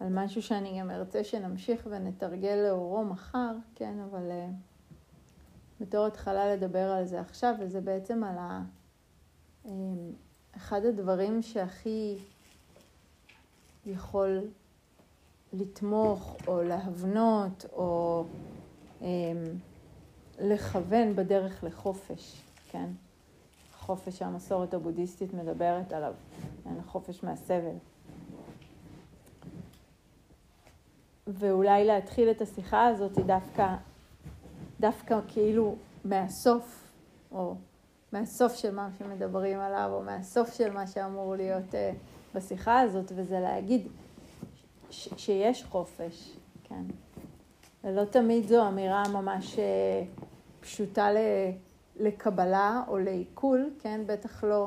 על 0.00 0.08
משהו 0.10 0.42
שאני 0.42 0.80
גם 0.80 0.90
ארצה 0.90 1.24
שנמשיך 1.24 1.86
ונתרגל 1.90 2.54
לאורו 2.68 3.04
מחר, 3.04 3.52
כן, 3.74 3.98
אבל 4.10 4.30
uh, 4.30 4.52
בתור 5.80 6.06
התחלה 6.06 6.54
לדבר 6.54 6.90
על 6.90 7.04
זה 7.04 7.20
עכשיו, 7.20 7.54
וזה 7.60 7.80
בעצם 7.80 8.24
על 8.24 8.38
ה... 8.38 8.62
Um, 9.64 9.68
אחד 10.56 10.84
הדברים 10.84 11.42
שהכי 11.42 12.18
יכול 13.86 14.40
לתמוך 15.52 16.36
או 16.46 16.62
להבנות 16.62 17.66
או 17.72 18.24
um, 19.00 19.04
לכוון 20.38 21.16
בדרך 21.16 21.64
לחופש, 21.64 22.42
כן? 22.70 22.90
חופש 23.78 24.18
שהמסורת 24.18 24.74
הבודהיסטית 24.74 25.34
מדברת 25.34 25.92
עליו, 25.92 26.14
כן? 26.64 26.78
החופש 26.78 27.24
מהסבל. 27.24 27.76
ואולי 31.38 31.84
להתחיל 31.84 32.30
את 32.30 32.40
השיחה 32.40 32.86
הזאת 32.86 33.18
דווקא, 33.18 33.74
דווקא 34.80 35.18
כאילו 35.28 35.74
מהסוף, 36.04 36.92
או 37.32 37.54
מהסוף 38.12 38.54
של 38.54 38.74
מה 38.74 38.88
שמדברים 38.98 39.60
עליו, 39.60 39.90
או 39.92 40.02
מהסוף 40.02 40.54
של 40.54 40.72
מה 40.72 40.86
שאמור 40.86 41.34
להיות 41.36 41.72
uh, 41.72 41.76
בשיחה 42.34 42.80
הזאת, 42.80 43.12
וזה 43.16 43.40
להגיד 43.40 43.88
ש- 44.90 45.08
שיש 45.16 45.64
חופש, 45.64 46.36
כן. 46.64 46.82
ולא 47.84 48.04
תמיד 48.04 48.46
זו 48.48 48.68
אמירה 48.68 49.02
ממש 49.12 49.54
uh, 49.54 49.60
פשוטה 50.60 51.12
ל- 51.12 51.50
לקבלה 51.96 52.82
או 52.88 52.98
לעיכול, 52.98 53.70
כן, 53.78 54.00
בטח 54.06 54.44
לא 54.44 54.66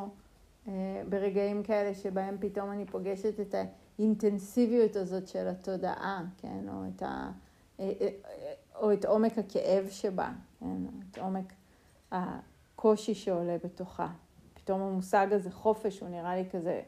uh, 0.65 0.69
ברגעים 1.09 1.63
כאלה 1.63 1.93
שבהם 1.93 2.37
פתאום 2.39 2.71
אני 2.71 2.85
פוגשת 2.85 3.39
את 3.39 3.55
ה... 3.55 3.63
האינטנסיביות 3.99 4.95
הזאת 4.95 5.27
של 5.27 5.47
התודעה, 5.47 6.23
כן, 6.37 6.69
או 6.69 6.83
את, 6.95 7.03
ה, 7.03 7.31
אה, 7.79 7.91
אה, 8.01 8.09
או 8.75 8.93
את 8.93 9.05
עומק 9.05 9.37
הכאב 9.37 9.87
שבה, 9.89 10.31
כן, 10.59 10.77
את 11.11 11.17
עומק 11.17 11.53
הקושי 12.11 13.15
שעולה 13.15 13.57
בתוכה. 13.63 14.07
פתאום 14.53 14.81
המושג 14.81 15.27
הזה 15.31 15.51
חופש 15.51 15.99
הוא 15.99 16.09
נראה 16.09 16.35
לי 16.35 16.49
כזה, 16.49 16.81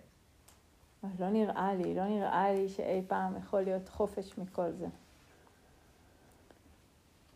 לא 1.20 1.30
נראה 1.30 1.74
לי, 1.74 1.96
לא 1.96 2.06
נראה 2.08 2.54
לי 2.54 2.70
שאי 2.70 3.02
פעם 3.08 3.38
יכול 3.38 3.62
להיות 3.62 3.90
חופש 3.90 4.38
מכל 4.38 4.72
זה. 4.72 4.88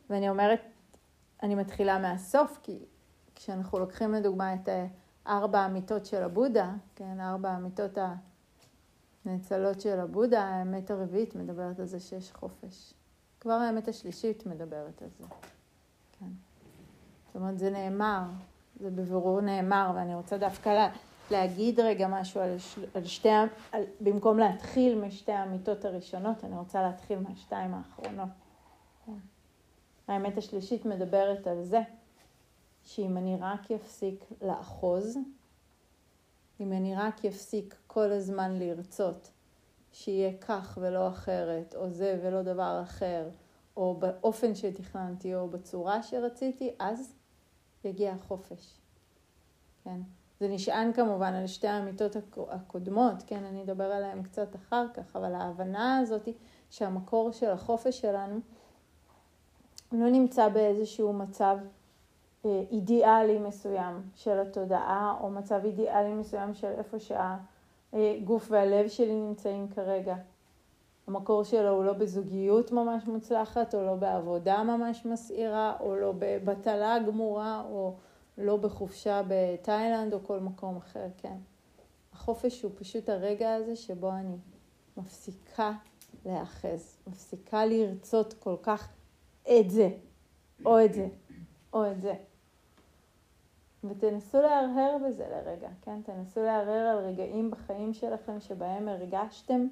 ואני 0.10 0.30
אומרת, 0.30 0.62
אני 1.44 1.56
מתחילה 1.56 2.00
מהסוף, 2.00 2.60
כי 2.64 2.80
כשאנחנו 3.36 3.80
לוקחים 3.80 4.14
לדוגמה 4.14 4.54
את 4.54 4.70
אה, 4.70 4.88
ארבע 5.28 5.60
האמיתות 5.60 6.06
של 6.06 6.24
הבודה, 6.24 6.74
כן, 6.96 7.20
ארבע 7.20 7.50
האמיתות 7.50 7.98
ה... 7.98 8.16
נאצלות 9.30 9.82
של 9.82 10.00
הבודה, 10.00 10.44
האמת 10.44 10.92
הרביעית 10.92 11.36
מדברת 11.36 11.80
על 11.80 11.86
זה 11.86 12.00
שיש 12.00 12.32
חופש. 12.32 12.94
כבר 13.40 13.54
האמת 13.54 13.88
השלישית 13.88 14.46
מדברת 14.46 15.02
על 15.02 15.10
זה. 15.20 15.26
כן. 16.20 16.26
זאת 17.28 17.36
אומרת, 17.36 17.60
זה 17.60 17.70
נאמר, 17.70 18.22
זה 18.80 18.90
בבירור 18.90 19.42
נאמר, 19.42 19.92
ואני 19.96 20.16
רוצה 20.16 20.38
דווקא 20.38 20.70
לה, 20.70 20.90
להגיד 21.32 21.80
רגע 21.80 22.08
משהו 22.08 22.42
על, 22.42 22.56
על 22.94 23.06
שתי, 23.06 23.30
על, 23.72 23.84
במקום 24.02 24.40
להתחיל 24.40 25.02
משתי 25.02 25.32
האמיתות 25.32 25.86
הראשונות, 25.86 26.44
אני 26.44 26.58
רוצה 26.58 26.82
להתחיל 26.82 27.20
מהשתיים 27.20 27.74
האחרונות. 27.74 28.30
כן. 29.06 29.12
האמת 30.08 30.38
השלישית 30.38 30.86
מדברת 30.86 31.48
על 31.48 31.64
זה, 31.64 31.82
שאם 32.84 33.18
אני 33.18 33.38
רק 33.42 33.72
אפסיק 33.72 34.26
לאחוז, 34.42 35.18
אם 36.60 36.74
אני 36.74 36.96
רק 36.96 37.26
אפסיק 37.26 37.76
כל 37.88 38.12
הזמן 38.12 38.60
לרצות 38.60 39.32
שיהיה 39.92 40.38
כך 40.38 40.78
ולא 40.82 41.08
אחרת, 41.08 41.76
או 41.76 41.90
זה 41.90 42.20
ולא 42.24 42.42
דבר 42.42 42.80
אחר, 42.84 43.30
או 43.78 43.98
באופן 44.00 44.56
שתכננתי, 44.56 45.36
או 45.36 45.48
בצורה 45.48 46.04
שרציתי, 46.04 46.72
אז 46.80 47.14
יגיע 47.84 48.12
החופש. 48.12 48.78
כן? 49.84 50.02
זה 50.40 50.48
נשען 50.48 50.94
כמובן 50.94 51.34
על 51.34 51.48
שתי 51.48 51.68
האמיתות 51.68 52.16
הקודמות, 52.50 53.24
כן? 53.28 53.44
אני 53.44 53.64
אדבר 53.64 53.92
עליהן 53.92 54.24
קצת 54.24 54.56
אחר 54.56 54.86
כך, 54.94 55.16
אבל 55.16 55.36
ההבנה 55.36 55.98
הזאת 55.98 56.28
שהמקור 56.70 57.32
של 57.32 57.50
החופש 57.50 58.02
שלנו 58.02 58.40
לא 59.92 60.10
נמצא 60.10 60.50
באיזשהו 60.50 61.14
מצב 61.14 61.58
אידיאלי 62.46 63.40
מסוים 63.40 64.02
של 64.16 64.40
התודעה, 64.40 65.18
או 65.22 65.30
מצב 65.30 65.62
אידיאלי 65.66 66.14
מסוים 66.14 66.54
של 66.54 66.72
איפה 66.78 66.98
שהגוף 67.00 68.48
והלב 68.52 68.88
שלי 68.88 69.22
נמצאים 69.22 69.68
כרגע. 69.68 70.16
המקור 71.08 71.44
שלו 71.44 71.70
הוא 71.70 71.84
לא 71.84 71.94
בזוגיות 71.94 72.72
ממש 72.72 73.08
מוצלחת, 73.08 73.76
או 73.76 73.82
לא 73.86 73.96
בעבודה 73.96 74.64
ממש 74.64 75.06
מסעירה, 75.06 75.74
או 75.80 75.96
לא 75.96 76.14
בבטלה 76.20 77.00
גמורה, 77.08 77.64
או 77.70 77.96
לא 78.38 78.58
בחופשה 78.58 79.22
בתאילנד, 79.28 80.14
או 80.14 80.24
כל 80.24 80.40
מקום 80.40 80.78
אחר, 80.78 81.06
כן. 81.18 81.38
החופש 82.14 82.62
הוא 82.62 82.72
פשוט 82.76 83.10
הרגע 83.10 83.54
הזה 83.54 83.76
שבו 83.76 84.12
אני 84.12 84.38
מפסיקה 84.98 85.72
להאחז, 86.26 86.98
מפסיקה 87.08 87.66
לרצות 87.66 88.34
כל 88.34 88.56
כך 88.64 88.90
את 89.60 89.70
זה, 89.70 89.90
או 90.66 90.86
את 90.86 90.94
זה, 90.94 91.08
או 91.74 91.92
את 91.92 92.02
זה. 92.02 92.14
ותנסו 93.84 94.42
להרהר 94.42 94.98
בזה 95.08 95.26
לרגע, 95.30 95.70
כן? 95.82 96.02
תנסו 96.02 96.44
להרהר 96.44 96.88
על 96.88 96.98
רגעים 96.98 97.52
בחיים 97.52 97.94
שלכם 97.94 98.40
שבהם 98.40 98.88
הרגשתם, 98.88 99.68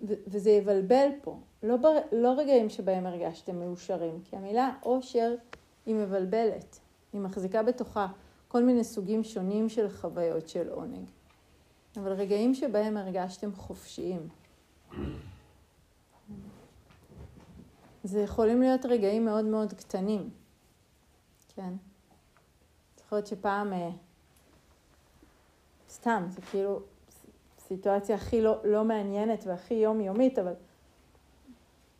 ו- 0.00 0.14
וזה 0.26 0.50
יבלבל 0.50 1.08
פה. 1.22 1.36
לא, 1.62 1.76
בר- 1.76 1.98
לא 2.12 2.28
רגעים 2.38 2.68
שבהם 2.68 3.06
הרגשתם 3.06 3.58
מאושרים, 3.58 4.20
כי 4.24 4.36
המילה 4.36 4.70
אושר 4.82 5.34
היא 5.86 5.94
מבלבלת. 5.94 6.78
היא 7.12 7.20
מחזיקה 7.20 7.62
בתוכה 7.62 8.06
כל 8.48 8.62
מיני 8.64 8.84
סוגים 8.84 9.24
שונים 9.24 9.68
של 9.68 9.88
חוויות 9.90 10.48
של 10.48 10.68
עונג. 10.68 11.06
אבל 11.96 12.12
רגעים 12.12 12.54
שבהם 12.54 12.96
הרגשתם 12.96 13.54
חופשיים. 13.54 14.28
זה 18.04 18.20
יכולים 18.20 18.60
להיות 18.60 18.86
רגעים 18.86 19.24
מאוד 19.24 19.44
מאוד 19.44 19.72
קטנים, 19.72 20.30
כן? 21.56 21.72
זוכרת 23.08 23.26
שפעם, 23.26 23.72
אה, 23.72 23.90
סתם, 25.90 26.26
זה 26.28 26.40
כאילו 26.50 26.80
סיטואציה 27.58 28.16
הכי 28.16 28.42
לא, 28.42 28.56
לא 28.64 28.84
מעניינת 28.84 29.44
והכי 29.46 29.74
יומיומית, 29.74 30.38
אבל 30.38 30.52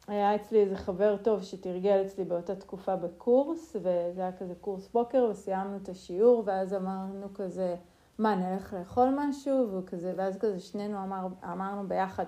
היה 0.09 0.35
אצלי 0.35 0.61
איזה 0.61 0.77
חבר 0.77 1.17
טוב 1.17 1.43
שתרגל 1.43 2.03
אצלי 2.07 2.25
באותה 2.25 2.57
תקופה 2.57 2.97
בקורס, 2.97 3.77
וזה 3.77 4.21
היה 4.21 4.33
כזה 4.33 4.55
קורס 4.61 4.89
בוקר, 4.93 5.29
וסיימנו 5.31 5.77
את 5.77 5.89
השיעור, 5.89 6.43
ואז 6.47 6.75
אמרנו 6.75 7.27
כזה, 7.35 7.77
מה, 8.19 8.35
נלך 8.35 8.75
לאכול 8.75 9.09
משהו? 9.17 9.69
וכזה, 9.73 10.13
ואז 10.17 10.39
כזה 10.39 10.61
שנינו 10.61 11.03
אמר, 11.05 11.27
אמרנו 11.45 11.89
ביחד, 11.89 12.25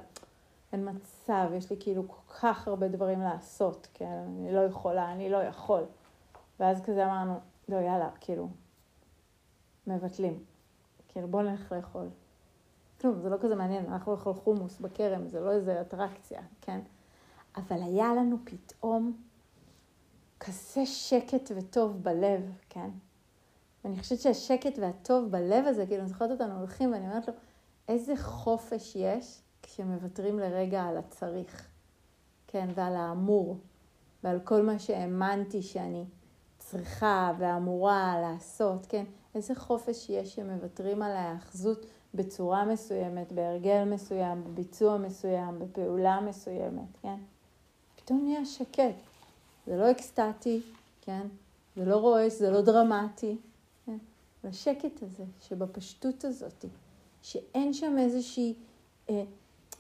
אין 0.73 0.89
מצב, 0.89 1.51
יש 1.57 1.71
לי 1.71 1.77
כאילו 1.81 2.09
כל 2.09 2.35
כך 2.41 2.69
הרבה 2.69 2.89
דברים 2.89 3.21
לעשות, 3.21 3.89
כן, 3.95 4.25
אני 4.27 4.53
לא 4.53 4.61
יכולה, 4.61 5.13
אני 5.13 5.31
לא 5.31 5.37
יכול. 5.37 5.83
ואז 6.61 6.83
כזה 6.85 7.07
אמרנו, 7.07 7.35
לא, 7.69 7.77
יאללה, 7.77 8.09
כאילו, 8.21 8.49
מבטלים. 9.91 10.45
כאילו, 11.09 11.29
בוא 11.29 11.43
נלך 11.43 11.73
לאכול. 11.73 12.09
כלום, 13.01 13.21
זה 13.21 13.29
לא 13.29 13.37
כזה 13.41 13.55
מעניין, 13.57 13.87
אנחנו 13.87 14.13
לאכול 14.13 14.35
חומוס 14.35 14.79
בכרם, 14.81 15.29
זה 15.29 15.41
לא 15.41 15.53
איזה 15.53 15.81
אטרקציה, 15.81 16.41
כן? 16.61 16.81
אבל 17.57 17.83
היה 17.83 18.15
לנו 18.15 18.37
פתאום 18.45 19.17
כזה 20.41 20.87
שקט 20.87 21.51
וטוב 21.57 22.03
בלב, 22.03 22.53
כן? 22.69 22.91
ואני 23.85 23.99
חושבת 24.01 24.21
שהשקט 24.21 24.79
והטוב 24.79 25.31
בלב 25.31 25.67
הזה, 25.67 25.87
כאילו, 25.87 26.01
אני 26.01 26.09
זוכרת 26.09 26.31
אותנו 26.31 26.59
הולכים, 26.59 26.93
ואני 26.93 27.09
אומרת 27.09 27.29
לו, 27.29 27.35
איזה 27.89 28.17
חופש 28.17 28.97
יש 28.97 29.41
כשמוותרים 29.63 30.39
לרגע 30.39 30.83
על 30.83 30.97
הצריך, 30.97 31.69
כן? 32.47 32.69
ועל 32.75 32.97
האמור, 32.97 33.57
ועל 34.25 34.41
כל 34.41 34.63
מה 34.63 34.79
שהאמנתי 34.79 35.63
שאני 35.63 36.05
צריכה 36.59 37.33
ואמורה 37.39 38.17
לעשות, 38.23 38.87
כן? 38.87 39.05
איזה 39.35 39.55
חופש 39.55 40.11
יש 40.11 40.35
שמוותרים 40.35 41.03
על 41.03 41.13
ההאחזות 41.13 41.87
בצורה 42.15 42.65
מסוימת, 42.65 43.33
בהרגל 43.33 43.85
מסוים, 43.85 44.45
בביצוע 44.45 44.97
מסוים, 44.99 45.59
בפעולה 45.59 46.21
מסוימת, 46.21 46.99
כן? 47.03 47.17
פתאום 47.97 48.25
נהיה 48.25 48.45
שקט. 48.45 48.95
זה 49.67 49.77
לא 49.77 49.91
אקסטטי, 49.91 50.61
כן? 51.01 51.27
זה 51.77 51.85
לא 51.85 51.97
רועש, 51.97 52.33
זה 52.33 52.51
לא 52.51 52.61
דרמטי, 52.61 53.37
כן? 53.87 53.99
והשקט 54.45 55.03
הזה, 55.03 55.25
שבפשטות 55.41 56.25
הזאת, 56.25 56.65
שאין 57.23 57.73
שם 57.73 57.99
איזושהי, 57.99 58.55
אה, 59.11 59.23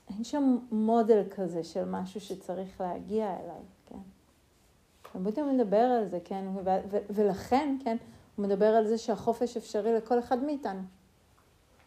אין 0.08 0.24
שם 0.24 0.58
מודל 0.72 1.22
כזה 1.30 1.64
של 1.64 1.84
משהו 1.84 2.20
שצריך 2.20 2.80
להגיע 2.80 3.36
אליו, 3.40 3.62
כן? 3.86 3.98
הבודהה 5.14 5.52
מדבר 5.52 5.76
על 5.76 6.08
זה, 6.08 6.18
כן? 6.24 6.44
ו- 6.54 6.80
ו- 6.90 7.04
ולכן, 7.10 7.76
כן, 7.84 7.96
הוא 8.40 8.46
מדבר 8.46 8.66
על 8.66 8.86
זה 8.86 8.98
שהחופש 8.98 9.56
אפשרי 9.56 9.94
לכל 9.94 10.18
אחד 10.18 10.38
מאיתנו. 10.42 10.80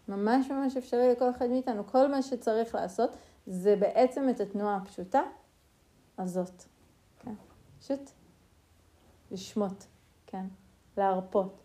ממש 0.07 0.51
ממש 0.51 0.77
אפשרי 0.77 1.11
לכל 1.11 1.29
אחד 1.29 1.49
מאיתנו. 1.49 1.87
כל 1.87 2.07
מה 2.07 2.21
שצריך 2.21 2.75
לעשות 2.75 3.09
זה 3.47 3.75
בעצם 3.75 4.29
את 4.29 4.39
התנועה 4.39 4.75
הפשוטה 4.75 5.21
הזאת. 6.17 6.63
כן? 7.19 7.33
פשוט 7.79 8.09
לשמוט, 9.31 9.83
כן? 10.27 10.45
להרפות. 10.97 11.61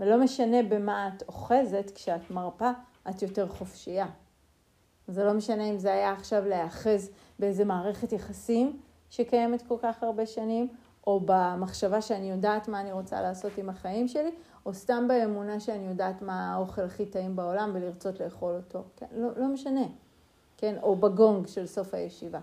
ולא 0.00 0.24
משנה 0.24 0.62
במה 0.62 1.08
את 1.08 1.22
אוחזת, 1.28 1.90
כשאת 1.94 2.30
מרפה, 2.30 2.70
את 3.10 3.22
יותר 3.22 3.48
חופשייה. 3.48 4.06
זה 5.08 5.24
לא 5.24 5.32
משנה 5.32 5.70
אם 5.70 5.78
זה 5.78 5.92
היה 5.92 6.12
עכשיו 6.12 6.44
להיאחז 6.44 7.10
באיזה 7.38 7.64
מערכת 7.64 8.12
יחסים 8.12 8.80
שקיימת 9.10 9.62
כל 9.62 9.76
כך 9.82 10.02
הרבה 10.02 10.26
שנים, 10.26 10.68
או 11.06 11.20
במחשבה 11.24 12.02
שאני 12.02 12.30
יודעת 12.30 12.68
מה 12.68 12.80
אני 12.80 12.92
רוצה 12.92 13.22
לעשות 13.22 13.52
עם 13.58 13.68
החיים 13.68 14.08
שלי, 14.08 14.30
או 14.66 14.74
סתם 14.74 15.08
באמונה 15.08 15.60
שאני 15.60 15.86
יודעת 15.86 16.22
מה 16.22 16.54
האוכל 16.54 16.82
הכי 16.82 17.06
טעים 17.06 17.36
בעולם 17.36 17.70
ולרצות 17.74 18.20
לאכול 18.20 18.54
אותו. 18.56 18.82
כן, 18.96 19.06
לא, 19.12 19.28
לא 19.36 19.48
משנה. 19.48 19.84
כן, 20.56 20.76
או 20.82 20.96
בגונג 20.96 21.46
של 21.46 21.66
סוף 21.66 21.94
הישיבה. 21.94 22.40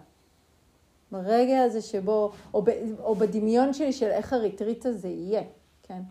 ברגע 1.11 1.63
הזה 1.63 1.81
שבו, 1.81 2.31
או, 2.53 2.61
ב, 2.61 2.69
או 2.99 3.15
בדמיון 3.15 3.73
שלי 3.73 3.93
של 3.93 4.07
איך 4.07 4.33
הריטריט 4.33 4.85
הזה 4.85 5.07
יהיה, 5.07 5.43
כן. 5.83 6.01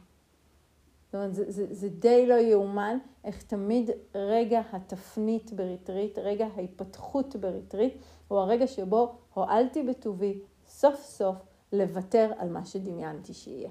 זאת 1.07 1.15
אומרת, 1.15 1.35
זה, 1.35 1.45
זה, 1.49 1.67
זה 1.71 1.89
די 1.89 2.27
לא 2.27 2.35
יאומן 2.35 2.99
איך 3.25 3.43
תמיד 3.43 3.91
רגע 4.15 4.61
התפנית 4.73 5.53
בריטריט, 5.53 6.19
רגע 6.19 6.47
ההיפתחות 6.57 7.37
בריטריט, 7.37 7.95
הוא 8.29 8.39
הרגע 8.39 8.67
שבו 8.67 9.15
הועלתי 9.35 9.83
בטובי 9.83 10.39
סוף 10.69 11.03
סוף 11.03 11.37
לוותר 11.73 12.33
על 12.39 12.49
מה 12.49 12.65
שדמיינתי 12.65 13.35
שיהיה. 13.35 13.71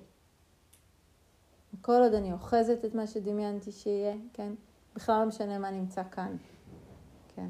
כל 1.81 2.01
עוד 2.01 2.13
אני 2.13 2.33
אוחזת 2.33 2.85
את 2.85 2.95
מה 2.95 3.07
שדמיינתי 3.07 3.71
שיהיה, 3.71 4.15
כן? 4.33 4.53
בכלל 4.95 5.19
לא 5.19 5.25
משנה 5.25 5.57
מה 5.57 5.71
נמצא 5.71 6.03
כאן, 6.11 6.37
כן? 7.35 7.47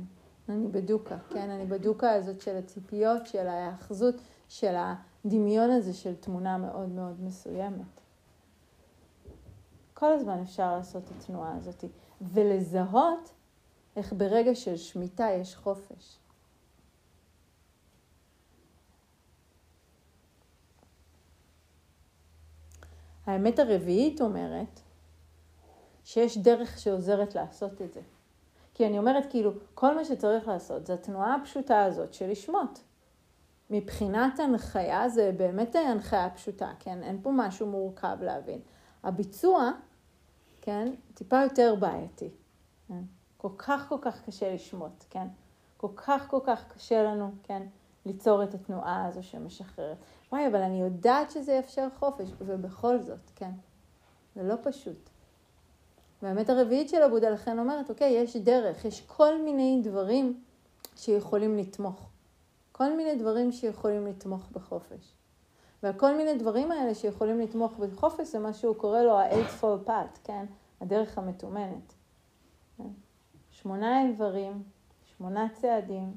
אני 0.50 0.68
בדוקה, 0.68 1.18
כן? 1.30 1.50
אני 1.50 1.66
בדוקה 1.66 2.12
הזאת 2.12 2.42
של 2.42 2.56
הציפיות, 2.56 3.28
של 3.28 3.48
ההאחזות, 3.48 4.16
של 4.48 4.76
הדמיון 4.78 5.70
הזה 5.70 5.94
של 5.94 6.16
תמונה 6.16 6.58
מאוד 6.58 6.90
מאוד 6.90 7.22
מסוימת. 7.22 8.02
כל 9.94 10.14
הזמן 10.14 10.40
אפשר 10.42 10.78
לעשות 10.78 11.04
את 11.04 11.12
התנועה 11.18 11.56
הזאת, 11.56 11.84
ולזהות 12.22 13.34
איך 13.96 14.14
ברגע 14.14 14.56
של 14.56 14.78
שמיטה 14.78 15.28
יש 15.32 15.56
חופש. 15.56 16.18
האמת 23.30 23.60
הרביעית 23.60 24.22
אומרת 24.22 24.80
שיש 26.04 26.38
דרך 26.38 26.80
שעוזרת 26.80 27.36
לעשות 27.36 27.82
את 27.82 27.94
זה. 27.94 28.02
כי 28.74 28.88
אני 28.88 29.00
אומרת, 29.00 29.26
כאילו, 29.30 29.52
כל 29.74 29.96
מה 29.96 30.06
שצריך 30.06 30.48
לעשות 30.48 30.86
זה 30.86 30.94
התנועה 30.94 31.36
הפשוטה 31.36 31.84
הזאת 31.84 32.14
של 32.14 32.30
לשמוט. 32.30 32.80
מבחינת 33.70 34.40
הנחיה 34.40 35.10
זה 35.10 35.32
באמת 35.38 35.76
הנחיה 35.76 36.30
פשוטה, 36.30 36.72
כן? 36.80 37.04
אין 37.04 37.20
פה 37.22 37.32
משהו 37.34 37.68
מורכב 37.68 38.18
להבין. 38.22 38.60
הביצוע, 39.04 39.72
כן, 40.62 40.94
טיפה 41.14 41.44
יותר 41.44 41.76
בעייתי. 41.80 42.30
כן? 42.88 43.02
כל 43.38 43.50
כך 43.58 43.90
כל 43.90 43.98
כך 44.02 44.26
קשה 44.26 44.54
לשמוט, 44.54 45.06
כן? 45.10 45.28
כל 45.78 45.90
כך 45.96 46.28
כל 46.30 46.40
כך 46.44 46.74
קשה 46.74 47.04
לנו, 47.04 47.32
כן, 47.44 47.68
ליצור 48.06 48.44
את 48.44 48.54
התנועה 48.54 49.06
הזו 49.06 49.24
שמשחררת. 49.24 49.98
וואי, 50.32 50.48
אבל 50.48 50.62
אני 50.62 50.82
יודעת 50.82 51.32
שזה 51.32 51.54
יאפשר 51.54 51.88
חופש, 52.00 52.30
ובכל 52.40 53.00
זאת, 53.00 53.32
כן. 53.36 53.52
זה 54.36 54.44
לא 54.44 54.56
פשוט. 54.64 55.10
והאמת 56.22 56.50
הרביעית 56.50 56.90
של 56.90 57.02
הבודה 57.02 57.30
לכן 57.30 57.60
אומרת, 57.60 57.90
אוקיי, 57.90 58.12
יש 58.12 58.36
דרך, 58.36 58.86
יש 58.86 59.02
כל 59.02 59.42
מיני 59.42 59.82
דברים 59.84 60.44
שיכולים 60.96 61.58
לתמוך. 61.58 62.10
כל 62.72 62.96
מיני 62.96 63.16
דברים 63.16 63.52
שיכולים 63.52 64.08
לתמוך 64.08 64.50
בחופש. 64.52 65.14
והכל 65.84 66.16
מיני 66.16 66.38
דברים 66.38 66.72
האלה 66.72 66.96
שיכולים 66.96 67.40
לתמוך 67.40 67.74
בחופש 67.78 68.28
זה 68.28 68.40
מה 68.40 68.54
שהוא 68.54 68.76
קורא 68.76 69.02
לו 69.02 69.20
ה-eightfold 69.20 69.88
path, 69.88 70.20
כן? 70.24 70.46
הדרך 70.82 71.18
המתומנת. 71.18 71.94
כן? 72.78 72.90
שמונה 73.52 74.08
איברים, 74.08 74.64
שמונה 75.18 75.48
צעדים, 75.54 76.14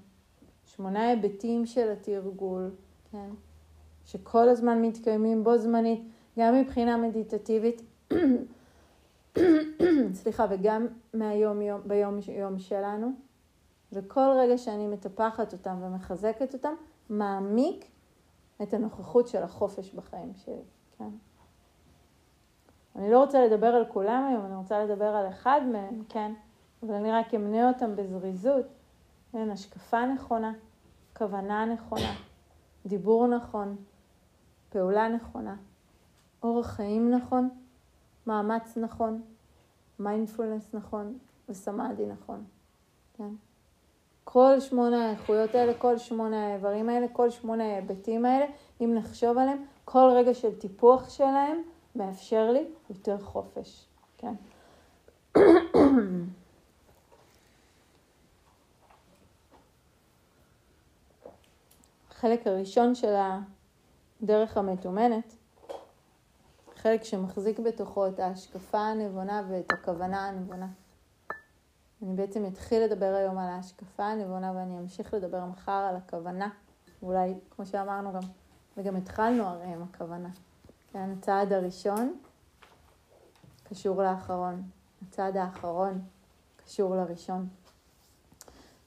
שמונה 0.65 1.08
היבטים 1.08 1.67
של 1.67 1.93
התרגול, 1.93 2.70
כן? 3.11 3.31
שכל 4.05 4.49
הזמן 4.49 4.83
מתקיימים 4.83 5.45
בו 5.45 5.59
זמנית, 5.59 6.09
גם 6.39 6.55
מבחינה 6.55 6.97
מדיטטיבית, 6.97 7.83
סליחה, 10.21 10.47
וגם 10.51 10.87
מהיום 11.15 11.63
יום, 11.63 11.81
ביום 11.87 12.19
יום 12.29 12.59
שלנו, 12.59 13.13
וכל 13.93 14.35
רגע 14.39 14.59
שאני 14.59 14.87
מטפחת 14.87 15.53
אותם 15.53 15.79
ומחזקת 15.83 16.55
אותם, 16.55 16.75
מעמיק 17.11 17.91
את 18.63 18.75
הנוכחות 18.75 19.29
של 19.29 19.43
החופש 19.43 19.95
בחיים 19.95 20.33
שלי, 20.35 20.63
כן? 20.99 21.11
אני 22.97 23.11
לא 23.11 23.21
רוצה 23.21 23.47
לדבר 23.47 23.67
על 23.67 23.85
כולם 23.89 24.27
היום, 24.31 24.45
אני 24.47 24.55
רוצה 24.55 24.85
לדבר 24.85 25.09
על 25.09 25.29
אחד 25.29 25.61
מהם, 25.73 26.03
כן? 26.09 26.33
אבל 26.83 26.95
אני 26.95 27.13
רק 27.13 27.35
אמנה 27.35 27.69
אותם 27.69 27.97
בזריזות. 27.97 28.67
כן, 29.33 29.51
השקפה 29.51 30.07
נכונה, 30.07 30.53
כוונה 31.17 31.65
נכונה, 31.65 32.15
דיבור 32.87 33.27
נכון, 33.27 33.77
פעולה 34.73 35.09
נכונה, 35.09 35.57
אורח 36.43 36.67
חיים 36.67 37.11
נכון, 37.11 37.49
מאמץ 38.27 38.77
נכון, 38.77 39.23
מיינדפולנס 39.99 40.75
נכון 40.75 41.19
וסמאדי 41.49 42.07
נכון, 42.07 42.45
כן? 43.17 43.29
כל 44.25 44.61
שמונה 44.61 45.09
האיכויות 45.09 45.55
האלה, 45.55 45.75
כל 45.75 45.99
שמונה 45.99 46.47
האיברים 46.47 46.89
האלה, 46.89 47.09
כל 47.09 47.31
שמונה 47.31 47.65
ההיבטים 47.65 48.25
האלה, 48.25 48.47
אם 48.81 48.95
נחשוב 48.95 49.39
עליהם, 49.39 49.65
כל 49.85 50.11
רגע 50.15 50.35
של 50.35 50.59
טיפוח 50.59 51.11
שלהם 51.11 51.63
מאפשר 51.97 52.51
לי 52.51 52.65
יותר 52.91 53.19
חופש, 53.19 53.87
כן? 54.19 54.35
החלק 62.11 62.47
הראשון 62.47 62.95
של 62.95 63.15
הדרך 64.23 64.57
המתומנת, 64.57 65.37
חלק 66.77 67.05
שמחזיק 67.05 67.59
בתוכו 67.59 68.07
את 68.07 68.19
ההשקפה 68.19 68.79
הנבונה 68.79 69.43
ואת 69.49 69.73
הכוונה 69.73 70.29
הנבונה. 70.29 70.67
אני 72.03 72.15
בעצם 72.15 72.47
אתחיל 72.47 72.85
לדבר 72.85 73.15
היום 73.15 73.39
על 73.39 73.49
ההשקפה 73.49 74.05
הנבונה 74.05 74.53
ואני 74.56 74.79
אמשיך 74.79 75.15
לדבר 75.15 75.44
מחר 75.44 75.73
על 75.73 75.96
הכוונה. 75.96 76.49
אולי, 77.03 77.35
כמו 77.51 77.67
שאמרנו 77.67 78.13
גם, 78.13 78.20
וגם 78.77 78.96
התחלנו 78.96 79.44
הרי 79.44 79.67
עם 79.67 79.82
הכוונה. 79.82 80.29
כן, 80.93 81.11
הצעד 81.19 81.53
הראשון 81.53 82.15
קשור 83.65 84.03
לאחרון, 84.03 84.63
הצעד 85.03 85.37
האחרון 85.37 86.01
קשור 86.65 86.96
לראשון. 86.96 87.49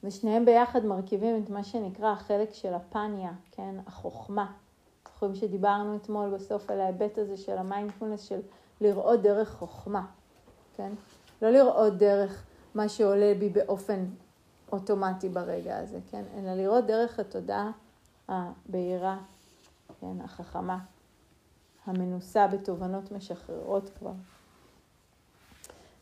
ושניהם 0.04 0.44
ביחד 0.44 0.84
מרכיבים 0.84 1.42
את 1.44 1.50
מה 1.50 1.64
שנקרא 1.64 2.12
החלק 2.12 2.52
של 2.52 2.74
הפניה, 2.74 3.32
כן, 3.50 3.74
החוכמה. 3.86 4.52
זוכרים 5.16 5.34
שדיברנו 5.34 5.96
אתמול 5.96 6.30
בסוף 6.34 6.70
על 6.70 6.80
ההיבט 6.80 7.18
הזה 7.18 7.36
של 7.36 7.58
המיינדפולנס, 7.58 8.22
של 8.22 8.40
לראות 8.80 9.22
דרך 9.22 9.52
חוכמה, 9.52 10.06
כן? 10.74 10.92
לא 11.42 11.50
לראות 11.50 11.98
דרך 11.98 12.44
מה 12.74 12.88
שעולה 12.88 13.34
בי 13.38 13.48
באופן 13.48 14.04
אוטומטי 14.72 15.28
ברגע 15.28 15.78
הזה, 15.78 15.98
כן? 16.10 16.22
אלא 16.38 16.54
לראות 16.54 16.86
דרך 16.86 17.20
התודעה 17.20 17.70
הבהירה, 18.28 19.18
כן, 20.00 20.20
החכמה, 20.24 20.78
המנוסה 21.86 22.46
בתובנות 22.46 23.12
משחררות 23.12 23.90
כבר. 23.98 24.12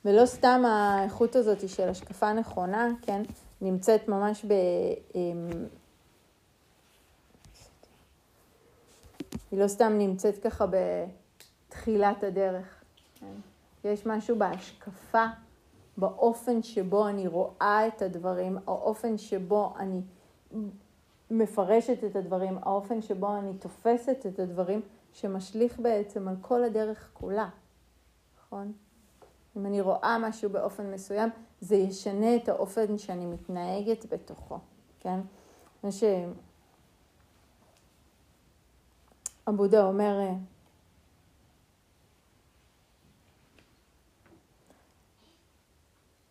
ולא 0.05 0.27
סתם 0.27 0.63
האיכות 0.67 1.37
הזאת 1.37 1.69
של 1.69 1.89
השקפה 1.89 2.33
נכונה, 2.33 2.89
כן, 3.03 3.23
נמצאת 3.61 4.09
ממש 4.09 4.45
ב... 4.45 4.53
היא 9.55 9.63
לא 9.63 9.69
סתם 9.69 9.93
נמצאת 9.99 10.39
ככה 10.39 10.67
בתחילת 10.67 12.25
הדרך. 12.25 12.85
כן? 13.21 13.33
יש 13.85 14.07
משהו 14.07 14.37
בהשקפה, 14.37 15.25
באופן 15.97 16.63
שבו 16.63 17.09
אני 17.09 17.27
רואה 17.27 17.87
את 17.87 18.03
הדברים, 18.03 18.59
האופן 18.67 19.19
שבו 19.19 19.75
אני 19.79 20.01
מפרשת 21.31 22.05
את 22.05 22.17
הדברים, 22.17 22.59
האופן 22.63 23.03
שבו 23.03 23.37
אני 23.37 23.55
תופסת 23.59 24.27
את 24.27 24.39
הדברים, 24.39 24.81
שמשליך 25.13 25.79
בעצם 25.79 26.29
על 26.29 26.37
כל 26.41 26.65
הדרך 26.65 27.11
כולה, 27.13 27.49
נכון? 28.39 28.73
אם 29.57 29.67
אני 29.67 29.81
רואה 29.81 30.19
משהו 30.19 30.51
באופן 30.51 30.91
מסוים, 30.91 31.31
זה 31.61 31.77
ישנה 31.77 32.37
את 32.37 32.49
האופן 32.49 32.99
שאני 32.99 33.27
מתנהגת 33.27 34.13
בתוכו, 34.13 34.59
כן? 35.01 35.21
כמו 35.81 35.93
שעבודה 39.45 39.85
אומר, 39.85 40.31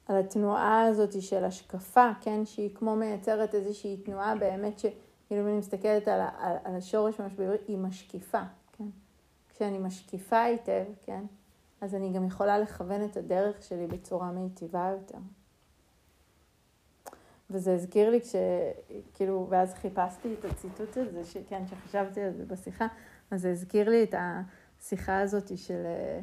על 0.07 0.17
התנועה 0.17 0.81
הזאת 0.81 1.21
של 1.21 1.43
השקפה, 1.43 2.09
כן, 2.21 2.45
שהיא 2.45 2.75
כמו 2.75 2.95
מייצרת 2.95 3.55
איזושהי 3.55 3.97
תנועה 3.97 4.35
באמת 4.35 4.79
ש... 4.79 4.85
כאילו 5.27 5.41
אם 5.41 5.47
אני 5.47 5.57
מסתכלת 5.57 6.07
על, 6.07 6.21
על, 6.37 6.55
על 6.63 6.75
השורש 6.75 7.19
ממש 7.19 7.33
בעברית, 7.33 7.67
היא 7.67 7.77
משקיפה, 7.77 8.41
כן? 8.71 8.87
כשאני 9.49 9.77
משקיפה 9.77 10.41
היטב, 10.41 10.85
כן? 11.05 11.25
אז 11.81 11.95
אני 11.95 12.13
גם 12.13 12.25
יכולה 12.25 12.59
לכוון 12.59 13.05
את 13.05 13.17
הדרך 13.17 13.63
שלי 13.63 13.87
בצורה 13.87 14.31
מיטיבה 14.31 14.89
יותר. 14.91 15.17
וזה 17.53 17.73
הזכיר 17.73 18.09
לי 18.09 18.19
כשכאילו, 18.21 19.47
ואז 19.49 19.73
חיפשתי 19.73 20.35
את 20.39 20.45
הציטוט 20.45 20.97
הזה, 20.97 21.23
שכן, 21.23 21.63
שחשבתי 21.67 22.21
על 22.21 22.33
זה 22.33 22.45
בשיחה, 22.45 22.87
אז 23.31 23.41
זה 23.41 23.51
הזכיר 23.51 23.89
לי 23.89 24.03
את 24.03 24.15
השיחה 24.17 25.19
הזאת 25.19 25.57
של 25.57 25.85
אה, 25.85 26.19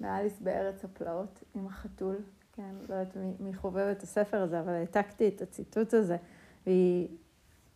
מאליס 0.00 0.40
בארץ 0.40 0.84
הפלאות 0.84 1.42
עם 1.54 1.66
החתול, 1.66 2.16
כן, 2.52 2.74
לא 2.88 2.94
יודעת 2.94 3.16
מי 3.40 3.54
חובב 3.54 3.86
את 3.92 4.02
הספר 4.02 4.42
הזה, 4.42 4.60
אבל 4.60 4.72
העתקתי 4.72 5.28
את 5.28 5.42
הציטוט 5.42 5.94
הזה, 5.94 6.16
והיא 6.66 7.08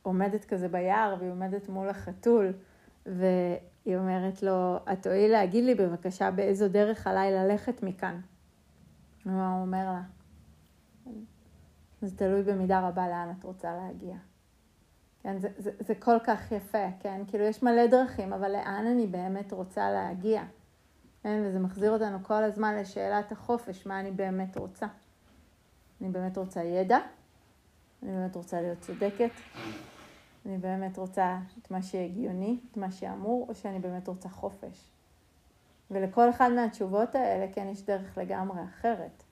עומדת 0.02 0.44
כזה 0.44 0.68
ביער, 0.68 1.16
והיא 1.18 1.30
עומדת 1.30 1.68
מול 1.68 1.88
החתול, 1.88 2.52
והיא 3.06 3.96
אומרת 3.96 4.42
לו, 4.42 4.76
את 4.92 5.02
תואיל 5.02 5.32
להגיד 5.32 5.64
לי 5.64 5.74
בבקשה 5.74 6.30
באיזו 6.30 6.68
דרך 6.68 7.06
עליי 7.06 7.32
ללכת 7.32 7.82
מכאן. 7.82 8.20
ומה 9.26 9.54
הוא 9.54 9.62
אומר 9.62 9.84
לה? 9.92 10.02
זה 12.02 12.16
תלוי 12.16 12.42
במידה 12.42 12.88
רבה 12.88 13.08
לאן 13.08 13.32
את 13.38 13.44
רוצה 13.44 13.76
להגיע. 13.76 14.16
כן, 15.22 15.38
זה, 15.38 15.48
זה, 15.58 15.70
זה 15.80 15.94
כל 15.94 16.16
כך 16.24 16.52
יפה, 16.52 16.86
כן? 17.00 17.22
כאילו 17.26 17.44
יש 17.44 17.62
מלא 17.62 17.86
דרכים, 17.86 18.32
אבל 18.32 18.52
לאן 18.52 18.86
אני 18.86 19.06
באמת 19.06 19.52
רוצה 19.52 19.90
להגיע? 19.90 20.42
כן? 21.22 21.42
וזה 21.44 21.58
מחזיר 21.58 21.90
אותנו 21.90 22.18
כל 22.22 22.44
הזמן 22.44 22.76
לשאלת 22.76 23.32
החופש, 23.32 23.86
מה 23.86 24.00
אני 24.00 24.10
באמת 24.10 24.56
רוצה. 24.56 24.86
אני 26.00 26.08
באמת 26.08 26.38
רוצה 26.38 26.62
ידע, 26.62 26.98
אני 28.02 28.12
באמת 28.12 28.36
רוצה 28.36 28.60
להיות 28.60 28.80
צודקת, 28.80 29.30
אני 30.46 30.58
באמת 30.58 30.98
רוצה 30.98 31.38
את 31.62 31.70
מה 31.70 31.82
שהגיוני, 31.82 32.60
את 32.72 32.76
מה 32.76 32.90
שאמור, 32.90 33.46
או 33.48 33.54
שאני 33.54 33.78
באמת 33.78 34.08
רוצה 34.08 34.28
חופש. 34.28 34.88
ולכל 35.90 36.30
אחד 36.30 36.50
מהתשובות 36.52 37.14
האלה, 37.14 37.52
כן, 37.52 37.68
יש 37.72 37.82
דרך 37.82 38.18
לגמרי 38.18 38.64
אחרת. 38.64 39.22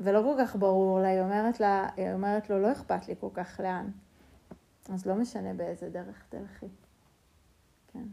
ולא 0.00 0.22
כל 0.22 0.44
כך 0.44 0.56
ברור 0.56 1.00
לה, 1.00 1.08
היא 1.08 1.20
אומרת, 1.20 1.60
לה, 1.60 1.88
היא 1.96 2.12
אומרת 2.12 2.50
לו, 2.50 2.58
לא 2.58 2.72
אכפת 2.72 3.08
לי 3.08 3.14
כל 3.20 3.28
כך 3.34 3.60
לאן. 3.60 3.90
אז 4.92 5.06
לא 5.06 5.14
משנה 5.14 5.54
באיזה 5.54 5.90
דרך 5.90 6.26
תלכי. 6.28 6.68
כן. 7.88 8.04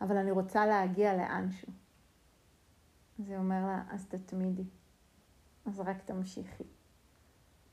אבל 0.00 0.16
אני 0.16 0.30
רוצה 0.30 0.66
להגיע 0.66 1.16
לאנשהו. 1.16 1.72
אז 3.18 3.30
היא 3.30 3.36
אומר 3.36 3.66
לה, 3.66 3.82
אז 3.90 4.06
תתמידי. 4.06 4.64
אז 5.66 5.80
רק 5.80 6.02
תמשיכי. 6.04 6.64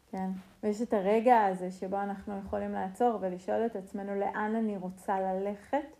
כן? 0.07 0.29
ויש 0.63 0.81
את 0.81 0.93
הרגע 0.93 1.45
הזה 1.45 1.71
שבו 1.71 2.01
אנחנו 2.01 2.37
יכולים 2.37 2.71
לעצור 2.71 3.17
ולשאול 3.21 3.65
את 3.65 3.75
עצמנו 3.75 4.15
לאן 4.15 4.55
אני 4.55 4.77
רוצה 4.77 5.19
ללכת, 5.19 5.97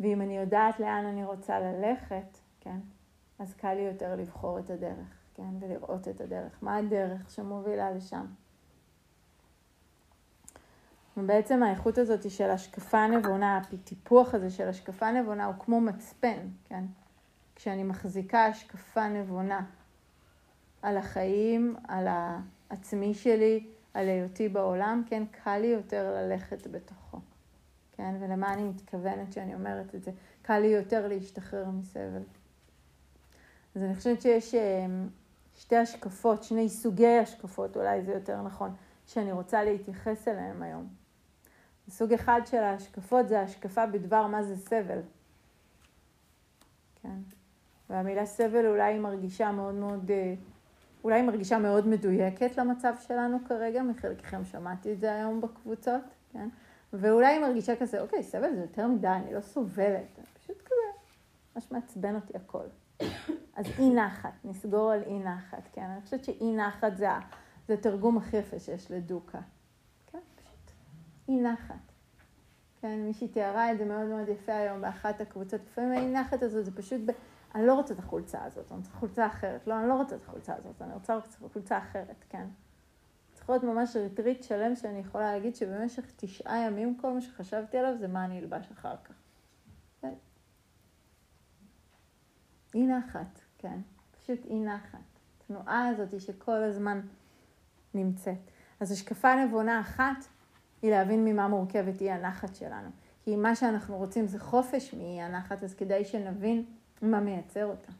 ואם 0.00 0.22
אני 0.22 0.36
יודעת 0.36 0.80
לאן 0.80 1.04
אני 1.06 1.24
רוצה 1.24 1.60
ללכת, 1.60 2.38
כן? 2.60 2.80
אז 3.38 3.54
קל 3.54 3.74
לי 3.74 3.80
יותר 3.80 4.16
לבחור 4.16 4.58
את 4.58 4.70
הדרך. 4.70 5.19
כן, 5.34 5.54
ולראות 5.60 6.08
את 6.08 6.20
הדרך. 6.20 6.58
מה 6.62 6.76
הדרך 6.76 7.30
שמובילה 7.30 7.90
לשם? 7.90 8.26
ובעצם 11.16 11.62
האיכות 11.62 11.98
הזאת 11.98 12.30
של 12.30 12.50
השקפה 12.50 13.06
נבונה, 13.06 13.58
הטיפוח 13.72 14.34
הזה 14.34 14.50
של 14.50 14.68
השקפה 14.68 15.10
נבונה 15.10 15.46
הוא 15.46 15.54
כמו 15.58 15.80
מצפן, 15.80 16.48
כן? 16.64 16.84
כשאני 17.56 17.82
מחזיקה 17.82 18.46
השקפה 18.46 19.08
נבונה 19.08 19.60
על 20.82 20.96
החיים, 20.96 21.76
על 21.88 22.06
העצמי 22.08 23.14
שלי, 23.14 23.66
על 23.94 24.08
היותי 24.08 24.48
בעולם, 24.48 25.02
כן, 25.06 25.22
קל 25.44 25.58
לי 25.58 25.66
יותר 25.66 26.14
ללכת 26.14 26.66
בתוכו, 26.66 27.18
כן? 27.92 28.14
ולמה 28.20 28.54
אני 28.54 28.64
מתכוונת 28.64 29.32
שאני 29.32 29.54
אומרת 29.54 29.94
את 29.94 30.04
זה? 30.04 30.10
קל 30.42 30.58
לי 30.58 30.66
יותר 30.66 31.08
להשתחרר 31.08 31.70
מסבל. 31.70 32.22
אז 33.74 33.82
אני 33.82 33.94
חושבת 33.94 34.22
שיש 34.22 34.54
אמ, 34.54 35.08
שתי 35.60 35.76
השקפות, 35.76 36.42
שני 36.42 36.68
סוגי 36.68 37.18
השקפות, 37.18 37.76
אולי 37.76 38.02
זה 38.02 38.12
יותר 38.12 38.42
נכון, 38.42 38.74
שאני 39.06 39.32
רוצה 39.32 39.64
להתייחס 39.64 40.28
אליהם 40.28 40.62
היום. 40.62 40.88
סוג 41.88 42.12
אחד 42.12 42.40
של 42.46 42.56
ההשקפות 42.56 43.28
זה 43.28 43.40
ההשקפה 43.40 43.86
בדבר 43.86 44.26
מה 44.26 44.42
זה 44.42 44.56
סבל. 44.56 45.00
כן. 47.02 47.18
והמילה 47.90 48.26
סבל 48.26 48.66
אולי 48.66 48.98
מרגישה 48.98 49.52
מאוד 49.52 49.74
מאוד, 49.74 50.10
אה, 50.10 50.34
אולי 51.04 51.20
היא 51.20 51.24
מרגישה 51.24 51.58
מאוד 51.58 51.88
מדויקת 51.88 52.56
למצב 52.56 52.94
שלנו 53.00 53.38
כרגע, 53.48 53.82
מחלקכם 53.82 54.44
שמעתי 54.44 54.92
את 54.92 55.00
זה 55.00 55.14
היום 55.14 55.40
בקבוצות, 55.40 56.02
כן? 56.32 56.48
ואולי 56.92 57.26
היא 57.26 57.40
מרגישה 57.40 57.76
כזה, 57.76 58.00
אוקיי, 58.00 58.22
סבל 58.22 58.54
זה 58.54 58.60
יותר 58.60 58.86
מדי, 58.86 59.08
אני 59.08 59.34
לא 59.34 59.40
סובלת, 59.40 60.18
פשוט 60.40 60.62
כזה, 60.62 60.98
ממש 61.54 61.72
מעצבן 61.72 62.14
אותי 62.14 62.32
הכל. 62.36 62.64
אז 63.60 63.66
אי 63.78 63.90
נחת, 63.94 64.32
נסגור 64.44 64.90
על 64.90 65.02
אי 65.02 65.18
נחת, 65.18 65.68
כן? 65.72 65.82
אני 65.82 66.00
חושבת 66.00 66.24
שאי 66.24 66.56
נחת 66.56 66.96
זה, 66.96 67.08
התרגום 67.68 68.18
הכי 68.18 68.36
יפה 68.36 68.58
שיש 68.58 68.90
לדוקה. 68.90 69.40
כן, 70.06 70.18
פשוט 70.36 70.70
אי 71.28 71.40
נחת. 71.40 71.92
כן, 72.80 72.98
מישהי 73.00 73.28
תיארה 73.28 73.72
את 73.72 73.78
זה 73.78 73.84
מאוד 73.84 74.06
מאוד 74.06 74.28
יפה 74.28 74.52
היום 74.52 74.80
באחת 74.80 75.20
הקבוצות. 75.20 75.60
לפעמים 75.66 75.92
האי 75.92 76.12
נחת 76.12 76.42
הזאת 76.42 76.64
זה 76.64 76.76
פשוט, 76.76 77.00
ב... 77.06 77.10
אני 77.54 77.66
לא 77.66 77.74
רוצה 77.74 77.94
את 77.94 77.98
החולצה 77.98 78.44
הזאת, 78.44 78.72
אני 78.72 78.78
רוצה 78.78 78.90
חולצה 78.90 79.26
אחרת. 79.26 79.66
לא, 79.66 79.80
אני 79.80 79.88
לא 79.88 79.94
רוצה 79.94 80.16
את 80.16 80.22
החולצה 80.22 80.54
הזאת, 80.56 80.82
אני 80.82 80.94
רוצה 80.94 81.18
חולצה 81.52 81.78
אחרת, 81.78 82.24
כן. 82.28 82.46
צריך 83.32 83.50
להיות 83.50 83.64
ממש 83.64 83.96
ריטריט 83.96 84.42
שלם 84.42 84.76
שאני 84.76 84.98
יכולה 84.98 85.32
להגיד 85.32 85.56
שבמשך 85.56 86.04
תשעה 86.16 86.58
ימים 86.58 86.98
כל 87.00 87.12
מה 87.12 87.20
שחשבתי 87.20 87.78
עליו 87.78 87.98
זה 87.98 88.08
מה 88.08 88.24
אני 88.24 88.38
אלבש 88.38 88.70
אחר 88.70 88.96
כך. 89.04 89.14
אי 92.74 92.86
נחת, 92.86 93.39
כן, 93.60 93.78
פשוט 94.20 94.46
אי 94.46 94.60
נחת. 94.60 94.98
התנועה 95.44 95.88
הזאת 95.88 96.20
שכל 96.20 96.62
הזמן 96.62 97.00
נמצאת. 97.94 98.38
אז 98.80 98.92
השקפה 98.92 99.44
נבונה 99.44 99.80
אחת 99.80 100.24
היא 100.82 100.90
להבין 100.90 101.24
ממה 101.24 101.48
מורכבת 101.48 102.00
אי 102.00 102.10
הנחת 102.10 102.54
שלנו. 102.54 102.88
כי 103.24 103.36
מה 103.36 103.54
שאנחנו 103.56 103.96
רוצים 103.96 104.26
זה 104.26 104.38
חופש 104.38 104.94
מאי 104.94 105.22
הנחת, 105.22 105.64
אז 105.64 105.74
כדאי 105.74 106.04
שנבין 106.04 106.64
מה 107.02 107.20
מייצר 107.20 107.66
אותה. 107.66 107.92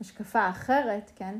השקפה 0.00 0.50
אחרת, 0.50 1.12
כן, 1.16 1.38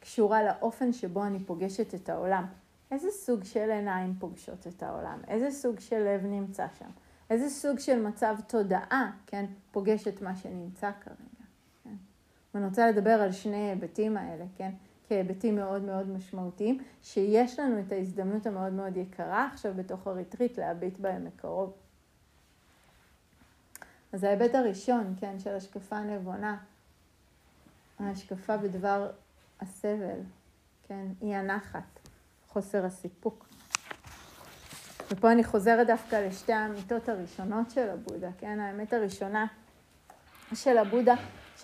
קשורה 0.00 0.42
לאופן 0.42 0.92
שבו 0.92 1.24
אני 1.24 1.38
פוגשת 1.44 1.94
את 1.94 2.08
העולם. 2.08 2.46
איזה 2.90 3.10
סוג 3.10 3.44
של 3.44 3.70
עיניים 3.70 4.14
פוגשות 4.18 4.66
את 4.66 4.82
העולם? 4.82 5.20
איזה 5.28 5.50
סוג 5.50 5.80
של 5.80 5.98
לב 5.98 6.26
נמצא 6.26 6.66
שם? 6.78 6.90
איזה 7.30 7.50
סוג 7.50 7.78
של 7.78 8.06
מצב 8.06 8.36
תודעה, 8.46 9.10
כן, 9.26 9.44
פוגש 9.70 10.08
את 10.08 10.22
מה 10.22 10.36
שנמצא 10.36 10.90
כרגע. 11.00 11.35
ואני 12.56 12.66
רוצה 12.66 12.90
לדבר 12.90 13.10
על 13.10 13.32
שני 13.32 13.66
ההיבטים 13.66 14.16
האלה, 14.16 14.44
כן, 14.56 14.70
כהיבטים 15.08 15.56
מאוד 15.56 15.82
מאוד 15.82 16.08
משמעותיים, 16.08 16.82
שיש 17.02 17.58
לנו 17.58 17.80
את 17.80 17.92
ההזדמנות 17.92 18.46
המאוד 18.46 18.72
מאוד 18.72 18.96
יקרה 18.96 19.48
עכשיו 19.52 19.74
בתוך 19.74 20.06
הריטריט 20.06 20.58
להביט 20.58 20.98
בהם 20.98 21.24
מקרוב. 21.24 21.72
אז 24.12 24.24
ההיבט 24.24 24.54
הראשון, 24.54 25.14
כן, 25.20 25.38
של 25.38 25.54
השקפה 25.54 26.00
נבונה, 26.00 26.56
ההשקפה 27.98 28.56
בדבר 28.56 29.10
הסבל, 29.60 30.20
כן, 30.88 31.06
אי 31.22 31.34
הנחת, 31.34 31.98
חוסר 32.48 32.84
הסיפוק. 32.84 33.46
ופה 35.10 35.32
אני 35.32 35.44
חוזרת 35.44 35.86
דווקא 35.86 36.16
לשתי 36.16 36.52
האמיתות 36.52 37.08
הראשונות 37.08 37.70
של 37.70 37.90
הבודה, 37.90 38.30
כן? 38.38 38.60
האמת 38.60 38.92
הראשונה 38.92 39.46
של 40.54 40.78
הבודה, 40.78 41.14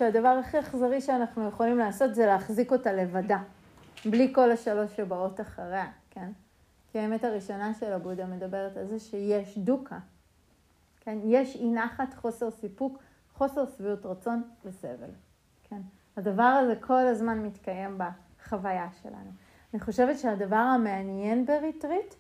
שהדבר 0.03 0.29
הכי 0.29 0.59
אכזרי 0.61 1.01
שאנחנו 1.01 1.49
יכולים 1.49 1.79
לעשות 1.79 2.15
זה 2.15 2.27
להחזיק 2.27 2.73
אותה 2.73 2.93
לבדה, 2.93 3.39
בלי 4.05 4.33
כל 4.35 4.51
השלוש 4.51 4.97
שבאות 4.97 5.41
אחריה, 5.41 5.91
כן? 6.11 6.31
כי 6.93 6.99
האמת 6.99 7.25
הראשונה 7.25 7.75
של 7.75 7.93
הבודה 7.93 8.27
מדברת 8.27 8.77
על 8.77 8.87
זה 8.87 8.99
שיש 8.99 9.59
דוקה, 9.59 9.99
כן? 11.01 11.19
יש 11.25 11.57
אי 11.57 11.71
נחת, 11.71 12.15
חוסר 12.15 12.51
סיפוק, 12.51 12.99
חוסר 13.35 13.65
שביעות 13.67 14.07
רצון 14.07 14.43
וסבל, 14.65 15.11
כן? 15.63 15.81
הדבר 16.17 16.43
הזה 16.43 16.75
כל 16.81 17.07
הזמן 17.07 17.39
מתקיים 17.39 17.99
בחוויה 17.99 18.89
שלנו. 19.03 19.31
אני 19.75 19.81
חושבת 19.81 20.19
שהדבר 20.19 20.57
המעניין 20.57 21.47
בריטריט 21.47 22.15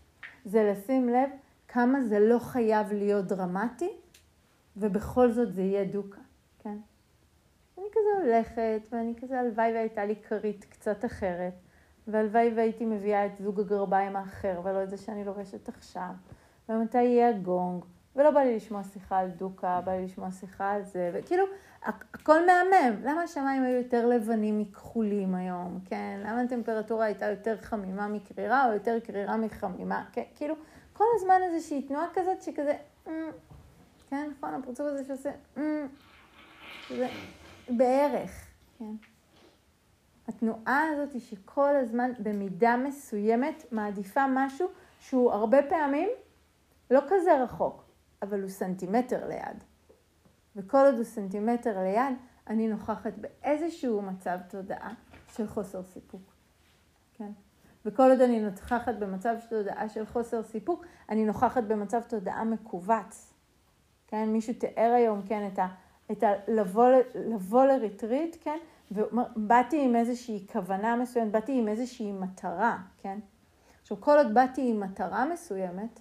זה 0.45 0.73
לשים 0.73 1.09
לב 1.09 1.31
כמה 1.69 2.03
זה 2.03 2.21
לא 2.21 2.39
חייב 2.39 2.93
להיות 2.93 3.27
דרמטי, 3.27 3.91
ובכל 4.77 5.33
זאת 5.33 5.55
זה 5.55 5.63
יהיה 5.63 5.85
דוקה? 5.85 6.21
אני 7.79 7.87
כזה 7.93 8.25
הולכת, 8.25 8.89
ואני 8.93 9.15
כזה, 9.23 9.41
הלוואי 9.41 9.73
והייתה 9.73 10.05
לי 10.05 10.17
כרית 10.17 10.65
קצת 10.65 11.05
אחרת, 11.05 11.53
והלוואי 12.07 12.53
והייתי 12.55 12.85
מביאה 12.85 13.27
את 13.27 13.37
זוג 13.39 13.61
הגרביים 13.61 14.17
האחר, 14.17 14.61
ולא 14.65 14.83
את 14.83 14.91
זה 14.91 14.97
שאני 14.97 15.25
לובשת 15.25 15.69
עכשיו, 15.69 16.11
ומתי 16.69 17.03
יהיה 17.03 17.29
הגונג, 17.29 17.85
ולא 18.17 18.31
בא 18.31 18.41
לי 18.41 18.57
לשמוע 18.57 18.85
שיחה 18.85 19.19
על 19.19 19.31
דוקה, 19.31 19.81
בא 19.85 19.93
לי 19.93 20.05
לשמוע 20.05 20.31
שיחה 20.31 20.73
על 20.73 20.83
זה, 20.83 21.11
וכאילו, 21.15 21.45
הכל 21.83 22.47
מהמם. 22.47 23.01
למה 23.03 23.23
השמיים 23.23 23.63
היו 23.63 23.77
יותר 23.77 24.07
לבנים 24.07 24.59
מכחולים 24.59 25.35
היום, 25.35 25.79
כן? 25.85 26.21
למה 26.25 26.41
הטמפרטורה 26.41 27.05
הייתה 27.05 27.27
יותר 27.27 27.57
חמימה 27.57 28.09
מקרירה, 28.09 28.69
או 28.69 28.73
יותר 28.73 28.99
קרירה 29.01 29.37
מחמימה, 29.37 30.05
כן? 30.13 30.23
כאילו, 30.37 30.55
כל 30.93 31.05
הזמן 31.17 31.41
איזושהי 31.43 31.83
תנועה 31.83 32.07
כזאת 32.15 32.43
שכזה, 32.43 32.77
אמ, 33.07 33.31
כן, 34.11 34.31
נכון, 34.37 34.55
הפרצוף 34.55 34.87
הזה 34.87 35.05
שעושה, 35.05 35.31
אמ, 35.57 35.87
זה 36.89 37.09
בערך, 37.69 38.47
כן? 38.79 38.95
התנועה 40.29 40.83
הזאת 40.83 41.13
היא 41.13 41.21
שכל 41.21 41.77
הזמן 41.77 42.11
במידה 42.19 42.77
מסוימת 42.77 43.65
מעדיפה 43.73 44.25
משהו 44.35 44.69
שהוא 45.01 45.33
הרבה 45.33 45.59
פעמים 45.69 46.09
לא 46.91 47.01
כזה 47.09 47.43
רחוק, 47.43 47.85
אבל 48.23 48.41
הוא 48.41 48.51
סנטימטר 48.51 49.29
ליד. 49.29 49.65
וכל 50.57 50.79
עוד 50.79 50.95
הוא 50.95 51.05
סנטימטר 51.05 51.83
ליד, 51.83 52.17
אני 52.47 52.69
נוכחת 52.69 53.13
באיזשהו 53.19 54.03
מצב 54.03 54.39
תודעה 54.49 54.95
של 55.33 55.47
חוסר 55.47 55.83
סיפוק. 55.83 56.23
כן? 57.15 57.31
וכל 57.85 58.11
עוד 58.11 58.21
אני 58.21 58.41
נוכחת 58.41 58.95
במצב 58.95 59.35
של 59.41 59.49
תודעה 59.49 59.89
של 59.89 60.07
חוסר 60.07 60.43
סיפוק, 60.43 60.87
אני 61.09 61.25
נוכחת 61.25 61.65
במצב 61.65 62.01
תודעה 62.03 62.45
מכווץ. 62.45 63.35
כן? 64.07 64.29
מישהו 64.29 64.55
תיאר 64.55 64.93
היום, 64.97 65.23
כן, 65.27 65.51
את 65.53 65.59
ה... 65.59 65.67
את 66.11 66.23
ה 66.23 66.33
לבוא, 66.49 67.65
לריטריט, 67.65 68.37
כן? 68.41 68.59
ובאתי 68.91 69.85
עם 69.85 69.97
איזושהי 69.97 70.47
כוונה 70.53 70.97
מסוימת, 70.97 71.33
באתי 71.33 71.59
עם 71.59 71.69
איזושהי 71.69 72.13
מטרה, 72.13 72.79
כן? 72.99 73.19
עכשיו, 73.83 74.01
כל 74.01 74.17
עוד 74.17 74.35
באתי 74.35 74.71
עם 74.71 74.81
מטרה 74.81 75.25
מסוימת, 75.33 76.01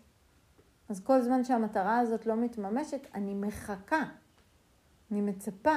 אז 0.89 1.03
כל 1.03 1.21
זמן 1.21 1.43
שהמטרה 1.43 1.99
הזאת 1.99 2.25
לא 2.25 2.35
מתממשת, 2.35 3.07
אני 3.15 3.33
מחכה, 3.33 4.03
אני 5.11 5.21
מצפה, 5.21 5.75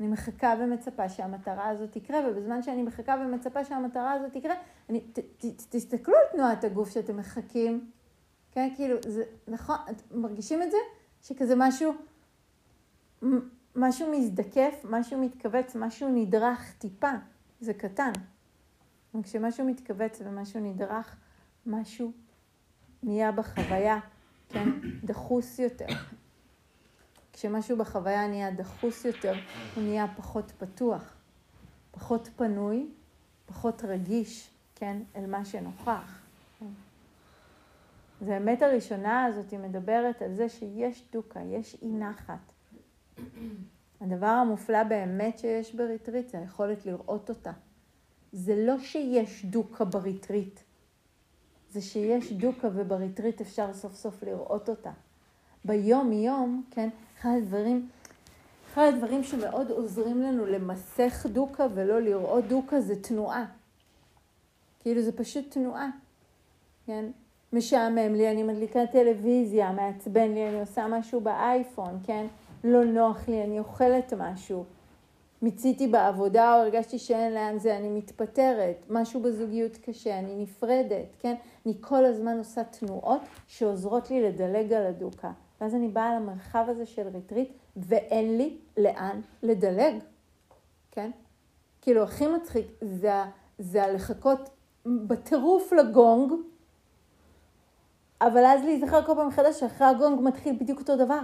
אני 0.00 0.08
מחכה 0.08 0.54
ומצפה 0.60 1.08
שהמטרה 1.08 1.68
הזאת 1.68 1.92
תקרה, 1.92 2.18
ובזמן 2.28 2.62
שאני 2.62 2.82
מחכה 2.82 3.14
ומצפה 3.20 3.64
שהמטרה 3.64 4.12
הזאת 4.12 4.32
תקרה, 4.32 4.54
אני, 4.88 5.00
ת, 5.00 5.18
ת, 5.18 5.44
תסתכלו 5.70 6.14
על 6.14 6.36
תנועת 6.36 6.64
הגוף 6.64 6.90
שאתם 6.90 7.16
מחכים, 7.16 7.90
כן? 8.50 8.68
כאילו, 8.76 8.96
זה 9.06 9.24
נכון, 9.48 9.76
מרגישים 10.10 10.62
את 10.62 10.70
זה? 10.70 10.76
שכזה 11.22 11.54
משהו, 11.56 11.92
משהו 13.76 14.12
מזדקף, 14.12 14.84
משהו 14.84 15.18
מתכווץ, 15.20 15.76
משהו 15.76 16.08
נדרך 16.08 16.74
טיפה, 16.78 17.10
זה 17.60 17.74
קטן. 17.74 18.12
וכשמשהו 19.14 19.66
מתכווץ 19.66 20.20
ומשהו 20.24 20.60
נדרך, 20.60 21.16
משהו 21.66 22.12
נהיה 23.02 23.32
בחוויה, 23.32 23.98
כן, 24.48 24.68
דחוס 25.04 25.58
יותר. 25.58 25.86
כשמשהו 27.32 27.78
בחוויה 27.78 28.28
נהיה 28.28 28.50
דחוס 28.50 29.04
יותר, 29.04 29.34
הוא 29.74 29.84
נהיה 29.84 30.06
פחות 30.16 30.52
פתוח, 30.58 31.16
פחות 31.90 32.28
פנוי, 32.36 32.90
פחות 33.46 33.82
רגיש, 33.84 34.50
כן, 34.74 35.02
אל 35.16 35.26
מה 35.26 35.44
שנוכח. 35.44 36.22
זה 38.20 38.34
האמת 38.34 38.62
הראשונה 38.62 39.24
הזאת, 39.24 39.50
היא 39.50 39.58
מדברת 39.58 40.22
על 40.22 40.34
זה 40.34 40.48
שיש 40.48 41.04
דוקה, 41.12 41.40
יש 41.40 41.76
אי 41.82 41.92
נחת. 41.92 42.51
הדבר 44.00 44.26
המופלא 44.26 44.82
באמת 44.82 45.38
שיש 45.38 45.74
בריטריט 45.74 46.28
זה 46.28 46.38
היכולת 46.38 46.86
לראות 46.86 47.28
אותה. 47.28 47.52
זה 48.32 48.64
לא 48.66 48.78
שיש 48.78 49.44
דוקה 49.44 49.84
בריטריט, 49.84 50.60
זה 51.70 51.80
שיש 51.80 52.32
דוקה 52.32 52.68
ובריטריט 52.74 53.40
אפשר 53.40 53.74
סוף 53.74 53.94
סוף 53.94 54.22
לראות 54.22 54.68
אותה. 54.68 54.90
ביום-יום, 55.64 56.64
כן, 56.70 56.88
אחד 57.20 57.30
הדברים, 57.38 57.88
אחד 58.72 58.92
הדברים 58.94 59.24
שמאוד 59.24 59.70
עוזרים 59.70 60.22
לנו 60.22 60.46
למסך 60.46 61.26
דוקה 61.32 61.66
ולא 61.74 62.00
לראות 62.00 62.44
דוקה 62.44 62.80
זה 62.80 63.02
תנועה. 63.02 63.44
כאילו 64.80 65.02
זה 65.02 65.12
פשוט 65.12 65.50
תנועה, 65.50 65.90
כן? 66.86 67.04
משעמם 67.52 68.14
לי, 68.14 68.30
אני 68.30 68.42
מדליקה 68.42 68.86
טלוויזיה, 68.92 69.72
מעצבן 69.72 70.32
לי, 70.34 70.48
אני 70.48 70.60
עושה 70.60 70.86
משהו 70.88 71.20
באייפון, 71.20 71.98
כן? 72.06 72.26
לא 72.64 72.84
נוח 72.84 73.28
לי, 73.28 73.44
אני 73.44 73.58
אוכלת 73.58 74.12
משהו. 74.12 74.64
מיציתי 75.42 75.88
בעבודה 75.88 76.54
או 76.54 76.60
הרגשתי 76.60 76.98
שאין 76.98 77.34
לאן 77.34 77.58
זה, 77.58 77.76
אני 77.76 77.88
מתפטרת, 77.88 78.76
משהו 78.90 79.22
בזוגיות 79.22 79.76
קשה, 79.76 80.18
אני 80.18 80.42
נפרדת, 80.42 81.16
כן? 81.18 81.34
אני 81.66 81.74
כל 81.80 82.04
הזמן 82.04 82.38
עושה 82.38 82.64
תנועות 82.64 83.20
שעוזרות 83.46 84.10
לי 84.10 84.22
לדלג 84.22 84.72
על 84.72 84.86
הדוקה. 84.86 85.32
ואז 85.60 85.74
אני 85.74 85.88
באה 85.88 86.14
למרחב 86.14 86.64
הזה 86.68 86.86
של 86.86 87.08
ריטריט, 87.08 87.52
ואין 87.76 88.38
לי 88.38 88.56
לאן 88.76 89.20
לדלג, 89.42 89.94
כן? 90.90 91.10
כאילו, 91.80 92.02
הכי 92.02 92.26
מצחיק 92.26 92.66
זה, 92.80 93.12
זה 93.58 93.84
הלחכות 93.84 94.50
בטירוף 94.86 95.72
לגונג, 95.72 96.32
אבל 98.20 98.44
אז 98.44 98.64
להיזכר 98.64 99.02
כל 99.06 99.14
פעם 99.14 99.28
מחדש 99.28 99.60
שאחרי 99.60 99.86
הגונג 99.86 100.20
מתחיל 100.20 100.56
בדיוק 100.60 100.78
אותו 100.78 100.96
דבר. 100.96 101.20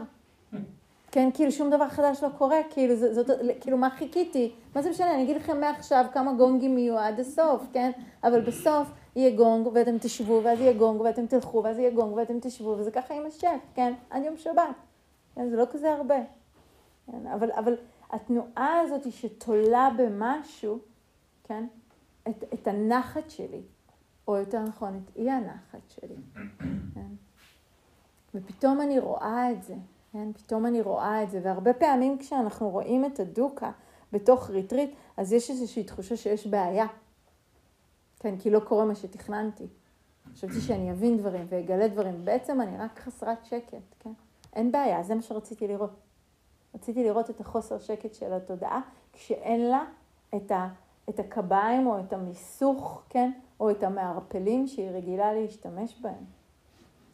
כן, 1.10 1.30
כאילו 1.34 1.52
שום 1.52 1.70
דבר 1.70 1.88
חדש 1.88 2.22
לא 2.22 2.28
קורה, 2.38 2.56
כאילו, 2.70 2.96
זה, 2.96 3.14
זאת, 3.14 3.30
כאילו 3.60 3.76
מה 3.76 3.90
חיכיתי? 3.90 4.52
מה 4.74 4.82
זה 4.82 4.90
משנה, 4.90 5.14
אני 5.14 5.22
אגיד 5.22 5.36
לכם 5.36 5.60
מעכשיו 5.60 6.04
כמה 6.12 6.32
גונגים 6.32 6.78
יהיו 6.78 6.98
עד 6.98 7.20
הסוף, 7.20 7.62
כן? 7.72 7.90
אבל 8.24 8.40
בסוף 8.40 8.88
יהיה 9.16 9.36
גונג 9.36 9.68
ואתם 9.72 9.98
תשבו, 9.98 10.40
ואז 10.44 10.60
יהיה 10.60 10.72
גונג 10.72 11.00
ואתם 11.00 11.26
תלכו, 11.26 11.62
ואז 11.64 11.78
יהיה 11.78 11.90
גונג 11.90 12.12
ואתם 12.16 12.40
תשבו, 12.40 12.68
וזה 12.78 12.90
ככה 12.90 13.14
יימשך, 13.14 13.48
כן? 13.74 13.94
עד 14.10 14.24
יום 14.24 14.36
שבת. 14.36 14.62
כן? 15.34 15.50
זה 15.50 15.56
לא 15.56 15.64
כזה 15.72 15.92
הרבה. 15.92 16.18
כן? 17.06 17.26
אבל, 17.26 17.52
אבל 17.52 17.74
התנועה 18.10 18.80
הזאת 18.80 19.12
שתולה 19.12 19.88
במשהו, 19.96 20.78
כן? 21.44 21.66
את, 22.28 22.44
את 22.54 22.68
הנחת 22.68 23.30
שלי, 23.30 23.62
או 24.28 24.36
יותר 24.36 24.62
נכון, 24.62 25.00
את 25.04 25.16
אי 25.16 25.30
הנחת 25.30 25.90
שלי. 25.90 26.16
כן? 26.94 27.06
ופתאום 28.34 28.80
אני 28.80 28.98
רואה 28.98 29.52
את 29.52 29.62
זה. 29.62 29.74
כן? 30.18 30.32
פתאום 30.32 30.66
אני 30.66 30.80
רואה 30.80 31.22
את 31.22 31.30
זה, 31.30 31.40
והרבה 31.42 31.72
פעמים 31.72 32.18
כשאנחנו 32.18 32.70
רואים 32.70 33.04
את 33.04 33.20
הדוקה 33.20 33.70
בתוך 34.12 34.50
ריטריט, 34.50 34.94
אז 35.16 35.32
יש 35.32 35.50
איזושהי 35.50 35.84
תחושה 35.84 36.16
שיש 36.16 36.46
בעיה. 36.46 36.86
כן, 38.20 38.38
כי 38.38 38.50
לא 38.50 38.60
קורה 38.60 38.84
מה 38.84 38.94
שתכננתי. 38.94 39.66
חשבתי 40.32 40.60
שאני 40.60 40.90
אבין 40.90 41.18
דברים 41.18 41.46
ואגלה 41.48 41.88
דברים, 41.88 42.24
בעצם 42.24 42.60
אני 42.60 42.78
רק 42.78 42.98
חסרת 42.98 43.44
שקט, 43.44 43.94
כן? 44.00 44.12
אין 44.52 44.72
בעיה, 44.72 45.02
זה 45.02 45.14
מה 45.14 45.22
שרציתי 45.22 45.68
לראות. 45.68 45.90
רציתי 46.74 47.04
לראות 47.04 47.30
את 47.30 47.40
החוסר 47.40 47.78
שקט 47.78 48.14
של 48.14 48.32
התודעה, 48.32 48.80
כשאין 49.12 49.70
לה 49.70 49.84
את, 50.36 50.50
ה, 50.50 50.68
את 51.08 51.18
הקביים 51.18 51.86
או 51.86 52.00
את 52.00 52.12
המיסוך, 52.12 53.02
כן? 53.08 53.30
או 53.60 53.70
את 53.70 53.82
המערפלים 53.82 54.66
שהיא 54.66 54.90
רגילה 54.90 55.32
להשתמש 55.32 56.00
בהם. 56.00 56.24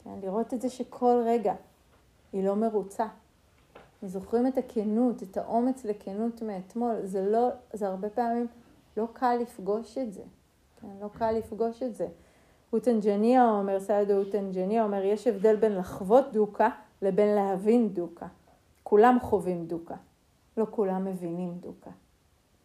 כן? 0.05 0.19
לראות 0.23 0.55
את 0.55 0.61
זה 0.61 0.71
שכל 0.71 1.23
רגע 1.27 1.55
היא 2.35 2.44
לא 2.44 2.57
מרוצה. 2.57 3.07
זוכרים 4.03 4.47
את 4.47 4.59
הכנות, 4.59 5.23
את 5.23 5.37
האומץ 5.37 5.85
לכנות 5.85 6.42
מאתמול, 6.42 6.94
זה 7.05 7.31
לא, 7.31 7.49
זה 7.73 7.88
הרבה 7.88 8.11
פעמים 8.11 8.47
לא 8.97 9.09
קל 9.12 9.37
לפגוש 9.40 9.99
את 9.99 10.12
זה, 10.12 10.23
כן? 10.81 10.88
לא 11.01 11.09
קל 11.18 11.33
לפגוש 11.33 11.83
את 11.83 11.94
זה. 11.94 12.09
אוטנג'ניה 12.73 13.51
אומר, 13.51 13.81
סיידו 13.81 14.12
אוטנג'ניה 14.16 14.85
אומר, 14.85 15.03
יש 15.05 15.27
הבדל 15.27 15.57
בין 15.57 15.77
לחוות 15.77 16.33
דוקה 16.33 16.68
לבין 17.03 17.35
להבין 17.35 17.88
דוקה. 17.88 18.27
כולם 18.83 19.18
חווים 19.20 19.66
דוקה, 19.66 19.97
לא 20.57 20.66
כולם 20.70 21.05
מבינים 21.05 21.59
דוקה. 21.61 21.90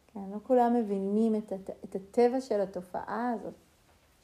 כן, 0.08 0.20
לא 0.34 0.38
כולם 0.44 0.74
מבינים 0.74 1.36
את, 1.36 1.52
הט... 1.52 1.70
את 1.84 1.96
הטבע 1.96 2.42
של 2.42 2.62
התופעה 2.62 3.34
הזאת, 3.36 3.54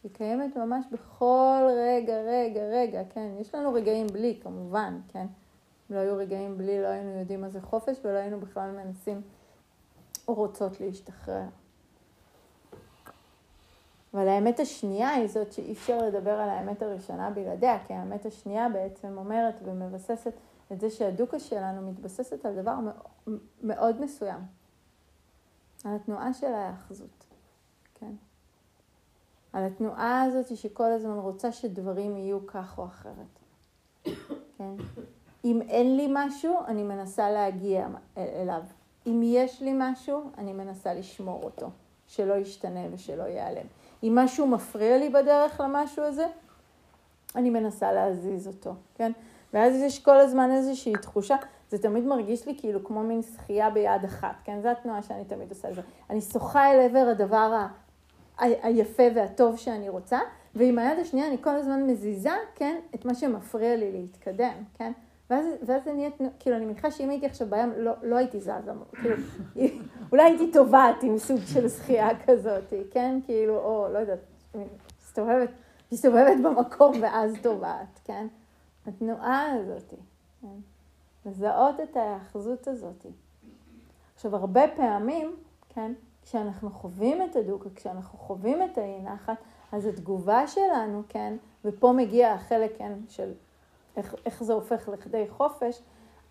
שהיא 0.05 0.15
קיימת 0.15 0.57
ממש 0.57 0.85
בכל 0.91 1.67
רגע, 1.77 2.13
רגע, 2.21 2.61
רגע, 2.61 3.01
כן? 3.09 3.31
יש 3.39 3.55
לנו 3.55 3.73
רגעים 3.73 4.07
בלי, 4.07 4.39
כמובן, 4.43 4.99
כן? 5.07 5.25
אם 5.89 5.95
לא 5.95 5.99
היו 5.99 6.17
רגעים 6.17 6.57
בלי, 6.57 6.81
לא 6.81 6.87
היינו 6.87 7.19
יודעים 7.19 7.41
מה 7.41 7.49
זה 7.49 7.61
חופש 7.61 7.97
ולא 8.03 8.17
היינו 8.17 8.39
בכלל 8.39 8.71
מנסים 8.71 9.21
או 10.27 10.33
רוצות 10.33 10.81
להשתחרר. 10.81 11.43
אבל 14.13 14.27
האמת 14.27 14.59
השנייה 14.59 15.09
היא 15.09 15.27
זאת 15.27 15.53
שאי 15.53 15.73
אפשר 15.73 15.97
לדבר 15.97 16.31
על 16.31 16.49
האמת 16.49 16.81
הראשונה 16.81 17.29
בלעדיה, 17.29 17.85
כי 17.87 17.93
האמת 17.93 18.25
השנייה 18.25 18.69
בעצם 18.69 19.17
אומרת 19.17 19.55
ומבססת 19.63 20.33
את 20.71 20.81
זה 20.81 20.89
שהדוקה 20.89 21.39
שלנו 21.39 21.91
מתבססת 21.91 22.45
על 22.45 22.61
דבר 22.61 22.75
מאוד 23.63 24.01
מסוים, 24.01 24.39
על 25.85 25.95
התנועה 25.95 26.33
של 26.33 26.53
ההאחזות, 26.53 27.25
כן? 27.93 28.11
על 29.55 29.63
התנועה 29.63 30.23
הזאת 30.23 30.57
שכל 30.57 30.91
הזמן 30.91 31.17
רוצה 31.17 31.51
שדברים 31.51 32.17
יהיו 32.17 32.47
כך 32.47 32.77
או 32.77 32.85
אחרת, 32.85 33.39
כן? 34.57 34.73
אם 35.45 35.61
אין 35.61 35.97
לי 35.97 36.07
משהו, 36.09 36.55
אני 36.67 36.83
מנסה 36.83 37.31
להגיע 37.31 37.87
אליו. 38.17 38.61
אם 39.07 39.21
יש 39.23 39.61
לי 39.61 39.73
משהו, 39.77 40.23
אני 40.37 40.53
מנסה 40.53 40.93
לשמור 40.93 41.43
אותו, 41.43 41.69
שלא 42.07 42.33
ישתנה 42.33 42.79
ושלא 42.91 43.23
ייעלם. 43.23 43.65
אם 44.03 44.11
משהו 44.15 44.47
מפריע 44.47 44.97
לי 44.97 45.09
בדרך 45.09 45.59
למשהו 45.59 46.03
הזה, 46.03 46.27
אני 47.35 47.49
מנסה 47.49 47.91
להזיז 47.91 48.47
אותו, 48.47 48.73
כן? 48.95 49.11
ואז 49.53 49.75
יש 49.75 50.03
כל 50.03 50.17
הזמן 50.17 50.51
איזושהי 50.51 50.93
תחושה, 50.93 51.35
זה 51.69 51.77
תמיד 51.77 52.03
מרגיש 52.03 52.47
לי 52.47 52.57
כאילו 52.57 52.83
כמו 52.83 53.03
מין 53.03 53.21
שחייה 53.21 53.69
ביד 53.69 54.03
אחת, 54.05 54.35
כן? 54.43 54.61
זו 54.61 54.69
התנועה 54.69 55.03
שאני 55.03 55.25
תמיד 55.25 55.49
עושה 55.49 55.69
את 55.69 55.75
זה. 55.75 55.81
אני 56.09 56.21
שוחה 56.21 56.71
אל 56.71 56.79
עבר 56.79 57.07
הדבר. 57.11 57.65
היפה 58.37 59.03
והטוב 59.15 59.57
שאני 59.57 59.89
רוצה, 59.89 60.19
ועם 60.55 60.79
היד 60.79 60.99
השנייה 60.99 61.27
אני 61.27 61.37
כל 61.41 61.55
הזמן 61.55 61.83
מזיזה, 61.83 62.35
כן? 62.55 62.79
את 62.95 63.05
מה 63.05 63.15
שמפריע 63.15 63.75
לי 63.75 63.91
להתקדם, 63.91 64.63
כן? 64.73 64.91
ואז, 65.29 65.45
ואז 65.65 65.83
זה 65.83 65.93
נהיה, 65.93 66.09
כאילו, 66.39 66.55
אני 66.55 66.65
מניחה 66.65 66.91
שאם 66.91 67.09
הייתי 67.09 67.25
עכשיו 67.25 67.47
בים, 67.49 67.71
לא, 67.77 67.91
לא 68.03 68.15
הייתי 68.15 68.39
זזה, 68.39 68.71
כאילו, 69.01 69.15
אולי 70.11 70.23
הייתי 70.23 70.51
טובעת 70.51 71.03
עם 71.03 71.17
סוג 71.17 71.39
של 71.45 71.69
שחייה 71.69 72.09
כזאת, 72.25 72.73
כן? 72.91 73.19
כאילו, 73.25 73.57
או, 73.57 73.87
לא 73.93 73.99
יודעת, 73.99 74.19
מסתובבת, 75.01 75.49
מסתובבת 75.91 76.37
במקום 76.43 77.01
ואז 77.01 77.33
טובעת, 77.41 77.99
כן? 78.03 78.27
התנועה 78.87 79.51
הזאת, 79.51 79.93
כן? 80.41 80.47
לזהות 81.25 81.79
את 81.79 81.97
ההאחזות 81.97 82.67
הזאת. 82.67 83.05
עכשיו, 84.15 84.35
הרבה 84.35 84.61
פעמים, 84.75 85.35
כן, 85.69 85.93
כשאנחנו 86.25 86.69
חווים 86.69 87.21
את 87.21 87.35
הדוקה, 87.35 87.69
כשאנחנו 87.75 88.19
חווים 88.19 88.63
את 88.63 88.77
האי 88.77 89.01
נחת, 89.01 89.37
אז 89.71 89.85
התגובה 89.85 90.47
שלנו, 90.47 91.03
כן, 91.09 91.33
ופה 91.65 91.91
מגיע 91.91 92.33
החלק, 92.33 92.77
כן, 92.77 92.93
של 93.09 93.33
איך, 93.97 94.15
איך 94.25 94.43
זה 94.43 94.53
הופך 94.53 94.89
לכדי 94.89 95.25
חופש, 95.29 95.81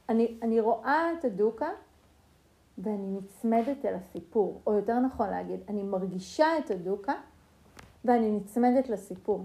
אני, 0.09 0.39
אני 0.43 0.61
רואה 0.61 1.13
את 1.19 1.25
הדוקה 1.25 1.71
ואני 2.79 3.19
נצמדת 3.19 3.85
אל 3.85 3.95
הסיפור, 3.95 4.61
או 4.67 4.75
יותר 4.75 4.99
נכון 4.99 5.31
להגיד, 5.31 5.61
אני 5.69 5.83
מרגישה 5.83 6.59
את 6.59 6.71
הדוקה 6.71 7.15
ואני 8.05 8.31
נצמדת 8.31 8.89
לסיפור. 8.89 9.45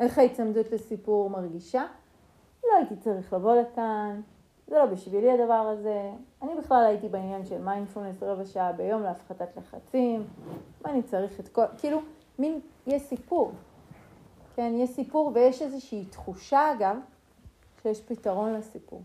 איך 0.00 0.18
ההצמדות 0.18 0.72
לסיפור 0.72 1.30
מרגישה? 1.30 1.84
לא 2.64 2.76
הייתי 2.76 2.96
צריך 2.96 3.32
לבוא 3.32 3.56
לכאן, 3.56 4.20
זה 4.66 4.78
לא 4.78 4.86
בשבילי 4.86 5.30
הדבר 5.30 5.54
הזה. 5.54 6.10
אני 6.42 6.54
בכלל 6.54 6.84
הייתי 6.84 7.08
בעניין 7.08 7.46
של 7.46 7.62
מיינדפולנס 7.62 8.22
רבע 8.22 8.44
שעה 8.44 8.72
ביום 8.72 9.02
להפחתת 9.02 9.56
לחצים, 9.56 10.26
מה 10.84 10.90
אני 10.90 11.02
צריך 11.02 11.40
את 11.40 11.48
כל, 11.48 11.64
כאילו, 11.78 12.00
מין, 12.38 12.60
יש 12.86 13.02
סיפור. 13.02 13.52
כן, 14.54 14.72
יש 14.76 14.90
סיפור 14.90 15.30
ויש 15.34 15.62
איזושהי 15.62 16.04
תחושה, 16.04 16.72
אגב, 16.72 16.96
שיש 17.82 18.00
פתרון 18.00 18.54
לסיפור. 18.54 19.02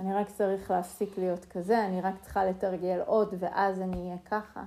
אני 0.00 0.14
רק 0.14 0.30
צריך 0.30 0.70
להפסיק 0.70 1.18
להיות 1.18 1.44
כזה, 1.44 1.86
אני 1.86 2.00
רק 2.00 2.14
צריכה 2.22 2.44
לתרגל 2.44 3.00
עוד 3.06 3.34
ואז 3.38 3.80
אני 3.80 3.96
אהיה 3.96 4.18
ככה. 4.30 4.64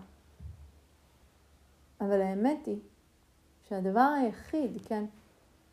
אבל 2.01 2.21
האמת 2.21 2.65
היא 2.65 2.79
שהדבר 3.69 4.13
היחיד, 4.21 4.77
כן, 4.85 5.05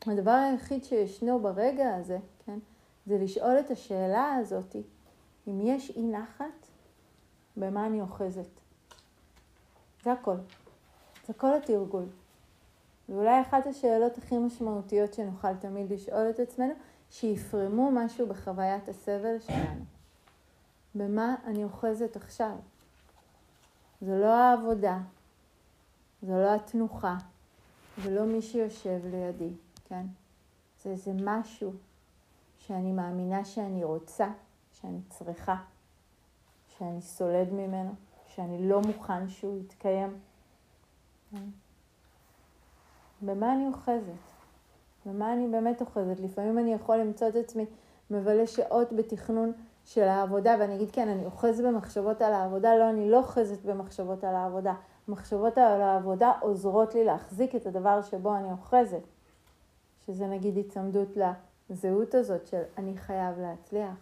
הדבר 0.06 0.30
היחיד 0.30 0.84
שישנו 0.84 1.38
ברגע 1.38 1.94
הזה, 1.94 2.18
זה 3.06 3.18
לשאול 3.18 3.60
את 3.60 3.70
השאלה 3.70 4.34
הזאת, 4.34 4.76
אם 5.48 5.60
יש 5.60 5.90
אי 5.90 6.06
נחת, 6.06 6.66
במה 7.56 7.86
אני 7.86 8.00
אוחזת. 8.00 8.48
זה 10.04 10.12
הכל. 10.12 10.36
זה 11.26 11.34
כל 11.34 11.54
התרגול. 11.54 12.04
ואולי 13.08 13.40
אחת 13.40 13.66
השאלות 13.66 14.18
הכי 14.18 14.38
משמעותיות 14.38 15.14
שנוכל 15.14 15.54
תמיד 15.54 15.92
לשאול 15.92 16.30
את 16.30 16.40
עצמנו, 16.40 16.72
שיפרמו 17.10 17.90
משהו 17.92 18.26
בחוויית 18.26 18.88
הסבל 18.88 19.40
שלנו. 19.40 19.84
במה 20.94 21.34
אני 21.44 21.64
אוחזת 21.64 22.16
עכשיו? 22.16 22.56
זו 24.00 24.18
לא 24.18 24.34
העבודה, 24.34 24.98
זו 26.22 26.32
לא 26.32 26.54
התנוחה, 26.54 27.16
זה 28.02 28.10
לא 28.10 28.24
מי 28.24 28.42
שיושב 28.42 29.00
לידי, 29.04 29.52
כן? 29.84 30.06
זה 30.82 30.90
איזה 30.90 31.12
משהו 31.14 31.72
שאני 32.66 32.92
מאמינה 32.92 33.44
שאני 33.44 33.84
רוצה, 33.84 34.26
שאני 34.72 35.00
צריכה, 35.08 35.56
שאני 36.66 37.02
סולד 37.02 37.52
ממנו, 37.52 37.90
שאני 38.26 38.68
לא 38.68 38.80
מוכן 38.80 39.28
שהוא 39.28 39.58
יתקיים. 39.58 40.18
במה 43.22 43.54
אני 43.54 43.66
אוחזת? 43.66 44.12
במה 45.06 45.32
אני 45.32 45.48
באמת 45.48 45.80
אוחזת? 45.80 46.20
לפעמים 46.20 46.58
אני 46.58 46.72
יכול 46.72 46.96
למצוא 46.96 47.28
את 47.28 47.36
עצמי 47.36 47.66
מבלה 48.10 48.46
שעות 48.46 48.92
בתכנון 48.92 49.52
של 49.84 50.08
העבודה, 50.08 50.56
ואני 50.60 50.76
אגיד, 50.76 50.90
כן, 50.90 51.08
אני 51.08 51.24
אוחז 51.24 51.60
במחשבות 51.60 52.22
על 52.22 52.32
העבודה. 52.32 52.76
לא, 52.76 52.90
אני 52.90 53.10
לא 53.10 53.16
אוחזת 53.18 53.64
במחשבות 53.64 54.24
על 54.24 54.34
העבודה. 54.34 54.74
מחשבות 55.08 55.58
על 55.58 55.82
העבודה 55.82 56.32
עוזרות 56.40 56.94
לי 56.94 57.04
להחזיק 57.04 57.54
את 57.54 57.66
הדבר 57.66 58.02
שבו 58.02 58.36
אני 58.36 58.50
אוחזת. 58.50 59.02
שזה 60.06 60.26
נגיד 60.26 60.56
היצמדות 60.56 61.16
לזהות 61.70 62.14
הזאת 62.14 62.46
של 62.46 62.62
אני 62.78 62.98
חייב 62.98 63.38
להצליח, 63.38 63.96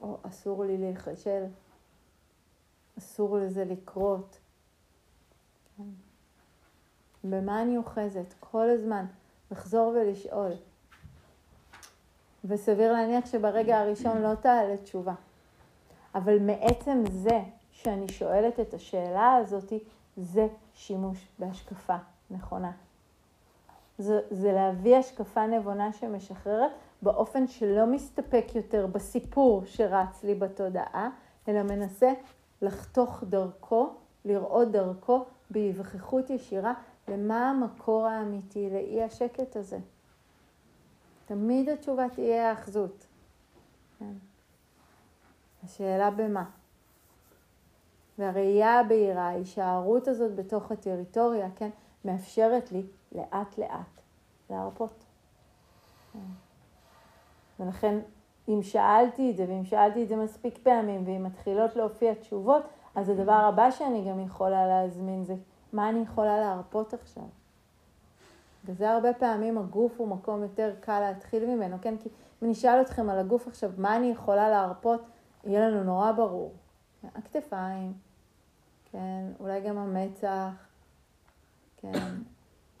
או 0.00 0.16
אסור 0.22 0.64
לי 0.64 0.78
להיכשל, 0.78 1.44
אסור 2.98 3.38
לזה 3.38 3.64
לקרות. 3.64 4.38
במה 7.24 7.62
אני 7.62 7.76
אוחזת? 7.76 8.34
כל 8.40 8.70
הזמן 8.70 9.06
לחזור 9.50 9.88
ולשאול. 9.88 10.52
וסביר 12.44 12.92
להניח 12.92 13.26
שברגע 13.26 13.80
הראשון 13.80 14.22
לא 14.22 14.34
תעלה 14.34 14.76
תשובה. 14.76 15.14
אבל 16.14 16.38
מעצם 16.38 17.04
זה 17.10 17.40
שאני 17.70 18.08
שואלת 18.08 18.60
את 18.60 18.74
השאלה 18.74 19.34
הזאת, 19.34 19.72
זה 20.16 20.48
שימוש 20.74 21.28
בהשקפה 21.38 21.96
נכונה. 22.30 22.72
זה, 24.02 24.20
זה 24.30 24.52
להביא 24.52 24.96
השקפה 24.96 25.46
נבונה 25.46 25.92
שמשחררת 25.92 26.70
באופן 27.02 27.46
שלא 27.46 27.86
מסתפק 27.86 28.44
יותר 28.54 28.86
בסיפור 28.86 29.62
שרץ 29.66 30.24
לי 30.24 30.34
בתודעה, 30.34 31.10
אלא 31.48 31.62
מנסה 31.62 32.12
לחתוך 32.62 33.24
דרכו, 33.28 33.90
לראות 34.24 34.70
דרכו 34.70 35.24
בהיווכחות 35.50 36.30
ישירה 36.30 36.74
למה 37.08 37.50
המקור 37.50 38.06
האמיתי 38.06 38.70
לאי 38.70 39.02
השקט 39.02 39.56
הזה. 39.56 39.78
תמיד 41.26 41.68
התשובה 41.68 42.06
תהיה 42.08 42.50
האחזות. 42.50 43.06
כן. 43.98 44.12
השאלה 45.64 46.10
במה. 46.10 46.44
והראייה 48.18 48.80
הבהירה, 48.80 49.22
ההישארות 49.22 50.08
הזאת 50.08 50.34
בתוך 50.34 50.72
הטריטוריה, 50.72 51.48
כן, 51.56 51.70
מאפשרת 52.04 52.72
לי 52.72 52.82
לאט 53.14 53.58
לאט 53.58 54.00
להרפות. 54.50 55.04
כן. 56.12 56.18
ולכן, 57.60 57.98
אם 58.48 58.62
שאלתי 58.62 59.30
את 59.30 59.36
זה, 59.36 59.44
ואם 59.48 59.64
שאלתי 59.64 60.02
את 60.02 60.08
זה 60.08 60.16
מספיק 60.16 60.58
פעמים, 60.62 61.02
ואם 61.06 61.24
מתחילות 61.24 61.76
להופיע 61.76 62.14
תשובות, 62.14 62.62
אז 62.94 63.08
הדבר 63.08 63.32
הבא 63.32 63.70
שאני 63.70 64.10
גם 64.10 64.20
יכולה 64.20 64.66
להזמין 64.66 65.24
זה 65.24 65.34
מה 65.72 65.88
אני 65.88 66.00
יכולה 66.00 66.40
להרפות 66.40 66.94
עכשיו? 66.94 67.24
וזה 68.64 68.90
הרבה 68.90 69.14
פעמים 69.14 69.58
הגוף 69.58 69.92
הוא 69.96 70.08
מקום 70.08 70.42
יותר 70.42 70.74
קל 70.80 71.00
להתחיל 71.00 71.46
ממנו, 71.46 71.76
כן? 71.82 71.94
כי 71.98 72.08
אם 72.08 72.46
אני 72.46 72.52
אשאל 72.52 72.80
אתכם 72.80 73.10
על 73.10 73.18
הגוף 73.18 73.48
עכשיו, 73.48 73.70
מה 73.78 73.96
אני 73.96 74.06
יכולה 74.06 74.50
להרפות, 74.50 75.02
יהיה 75.44 75.68
לנו 75.68 75.84
נורא 75.84 76.12
ברור. 76.12 76.52
הכתפיים, 77.14 77.92
כן, 78.92 79.24
אולי 79.40 79.60
גם 79.60 79.78
המצח, 79.78 80.50
כן, 81.76 81.98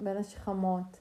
בין 0.04 0.16
השכמות. 0.16 1.00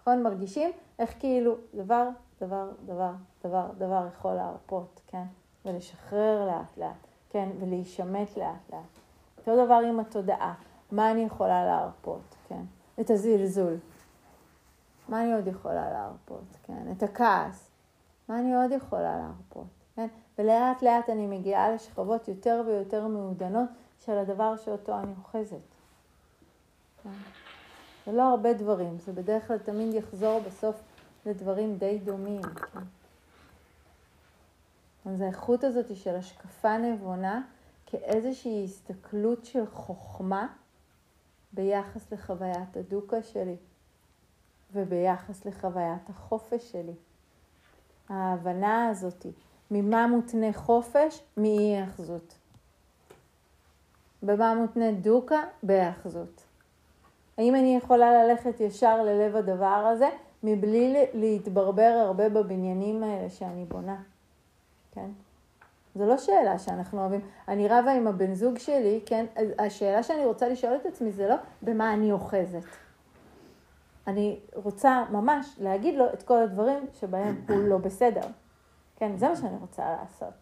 נכון? 0.00 0.22
מרגישים 0.22 0.70
איך 0.98 1.14
כאילו 1.18 1.56
דבר, 1.74 2.08
דבר, 2.40 2.70
דבר, 2.86 3.12
דבר, 3.44 3.66
דבר 3.78 4.06
יכול 4.16 4.34
להרפות, 4.34 5.00
כן? 5.06 5.24
ולשחרר 5.64 6.46
לאט 6.46 6.78
לאט, 6.78 7.06
כן? 7.30 7.48
ולהישמט 7.60 8.36
לאט 8.36 8.70
לאט. 8.72 8.98
אותו 9.38 9.64
דבר 9.64 9.80
עם 9.88 10.00
התודעה. 10.00 10.54
מה 10.92 11.10
אני 11.10 11.20
יכולה 11.20 11.64
להרפות, 11.64 12.36
כן? 12.48 12.62
את 13.00 13.10
הזלזול. 13.10 13.76
מה 15.08 15.22
אני 15.22 15.34
עוד 15.34 15.46
יכולה 15.46 15.90
להרפות, 15.90 16.56
כן? 16.62 16.92
את 16.92 17.02
הכעס. 17.02 17.70
מה 18.28 18.38
אני 18.38 18.54
עוד 18.54 18.72
יכולה 18.72 19.16
להרפות, 19.16 19.66
כן? 19.96 20.08
ולאט 20.38 20.82
לאט 20.82 21.10
אני 21.10 21.26
מגיעה 21.26 21.70
לשכבות 21.70 22.28
יותר 22.28 22.62
ויותר 22.66 23.06
מעודנות 23.06 23.68
של 24.04 24.18
הדבר 24.18 24.56
שאותו 24.56 24.98
אני 24.98 25.12
אוחזת. 25.18 25.56
כן? 27.02 27.41
זה 28.06 28.12
לא 28.12 28.22
הרבה 28.22 28.52
דברים, 28.52 28.98
זה 28.98 29.12
בדרך 29.12 29.46
כלל 29.48 29.58
תמיד 29.58 29.94
יחזור 29.94 30.40
בסוף 30.40 30.80
לדברים 31.26 31.78
די 31.78 31.98
דומים. 31.98 32.40
אז 35.06 35.20
האיכות 35.20 35.64
הזאת 35.64 35.96
של 35.96 36.16
השקפה 36.16 36.78
נבונה 36.78 37.42
כאיזושהי 37.86 38.64
הסתכלות 38.64 39.44
של 39.44 39.66
חוכמה 39.66 40.46
ביחס 41.52 42.12
לחוויית 42.12 42.76
הדוקה 42.76 43.22
שלי 43.22 43.56
וביחס 44.72 45.44
לחוויית 45.44 46.10
החופש 46.10 46.72
שלי. 46.72 46.94
ההבנה 48.08 48.88
הזאתי, 48.88 49.32
ממה 49.70 50.06
מותנה 50.06 50.52
חופש? 50.52 51.20
מאי 51.36 51.58
היאחזות. 51.58 52.34
במה 54.22 54.54
מותנה 54.54 54.92
דוקה? 54.92 55.40
בהיאחזות. 55.62 56.51
האם 57.38 57.54
אני 57.54 57.76
יכולה 57.76 58.24
ללכת 58.24 58.60
ישר 58.60 59.02
ללב 59.02 59.36
הדבר 59.36 59.66
הזה 59.66 60.08
מבלי 60.42 61.06
להתברבר 61.14 62.02
הרבה 62.06 62.28
בבניינים 62.28 63.02
האלה 63.02 63.30
שאני 63.30 63.64
בונה, 63.64 64.02
כן? 64.92 65.10
זו 65.94 66.06
לא 66.06 66.18
שאלה 66.18 66.58
שאנחנו 66.58 67.00
אוהבים. 67.00 67.20
אני 67.48 67.68
רבה 67.68 67.92
עם 67.92 68.06
הבן 68.06 68.34
זוג 68.34 68.58
שלי, 68.58 69.00
כן? 69.06 69.26
השאלה 69.58 70.02
שאני 70.02 70.26
רוצה 70.26 70.48
לשאול 70.48 70.76
את 70.76 70.86
עצמי 70.86 71.12
זה 71.12 71.28
לא 71.28 71.34
במה 71.62 71.92
אני 71.94 72.12
אוחזת. 72.12 72.64
אני 74.06 74.40
רוצה 74.54 75.04
ממש 75.10 75.56
להגיד 75.60 75.94
לו 75.94 76.12
את 76.12 76.22
כל 76.22 76.38
הדברים 76.38 76.86
שבהם 76.92 77.44
הוא 77.48 77.56
לא 77.56 77.78
בסדר. 77.78 78.26
כן, 78.96 79.16
זה 79.16 79.28
מה 79.28 79.36
שאני 79.36 79.56
רוצה 79.56 79.96
לעשות. 80.00 80.34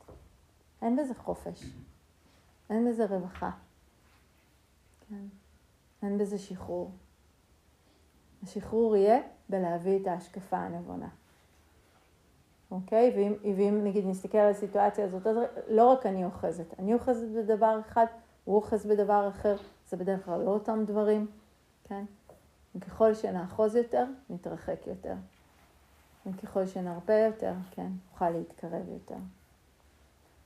אין 0.82 0.96
בזה 0.96 1.14
חופש. 1.14 1.64
אין 2.70 2.88
בזה 2.88 3.06
רווחה. 3.06 3.50
כן. 5.08 5.24
אין 6.02 6.18
בזה 6.18 6.38
שחרור. 6.38 6.90
השחרור 8.42 8.96
יהיה 8.96 9.20
בלהביא 9.48 10.02
את 10.02 10.06
ההשקפה 10.06 10.56
הנבונה. 10.56 11.08
אוקיי? 12.70 13.12
ואם, 13.16 13.54
ואם 13.56 13.84
נגיד 13.84 14.06
נסתכל 14.06 14.38
על 14.38 14.50
הסיטואציה 14.50 15.04
הזאת, 15.04 15.26
אז 15.26 15.36
לא 15.68 15.92
רק 15.92 16.06
אני 16.06 16.24
אוחזת, 16.24 16.78
אני 16.78 16.94
אוחזת 16.94 17.28
בדבר 17.28 17.80
אחד, 17.80 18.06
הוא 18.44 18.56
אוחז 18.56 18.86
בדבר 18.86 19.28
אחר, 19.28 19.56
זה 19.88 19.96
בדרך 19.96 20.24
כלל 20.24 20.40
לא 20.40 20.50
אותם 20.50 20.84
דברים, 20.86 21.26
כן? 21.84 22.04
וככל 22.74 23.14
שנאחוז 23.14 23.76
יותר, 23.76 24.04
נתרחק 24.30 24.86
יותר. 24.86 25.14
וככל 26.26 26.66
שנרפה 26.66 27.12
יותר, 27.12 27.52
כן, 27.70 27.88
נוכל 28.12 28.30
להתקרב 28.30 28.88
יותר. 28.88 29.16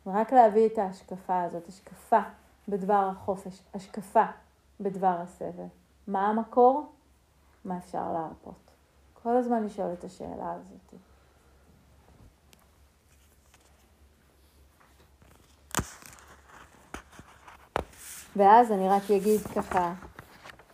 ורק 0.07 0.33
להביא 0.33 0.67
את 0.67 0.79
ההשקפה 0.79 1.43
הזאת, 1.43 1.69
השקפה 1.69 2.21
בדבר 2.69 3.09
החופש, 3.12 3.62
השקפה 3.75 4.25
בדבר 4.80 5.16
הסבל. 5.20 5.66
מה 6.06 6.28
המקור? 6.28 6.92
מה 7.64 7.78
אפשר 7.78 8.12
להרפות? 8.12 8.70
כל 9.22 9.37
הזמן 9.37 9.64
לשאול 9.64 9.92
את 9.92 10.04
השאלה 10.04 10.52
הזאת. 10.52 10.94
ואז 18.37 18.72
אני 18.72 18.88
רק 18.88 19.02
אגיד 19.10 19.40
ככה, 19.40 19.94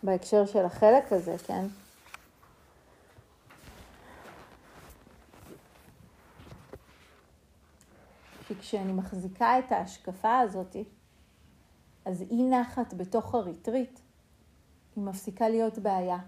בהקשר 0.03 0.47
של 0.47 0.65
החלק 0.65 1.13
הזה, 1.13 1.37
כן? 1.47 1.67
שכשאני 8.49 8.93
מחזיקה 8.93 9.59
את 9.59 9.73
ההשקפה 9.73 10.39
הזאת, 10.39 10.77
אז 12.11 12.23
אי 12.31 12.43
נחת 12.43 12.95
בתוך 12.95 13.35
הריטריט, 13.35 14.01
היא 14.97 15.05
מפסיקה 15.05 15.49
להיות 15.49 15.79
בעיה. 15.79 16.19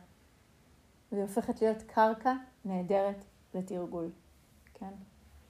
והיא 1.12 1.22
הופכת 1.22 1.62
להיות 1.62 1.82
קרקע 1.82 2.34
נהדרת 2.64 3.24
לתרגול, 3.54 4.10
כן? 4.74 4.90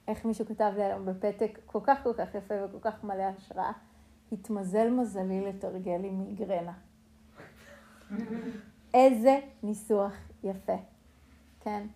איך 0.07 0.25
מישהו 0.25 0.45
כתב 0.45 0.71
לי 0.75 0.83
היום 0.83 1.05
בפתק 1.05 1.59
כל 1.65 1.79
כך 1.83 2.03
כל 2.03 2.13
כך 2.17 2.35
יפה 2.35 2.53
וכל 2.65 2.79
כך 2.81 3.03
מלא 3.03 3.23
השראה, 3.23 3.71
התמזל 4.31 4.89
מזלי 4.89 5.41
לתרגל 5.41 6.03
עם 6.03 6.19
מיגרנה. 6.19 6.73
איזה 8.93 9.39
ניסוח 9.63 10.13
יפה, 10.43 10.75
כן? 11.59 11.87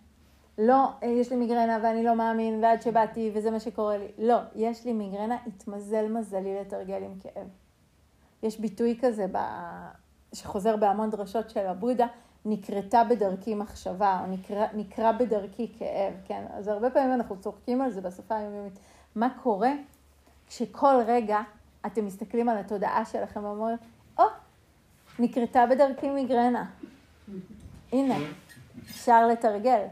לא, 0.58 0.88
יש 1.02 1.30
לי 1.30 1.36
מיגרנה 1.36 1.78
ואני 1.82 2.04
לא 2.04 2.16
מאמין 2.16 2.64
ועד 2.64 2.82
שבאתי 2.82 3.30
וזה 3.34 3.50
מה 3.50 3.60
שקורה 3.60 3.98
לי. 3.98 4.08
לא, 4.18 4.38
יש 4.54 4.84
לי 4.84 4.92
מיגרנה, 4.92 5.36
התמזל 5.46 6.08
מזלי 6.08 6.60
לתרגל 6.60 7.02
עם 7.02 7.18
כאב. 7.20 7.48
יש 8.42 8.60
ביטוי 8.60 8.98
כזה 9.00 9.26
ב... 9.32 9.38
שחוזר 10.32 10.76
בהמון 10.76 11.10
דרשות 11.10 11.50
של 11.50 11.66
הבודה, 11.66 12.06
נקרתה 12.44 13.04
בדרכי 13.04 13.54
מחשבה, 13.54 14.20
או 14.20 14.26
נקרא, 14.26 14.66
נקרא 14.74 15.12
בדרכי 15.12 15.72
כאב, 15.78 16.14
כן? 16.24 16.44
אז 16.50 16.68
הרבה 16.68 16.90
פעמים 16.90 17.14
אנחנו 17.14 17.40
צוחקים 17.40 17.82
על 17.82 17.90
זה 17.90 18.00
בשפה 18.00 18.36
היומיומית. 18.36 18.78
מה 19.14 19.28
קורה 19.42 19.72
כשכל 20.46 20.94
רגע 21.06 21.40
אתם 21.86 22.06
מסתכלים 22.06 22.48
על 22.48 22.58
התודעה 22.58 23.04
שלכם 23.04 23.44
ואומרים, 23.44 23.76
או, 24.18 24.24
oh, 24.24 24.28
נקרתה 25.18 25.66
בדרכי 25.70 26.10
מיגרנה. 26.10 26.64
הנה, 27.92 28.16
אפשר 28.80 29.26
לתרגל. 29.26 29.82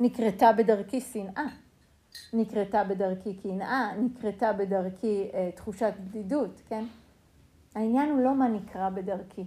נקרתה 0.00 0.52
בדרכי 0.52 1.00
שנאה. 1.00 1.44
נקרתה 2.32 2.84
בדרכי 2.84 3.34
קנאה, 3.34 3.92
נקרתה 3.98 4.52
בדרכי 4.52 5.28
אה, 5.34 5.50
תחושת 5.54 5.92
בדידות, 6.00 6.60
כן? 6.68 6.84
העניין 7.74 8.10
הוא 8.10 8.20
לא 8.20 8.34
מה 8.34 8.48
נקרא 8.48 8.90
בדרכי, 8.90 9.44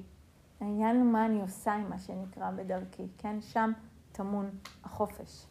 העניין 0.59 0.95
הוא 0.95 1.05
מה 1.05 1.25
אני 1.25 1.41
עושה 1.41 1.73
עם 1.73 1.89
מה 1.89 1.99
שנקרא 1.99 2.51
בדרכי, 2.51 3.07
כן? 3.17 3.41
שם 3.41 3.71
טמון 4.11 4.49
החופש. 4.83 5.45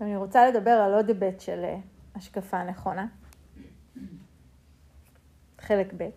ואני 0.00 0.16
רוצה 0.16 0.50
לדבר 0.50 0.70
על 0.70 0.94
עוד 0.94 1.08
היבט 1.08 1.40
של 1.40 1.64
אה, 1.64 1.78
השקפה 2.14 2.64
נכונה. 2.64 3.06
חלק 5.58 5.92
ב', 5.96 6.08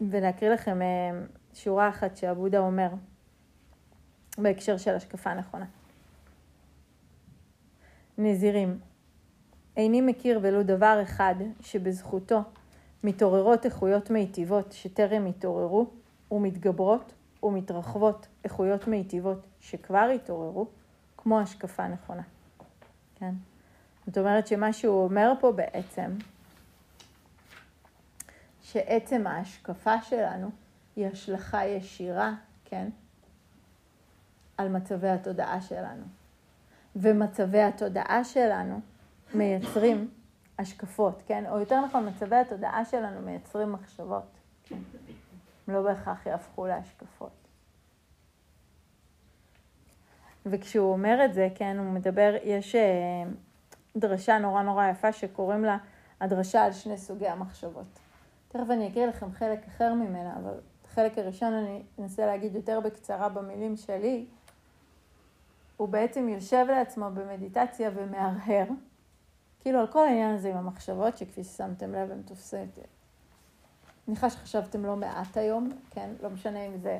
ולהקריא 0.00 0.50
לכם 0.50 0.82
אה, 0.82 1.10
שורה 1.54 1.88
אחת 1.88 2.16
שעבודה 2.16 2.58
אומר 2.58 2.88
בהקשר 4.38 4.76
של 4.76 4.94
השקפה 4.94 5.34
נכונה. 5.34 5.66
נזירים, 8.18 8.80
איני 9.76 10.00
מכיר 10.00 10.38
ולו 10.42 10.62
דבר 10.62 11.00
אחד 11.02 11.34
שבזכותו 11.60 12.40
מתעוררות 13.04 13.64
איכויות 13.64 14.10
מיטיבות 14.10 14.72
שטרם 14.72 15.26
התעוררו 15.26 15.86
ומתגברות 16.30 17.12
ומתרחבות 17.42 18.26
איכויות 18.44 18.88
מיטיבות 18.88 19.46
שכבר 19.60 20.10
התעוררו, 20.14 20.66
כמו 21.16 21.40
השקפה 21.40 21.88
נכונה. 21.88 22.22
כן? 23.18 23.34
זאת 24.06 24.18
אומרת 24.18 24.46
שמה 24.46 24.72
שהוא 24.72 25.04
אומר 25.04 25.32
פה 25.40 25.52
בעצם, 25.52 26.10
שעצם 28.62 29.26
ההשקפה 29.26 30.02
שלנו 30.02 30.50
היא 30.96 31.06
השלכה 31.06 31.66
ישירה, 31.66 32.34
כן, 32.64 32.88
על 34.56 34.68
מצבי 34.68 35.08
התודעה 35.08 35.60
שלנו. 35.60 36.04
ומצבי 36.96 37.62
התודעה 37.62 38.24
שלנו 38.24 38.80
מייצרים 39.34 40.10
השקפות, 40.58 41.22
כן? 41.26 41.44
או 41.50 41.58
יותר 41.58 41.80
נכון, 41.80 42.08
מצבי 42.08 42.36
התודעה 42.36 42.84
שלנו 42.84 43.20
מייצרים 43.20 43.72
מחשבות. 43.72 44.38
כן? 44.64 44.78
לא 45.68 45.82
בהכרח 45.82 46.26
יהפכו 46.26 46.66
להשקפות. 46.66 47.30
וכשהוא 50.46 50.92
אומר 50.92 51.24
את 51.24 51.34
זה, 51.34 51.48
כן, 51.54 51.76
הוא 51.78 51.92
מדבר, 51.92 52.34
יש 52.44 52.74
אה, 52.74 53.22
דרשה 53.96 54.38
נורא 54.38 54.62
נורא 54.62 54.88
יפה 54.88 55.12
שקוראים 55.12 55.64
לה 55.64 55.76
הדרשה 56.20 56.62
על 56.62 56.72
שני 56.72 56.98
סוגי 56.98 57.28
המחשבות. 57.28 57.98
תכף 58.48 58.70
אני 58.70 58.88
אקריא 58.88 59.06
לכם 59.06 59.32
חלק 59.32 59.66
אחר 59.68 59.94
ממנה, 59.94 60.36
אבל 60.36 60.54
החלק 60.84 61.18
הראשון 61.18 61.52
אני 61.52 61.82
אנסה 61.98 62.26
להגיד 62.26 62.54
יותר 62.54 62.80
בקצרה 62.80 63.28
במילים 63.28 63.76
שלי. 63.76 64.26
הוא 65.76 65.88
בעצם 65.88 66.28
יושב 66.28 66.66
לעצמו 66.68 67.10
במדיטציה 67.14 67.90
ומהרהר, 67.94 68.66
כאילו 69.64 69.80
על 69.80 69.86
כל 69.86 70.06
העניין 70.06 70.34
הזה 70.34 70.50
עם 70.50 70.56
המחשבות, 70.56 71.16
שכפי 71.16 71.44
ששמתם 71.44 71.92
לב 71.92 72.10
הם 72.10 72.22
תופסים, 72.22 72.68
מניחה 74.08 74.30
שחשבתם 74.30 74.84
לא 74.84 74.96
מעט 74.96 75.36
היום, 75.36 75.68
כן? 75.90 76.10
לא 76.22 76.30
משנה 76.30 76.66
אם 76.66 76.78
זה 76.78 76.98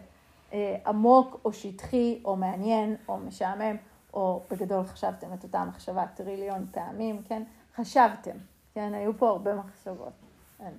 אה, 0.53 0.77
עמוק 0.87 1.41
או 1.45 1.53
שטחי 1.53 2.21
או 2.25 2.37
מעניין 2.37 2.97
או 3.09 3.19
משעמם, 3.19 3.77
או 4.15 4.43
בגדול 4.51 4.85
חשבתם 4.85 5.35
את 5.35 5.45
אותה 5.45 5.65
מחשבה 5.65 6.07
טריליון 6.07 6.67
פעמים, 6.73 7.23
כן? 7.23 7.43
חשבתם, 7.77 8.37
כן? 8.75 8.95
היו 8.95 9.19
פה 9.19 9.29
הרבה 9.29 9.55
מחשבות. 9.55 10.13
כן? 10.59 10.73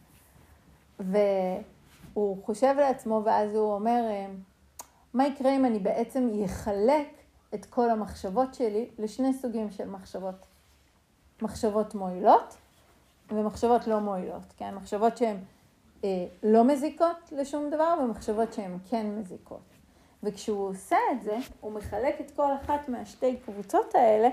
והוא 0.99 2.43
חושב 2.43 2.75
לעצמו 2.77 3.21
ואז 3.25 3.55
הוא 3.55 3.73
אומר, 3.73 4.01
אה, 4.09 4.27
מה 5.13 5.27
יקרה 5.27 5.55
אם 5.55 5.65
אני 5.65 5.79
בעצם 5.79 6.29
אחלק 6.45 7.07
את 7.53 7.65
כל 7.65 7.89
המחשבות 7.89 8.53
שלי 8.53 8.89
לשני 8.99 9.33
סוגים 9.33 9.71
של 9.71 9.89
מחשבות. 9.89 10.54
מחשבות 11.41 11.95
מועילות 11.95 12.55
ומחשבות 13.31 13.87
לא 13.87 13.99
מועילות, 13.99 14.53
כן? 14.57 14.75
מחשבות 14.75 15.17
שהן 15.17 15.37
אה, 16.03 16.25
לא 16.43 16.63
מזיקות 16.63 17.31
לשום 17.31 17.69
דבר 17.69 17.95
ומחשבות 18.03 18.53
שהן 18.53 18.77
כן 18.89 19.07
מזיקות. 19.19 19.75
וכשהוא 20.23 20.69
עושה 20.69 20.97
את 21.11 21.23
זה, 21.23 21.37
הוא 21.61 21.71
מחלק 21.71 22.21
את 22.21 22.31
כל 22.31 22.51
אחת 22.63 22.89
מהשתי 22.89 23.37
קבוצות 23.45 23.95
האלה 23.95 24.29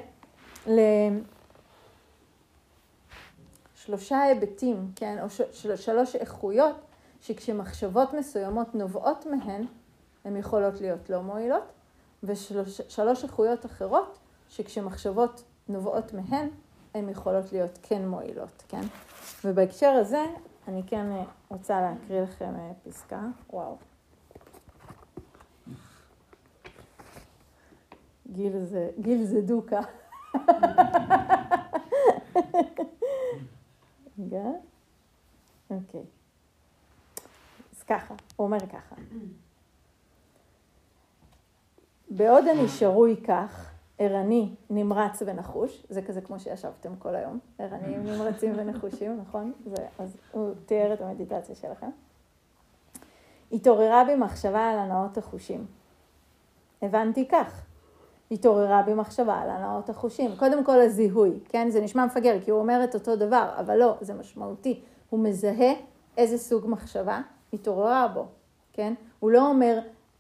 לשלושה 3.76 4.20
היבטים, 4.20 4.92
כן? 4.96 5.18
או 5.22 5.30
של, 5.30 5.76
שלוש 5.76 6.16
איכויות, 6.16 6.76
שכשמחשבות 7.20 8.14
מסוימות 8.14 8.74
נובעות 8.74 9.26
מהן, 9.26 9.66
הן 10.24 10.36
יכולות 10.36 10.80
להיות 10.80 11.10
לא 11.10 11.22
מועילות, 11.22 11.72
ושלוש 12.22 13.24
איכויות 13.24 13.66
אחרות, 13.66 14.18
שכשמחשבות 14.48 15.42
נובעות 15.68 16.12
מהן, 16.14 16.48
הן 16.94 17.09
יכולות 17.09 17.52
להיות 17.52 17.78
כן 17.83 18.09
מועילות, 18.09 18.62
כן? 18.68 18.83
ובהקשר 19.44 19.90
הזה, 19.90 20.24
אני 20.68 20.83
כן 20.87 21.12
אה, 21.12 21.24
רוצה 21.48 21.81
להקריא 21.81 22.20
לכם 22.20 22.55
אה, 22.59 22.72
פסקה, 22.85 23.20
וואו. 23.50 23.76
גיל 28.33 28.64
זה, 28.64 28.90
גיל 29.00 29.24
זה 29.24 29.40
דוקה. 29.40 29.81
רגע, 34.18 34.44
אוקיי. 35.70 36.05
אז 37.72 37.83
ככה, 37.83 38.14
הוא 38.37 38.44
אומר 38.44 38.61
ככה. 38.61 38.96
בעוד 42.11 42.44
אני 42.46 42.68
שרוי 42.68 43.20
כך, 43.28 43.71
ערני, 44.02 44.54
נמרץ 44.70 45.22
ונחוש, 45.26 45.86
זה 45.88 46.02
כזה 46.02 46.20
כמו 46.20 46.40
שישבתם 46.40 46.96
כל 46.98 47.14
היום, 47.14 47.38
ערניים, 47.58 48.04
נמרצים 48.12 48.52
ונחושים, 48.56 49.20
נכון? 49.20 49.52
זה, 49.66 49.86
אז 49.98 50.16
הוא 50.32 50.54
תיאר 50.66 50.92
את 50.92 51.00
המדיטציה 51.00 51.54
שלכם. 51.54 51.90
התעוררה 53.52 54.04
בי 54.04 54.14
מחשבה 54.14 54.70
על 54.70 54.78
הנאות 54.78 55.18
החושים. 55.18 55.66
הבנתי 56.82 57.28
כך. 57.28 57.64
התעוררה 58.30 58.82
בי 58.82 58.94
מחשבה 58.94 59.34
על 59.34 59.50
הנאות 59.50 59.88
החושים. 59.88 60.30
קודם 60.38 60.64
כל 60.64 60.80
הזיהוי, 60.80 61.40
כן? 61.48 61.70
זה 61.70 61.80
נשמע 61.80 62.06
מפגר, 62.06 62.40
כי 62.44 62.50
הוא 62.50 62.60
אומר 62.60 62.84
את 62.84 62.94
אותו 62.94 63.16
דבר, 63.16 63.54
אבל 63.60 63.76
לא, 63.76 63.94
זה 64.00 64.14
משמעותי. 64.14 64.80
הוא 65.10 65.20
מזהה 65.20 65.72
איזה 66.16 66.38
סוג 66.38 66.66
מחשבה 66.66 67.20
התעוררה 67.52 68.08
בו, 68.08 68.26
כן? 68.72 68.94
הוא 69.20 69.30
לא 69.30 69.48
אומר, 69.48 69.78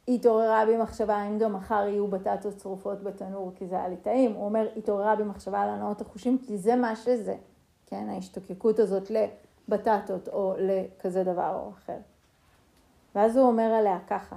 התעוררה 0.08 0.66
בי 0.66 0.76
מחשבה 0.76 1.22
אם 1.22 1.38
גם 1.38 1.52
מחר 1.52 1.84
יהיו 1.88 2.08
בטטות 2.08 2.56
צרופות 2.56 3.02
בתנור 3.02 3.52
כי 3.54 3.66
זה 3.66 3.76
היה 3.76 3.88
לי 3.88 3.96
טעים, 3.96 4.32
הוא 4.32 4.44
אומר, 4.44 4.68
התעוררה 4.76 5.16
בי 5.16 5.22
מחשבה 5.22 5.60
על 5.60 5.68
הנאות 5.68 6.00
החושים 6.00 6.38
כי 6.38 6.58
זה 6.58 6.76
מה 6.76 6.96
שזה, 6.96 7.36
כן? 7.86 8.08
ההשתוקקות 8.08 8.78
הזאת 8.78 9.10
לבטטות 9.10 10.28
או 10.28 10.54
לכזה 10.58 11.24
דבר 11.24 11.54
או 11.54 11.70
אחר. 11.70 11.98
ואז 13.14 13.36
הוא 13.36 13.46
אומר 13.46 13.62
עליה 13.62 13.98
ככה, 14.06 14.36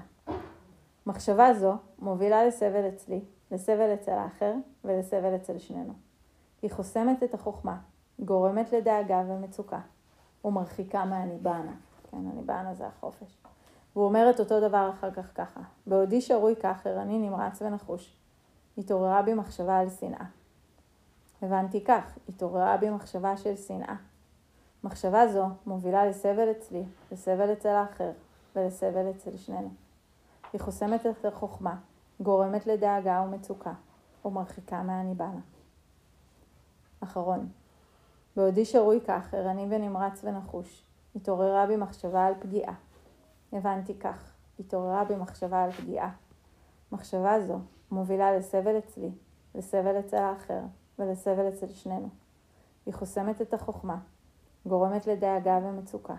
מחשבה 1.06 1.54
זו 1.54 1.73
מובילה 1.99 2.45
לסבל 2.45 2.88
אצלי, 2.88 3.21
לסבל 3.51 3.93
אצל 3.93 4.12
האחר 4.12 4.54
ולסבל 4.86 5.36
אצל 5.36 5.60
שנינו. 5.60 5.93
היא 6.62 6.71
חוסמת 6.71 7.23
את 7.23 7.34
החוכמה, 7.34 7.78
גורמת 8.19 8.71
לדאגה 8.71 9.23
ומצוקה, 9.28 9.80
ומרחיקה 10.45 11.06
מהניבאנה. 11.06 11.73
כן, 12.12 12.17
הניבאנה 12.17 12.73
זה 12.73 12.88
החופש. 12.88 13.38
והוא 13.95 14.05
אומר 14.05 14.29
את 14.29 14.39
אותו 14.39 14.60
דבר 14.60 14.89
אחר 14.93 15.12
כך 15.12 15.31
ככה, 15.36 15.60
בעודי 15.88 16.21
שרוי 16.21 16.55
כך, 16.55 16.88
ערני 16.88 17.17
נמרץ 17.17 17.62
ונחוש. 17.62 18.15
התעוררה 18.77 19.21
בי 19.21 19.34
מחשבה 19.34 19.77
על 19.77 19.89
שנאה. 19.89 20.25
הבנתי 21.41 21.84
כך, 21.84 22.17
התעוררה 22.29 22.77
בי 22.77 22.89
מחשבה 22.89 23.38
של 23.38 23.55
שנאה. 23.55 23.95
מחשבה 24.84 25.27
זו 25.27 25.45
מובילה 25.65 26.05
לסבל 26.05 26.51
אצלי, 26.51 26.84
לסבל 27.12 27.53
אצל 27.53 27.69
האחר 27.69 28.12
ולסבל 28.55 29.10
אצל 29.10 29.38
שנינו. 29.38 29.69
היא 30.53 30.62
חוסמת 30.62 31.05
את 31.05 31.25
החוכמה, 31.25 31.75
גורמת 32.21 32.67
לדאגה 32.67 33.21
ומצוקה, 33.25 33.73
ומרחיקה 34.25 34.84
מהניבאנה. 34.84 35.41
אחרון, 37.03 37.49
בעודי 38.36 38.65
שרוי 38.65 38.99
כך, 39.08 39.34
ערני 39.34 39.65
ונמרץ 39.69 40.21
ונחוש, 40.23 40.84
התעוררה 41.15 41.65
בי 41.67 41.75
מחשבה 41.75 42.25
על 42.25 42.34
פגיעה. 42.39 42.73
הבנתי 43.56 44.00
כך, 44.00 44.34
התעוררה 44.60 45.04
בי 45.04 45.15
מחשבה 45.15 45.63
על 45.63 45.72
פגיעה. 45.72 46.12
מחשבה 46.91 47.46
זו 47.48 47.60
מובילה 47.91 48.38
לסבל 48.38 48.78
אצלי, 48.78 49.10
לסבל 49.56 50.00
אצל 50.00 50.18
האחר 50.18 50.60
ולסבל 51.00 51.50
אצל 51.50 51.68
שנינו. 51.70 52.10
היא 52.86 52.94
חוסמת 52.94 53.41
את 53.41 53.54
החוכמה, 53.54 53.98
גורמת 54.65 55.08
לדאגה 55.08 55.60
ומצוקה, 55.63 56.15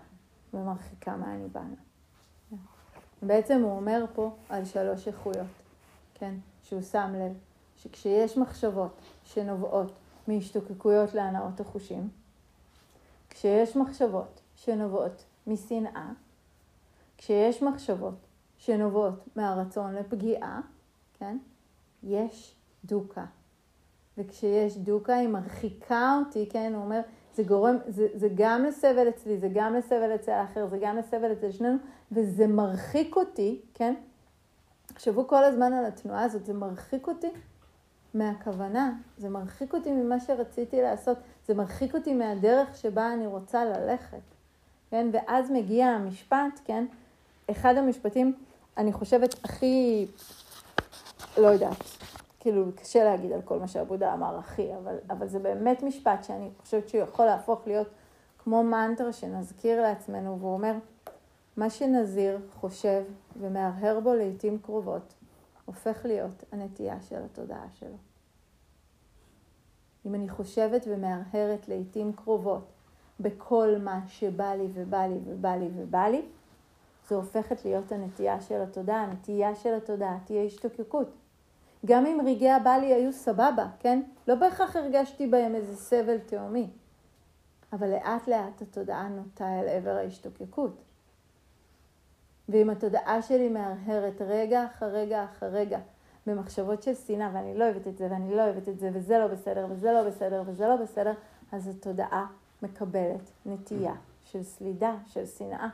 ומרחיקה 0.55 1.16
מהניבאנה. 1.16 1.77
בעצם 3.22 3.62
הוא 3.62 3.77
אומר 3.77 4.05
פה 4.14 4.31
על 4.49 4.64
שלוש 4.64 5.09
איכויות, 5.09 5.46
כן? 6.14 6.35
שהוא 6.62 6.83
שם 6.83 7.12
לב 7.14 7.33
שכשיש 7.77 8.38
מחשבות 8.38 9.01
שנובעות 9.25 9.92
מהשתוקקויות 10.29 11.14
להנאות 11.14 11.61
החושים, 11.61 12.09
כשיש 13.31 13.77
מחשבות 13.77 14.40
שנובעות 14.55 15.25
משנאה, 15.46 16.11
כשיש 17.18 17.62
מחשבות 17.62 18.26
שנובעות 18.59 19.37
מהרצון 19.37 19.94
לפגיעה, 19.94 20.61
כן? 21.18 21.38
יש 22.02 22.55
דוקה. 22.85 23.24
וכשיש 24.18 24.76
דוקה 24.79 25.14
היא 25.16 25.29
מרחיקה 25.29 26.18
אותי, 26.26 26.48
כן? 26.50 26.72
הוא 26.74 26.85
אומר, 26.85 27.00
זה 27.35 27.42
גורם, 27.42 27.76
זה, 27.88 28.09
זה 28.14 28.29
גם 28.35 28.64
לסבל 28.64 29.09
אצלי, 29.09 29.38
זה 29.38 29.48
גם 29.55 29.74
לסבל 29.74 30.14
אצל 30.14 30.31
האחר, 30.31 30.66
זה 30.66 30.79
גם 30.81 30.96
לסבל 30.96 31.33
אצל 31.33 31.50
שנינו, 31.50 31.76
וזה 32.12 32.46
מרחיק 32.46 33.16
אותי, 33.16 33.61
כן? 33.74 33.94
תחשבו 34.87 35.29
כל 35.29 35.44
הזמן 35.44 35.72
על 35.72 35.85
התנועה 35.85 36.22
הזאת, 36.22 36.46
זה 36.46 36.55
מרחיק 36.55 37.09
אותי 37.09 37.31
מהכוונה, 38.14 38.92
זה 39.18 39.29
מרחיק 39.29 39.74
אותי 39.74 39.92
ממה 39.92 40.20
שרציתי 40.20 40.83
לעשות, 40.83 41.18
זה 41.46 41.55
מרחיק 41.55 41.94
אותי 41.94 42.14
מהדרך 42.14 42.76
שבה 42.76 43.12
אני 43.12 43.26
רוצה 43.26 43.64
ללכת, 43.64 44.22
כן? 44.90 45.09
ואז 45.12 45.50
מגיע 45.50 45.87
המשפט, 45.87 46.61
כן? 46.64 46.85
אחד 47.50 47.76
המשפטים, 47.76 48.35
אני 48.76 48.92
חושבת, 48.92 49.35
הכי, 49.44 50.06
לא 51.38 51.46
יודעת, 51.46 51.85
כאילו, 52.40 52.64
קשה 52.76 53.04
להגיד 53.04 53.32
על 53.32 53.42
כל 53.42 53.59
מה 53.59 53.68
שעבודה 53.68 54.14
אמר 54.14 54.38
הכי, 54.38 54.74
אבל, 54.76 54.96
אבל 55.11 55.28
זה 55.28 55.38
באמת 55.38 55.82
משפט 55.82 56.24
שאני 56.24 56.50
חושבת 56.61 56.88
שהוא 56.88 57.00
יכול 57.00 57.24
להפוך 57.24 57.66
להיות 57.66 57.88
כמו 58.38 58.62
מנטרה 58.62 59.12
שנזכיר 59.12 59.82
לעצמנו, 59.82 60.38
והוא 60.40 60.52
אומר, 60.52 60.74
מה 61.56 61.70
שנזיר, 61.70 62.38
חושב 62.54 63.02
ומהרהר 63.40 64.00
בו 64.00 64.14
לעיתים 64.14 64.59
קרובות, 64.59 65.14
הופך 65.64 66.04
להיות 66.04 66.44
הנטייה 66.52 67.00
של 67.00 67.22
התודעה 67.24 67.66
שלו. 67.74 67.96
אם 70.06 70.14
אני 70.14 70.28
חושבת 70.28 70.87
ומהרהרת 70.88 71.68
לעיתים 71.68 72.12
קרובות 72.12 72.64
בכל 73.20 73.74
מה 73.85 74.00
שבא 74.06 74.54
לי 74.54 74.66
ובא 74.74 75.06
לי 75.06 75.18
ובא 75.24 75.56
לי 75.56 75.68
ובא 75.76 76.06
לי, 76.06 76.22
זו 77.09 77.16
הופכת 77.16 77.64
להיות 77.64 77.92
הנטייה 77.92 78.40
של 78.40 78.61
התודעה. 78.62 79.03
הנטייה 79.03 79.55
של 79.55 79.75
התודעה 79.75 80.19
תהיה 80.25 80.45
השתוקקות. 80.45 81.09
גם 81.87 82.07
אם 82.07 82.21
רגעי 82.27 82.51
הבא 82.51 82.71
לי 82.71 82.95
היו 82.95 83.12
סבבה, 83.12 83.66
כן? 83.79 84.03
לא 84.29 84.35
בהכרח 84.35 84.77
הרגשתי 84.77 85.27
בהם 85.27 85.55
איזה 85.55 85.77
סבל 85.77 86.19
תהומי. 86.19 86.71
אבל 87.73 87.90
לאט 87.90 88.29
לאט 88.29 88.62
התודעה 88.62 89.09
נוטה 89.09 89.61
אל 89.61 89.69
עבר 89.69 89.90
ההשתוקקות. 89.90 90.83
ואם 92.49 92.71
התודעה 92.71 93.23
שלי 93.23 93.49
מהרהרת 93.49 94.23
רגע 94.23 94.64
אחר 94.64 94.87
רגע 94.87 95.25
אחר 95.25 95.47
רגע 95.47 95.79
במחשבות 96.27 96.83
של 96.83 96.95
שנאה, 96.95 97.31
ואני 97.35 97.59
לא 97.59 97.64
אוהבת 97.64 97.87
את 97.87 97.99
זה, 97.99 98.09
ואני 98.11 98.37
לא 98.37 98.42
אוהבת 98.45 98.69
את 98.69 98.79
זה, 98.79 98.90
וזה 98.92 99.19
לא 99.19 99.27
בסדר, 99.27 99.66
וזה 99.71 99.92
לא 99.92 100.03
בסדר, 100.03 100.42
וזה 100.47 100.69
לא 100.69 100.77
בסדר, 100.77 101.12
אז 101.53 101.69
התודעה 101.69 102.27
מקבלת 102.62 103.31
נטייה 103.47 103.95
של 104.25 104.42
סלידה, 104.42 104.95
של 105.07 105.27
שנאה. 105.27 105.69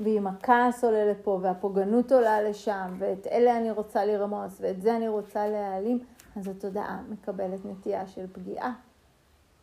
ואם 0.00 0.26
הכעס 0.26 0.84
עולה 0.84 1.04
לפה, 1.04 1.38
והפוגענות 1.42 2.12
עולה 2.12 2.42
לשם, 2.42 2.94
ואת 2.98 3.26
אלה 3.26 3.58
אני 3.58 3.70
רוצה 3.70 4.04
לרמוס, 4.04 4.58
ואת 4.60 4.82
זה 4.82 4.96
אני 4.96 5.08
רוצה 5.08 5.48
להעלים, 5.48 6.04
אז 6.36 6.48
התודעה 6.48 7.02
מקבלת 7.08 7.64
נטייה 7.64 8.06
של 8.06 8.26
פגיעה. 8.32 8.74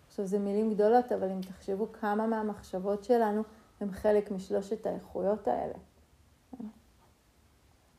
עכשיו, 0.07 0.25
זה 0.25 0.39
מילים 0.39 0.73
גדולות, 0.73 1.11
אבל 1.11 1.29
אם 1.29 1.41
תחשבו 1.41 1.87
כמה 1.91 2.27
מהמחשבות 2.27 3.03
שלנו 3.03 3.43
הם 3.81 3.91
חלק 3.91 4.31
משלושת 4.31 4.85
האיכויות 4.85 5.47
האלה. 5.47 5.73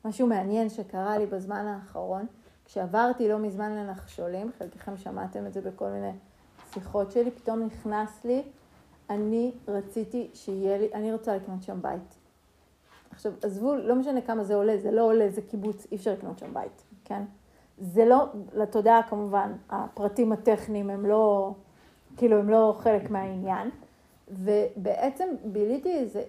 משהו 0.04 0.26
מעניין 0.26 0.68
שקרה 0.68 1.18
לי 1.18 1.26
בזמן 1.26 1.66
האחרון, 1.66 2.26
כשעברתי 2.64 3.28
לא 3.28 3.38
מזמן 3.38 3.72
לנחשולים, 3.72 4.50
חלקכם 4.58 4.96
שמעתם 4.96 5.46
את 5.46 5.52
זה 5.52 5.60
בכל 5.60 5.88
מיני 5.88 6.12
שיחות 6.74 7.12
שלי, 7.12 7.30
פתאום 7.30 7.62
נכנס 7.62 8.24
לי, 8.24 8.42
אני 9.10 9.52
רציתי 9.68 10.30
שיהיה 10.34 10.78
לי, 10.78 10.88
אני 10.94 11.12
רוצה 11.12 11.36
לקנות 11.36 11.62
שם 11.62 11.82
בית. 11.82 12.21
עכשיו, 13.12 13.32
עזבו, 13.42 13.74
לא 13.74 13.94
משנה 13.94 14.20
כמה 14.20 14.44
זה 14.44 14.54
עולה, 14.54 14.78
זה 14.78 14.90
לא 14.90 15.02
עולה, 15.02 15.28
זה 15.30 15.42
קיבוץ, 15.42 15.86
אי 15.92 15.96
אפשר 15.96 16.12
לקנות 16.12 16.38
שם 16.38 16.54
בית, 16.54 16.82
כן? 17.04 17.22
זה 17.78 18.04
לא, 18.04 18.26
לתודעה 18.54 19.02
כמובן, 19.02 19.52
הפרטים 19.70 20.32
הטכניים 20.32 20.90
הם 20.90 21.06
לא, 21.06 21.54
כאילו, 22.16 22.38
הם 22.38 22.50
לא 22.50 22.74
חלק 22.78 23.10
מהעניין. 23.10 23.70
ובעצם 24.28 25.28
ביליתי 25.44 25.98
איזו 25.98 26.20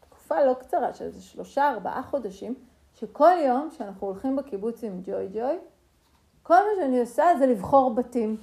תקופה 0.00 0.44
לא 0.44 0.54
קצרה, 0.54 0.92
של 0.92 1.04
איזה 1.04 1.22
שלושה, 1.22 1.70
ארבעה 1.70 2.02
חודשים, 2.02 2.54
שכל 2.94 3.36
יום 3.46 3.68
שאנחנו 3.78 4.06
הולכים 4.06 4.36
בקיבוץ 4.36 4.84
עם 4.84 5.00
ג'וי 5.04 5.28
ג'וי, 5.32 5.58
כל 6.42 6.54
מה 6.54 6.82
שאני 6.82 7.00
עושה 7.00 7.24
זה 7.38 7.46
לבחור 7.46 7.94
בתים. 7.94 8.36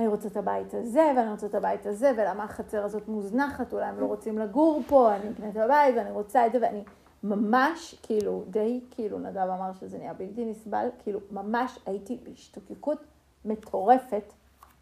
אני 0.00 0.08
רוצה 0.08 0.28
את 0.28 0.36
הבית 0.36 0.74
הזה, 0.74 1.12
ואני 1.16 1.30
רוצה 1.30 1.46
את 1.46 1.54
הבית 1.54 1.86
הזה, 1.86 2.12
ולמה 2.16 2.44
החצר 2.44 2.84
הזאת 2.84 3.08
מוזנחת, 3.08 3.72
אולי 3.72 3.84
הם 3.84 4.00
לא 4.00 4.06
רוצים 4.06 4.38
לגור 4.38 4.82
פה, 4.88 5.16
אני 5.16 5.30
אקנה 5.30 5.48
את 5.48 5.56
הבית, 5.56 5.96
ואני 5.96 6.10
רוצה 6.10 6.46
את 6.46 6.52
זה, 6.52 6.58
ואני 6.62 6.84
ממש, 7.22 7.94
כאילו, 8.02 8.44
די, 8.50 8.80
כאילו, 8.90 9.18
נדב 9.18 9.36
אמר 9.36 9.72
שזה 9.72 9.98
נהיה 9.98 10.12
בלתי 10.12 10.44
נסבל, 10.44 10.88
כאילו, 11.02 11.20
ממש 11.30 11.78
הייתי 11.86 12.18
בהשתוקקות 12.24 12.98
מטורפת 13.44 14.32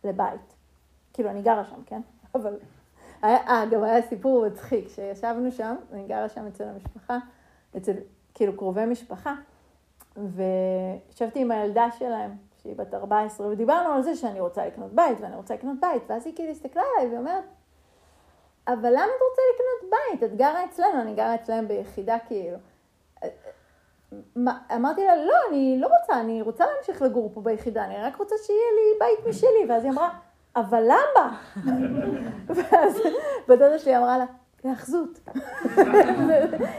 לבית. 0.04 0.54
כאילו, 1.12 1.30
אני 1.30 1.42
גרה 1.42 1.64
שם, 1.64 1.82
כן? 1.86 2.00
אבל... 2.34 2.56
אה, 3.24 3.64
גם 3.70 3.84
היה 3.84 4.02
סיפור 4.02 4.46
מצחיק, 4.46 4.86
כשישבנו 4.86 5.52
שם, 5.52 5.76
אני 5.92 6.06
גרה 6.06 6.28
שם 6.28 6.46
אצל 6.46 6.64
המשפחה, 6.64 7.18
אצל, 7.76 7.92
כאילו, 8.34 8.56
קרובי 8.56 8.86
משפחה, 8.86 9.34
וישבתי 10.16 11.40
עם 11.40 11.50
הילדה 11.50 11.86
שלהם, 11.98 12.30
שהיא 12.62 12.76
בת 12.76 12.94
14, 12.94 13.46
ודיברנו 13.46 13.92
על 13.92 14.02
זה 14.02 14.16
שאני 14.16 14.40
רוצה 14.40 14.66
לקנות 14.66 14.92
בית, 14.92 15.20
ואני 15.20 15.36
רוצה 15.36 15.54
לקנות 15.54 15.76
בית, 15.80 16.02
ואז 16.06 16.26
היא 16.26 16.34
כאילו 16.36 16.50
הסתכלה 16.50 16.82
עליי 16.96 17.14
ואומרת, 17.14 17.44
אבל 18.68 18.90
למה 18.90 19.04
את 19.04 19.22
רוצה 19.30 19.42
לקנות 19.54 19.90
בית? 19.90 20.22
את 20.22 20.36
גרה 20.36 20.64
אצלנו, 20.64 21.00
אני 21.00 21.14
גרה 21.14 21.34
אצלם 21.34 21.68
ביחידה 21.68 22.16
כאילו. 22.26 22.56
אמרתי 24.74 25.06
לה, 25.06 25.16
לא, 25.16 25.34
אני 25.50 25.76
לא 25.80 25.88
רוצה, 26.00 26.20
אני 26.20 26.42
רוצה 26.42 26.64
להמשיך 26.66 27.02
לגור 27.02 27.30
פה 27.34 27.40
ביחידה, 27.40 27.84
אני 27.84 27.96
רק 27.96 28.16
רוצה 28.16 28.34
שיהיה 28.46 28.59
לי 28.74 28.98
בית 28.98 29.26
משלי. 29.26 29.66
ואז 29.68 29.84
היא 29.84 29.92
אמרה, 29.92 30.11
אבל 30.56 30.82
למה? 30.82 31.40
ואז 32.56 33.00
בדודה 33.48 33.78
שלי 33.78 33.96
אמרה 33.96 34.18
לה, 34.18 34.24
להאחזות. 34.64 35.20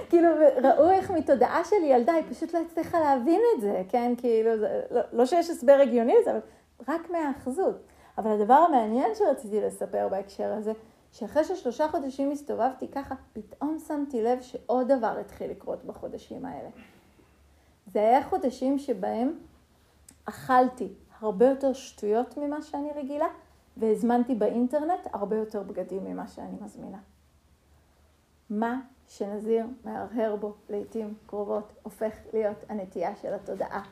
כאילו, 0.10 0.30
ראו 0.64 0.90
איך 0.90 1.12
מתודעה 1.12 1.64
של 1.64 1.84
ילדה, 1.84 2.14
היא 2.14 2.24
פשוט 2.30 2.54
לא 2.54 2.60
הצליחה 2.60 3.00
להבין 3.00 3.42
את 3.56 3.62
זה, 3.62 3.84
כן? 3.90 4.14
כאילו, 4.18 4.58
זה, 4.58 4.82
לא, 4.92 5.02
לא 5.14 5.26
שיש 5.26 5.50
הסבר 5.50 5.78
הגיוני 5.82 6.14
לזה, 6.22 6.32
אבל 6.32 6.40
רק 6.88 7.10
מהאחזות. 7.10 7.76
אבל 8.18 8.32
הדבר 8.32 8.54
המעניין 8.54 9.16
שרציתי 9.16 9.62
לספר 9.62 10.08
בהקשר 10.12 10.54
הזה, 10.54 10.74
שאחרי 11.12 11.44
ששלושה 11.44 11.88
חודשים 11.88 12.32
הסתובבתי 12.32 12.88
ככה, 12.88 13.16
פתאום 13.34 13.78
שמתי 13.88 14.24
לב 14.24 14.42
שעוד 14.42 14.92
דבר 14.92 15.18
התחיל 15.20 15.52
לקרות 15.52 15.86
בחודשים 15.86 16.46
האלה. 16.46 16.70
זה 17.88 18.00
היה 18.00 18.24
חודשים 18.24 18.80
שבהם 18.80 19.40
אכלתי 20.26 20.94
הרבה 21.20 21.46
יותר 21.46 21.74
שטויות 21.74 22.38
ממה 22.38 22.62
שאני 22.62 22.90
רגילה, 22.96 23.28
והזמנתי 23.78 24.36
באינטרנט 24.36 25.08
הרבה 25.14 25.36
יותר 25.36 25.64
בגדים 25.64 26.06
ממה 26.06 26.28
שאני 26.28 26.56
מזמינה. 26.62 26.98
מה 28.50 28.80
שנזיר 29.08 29.66
מהרהר 29.86 30.36
בו 30.36 30.54
לעיתים 30.70 31.14
קרובות 31.26 31.74
הופך 31.84 32.14
להיות 32.34 32.66
הנטייה 32.70 33.16
של 33.22 33.34
התודעה. 33.34 33.84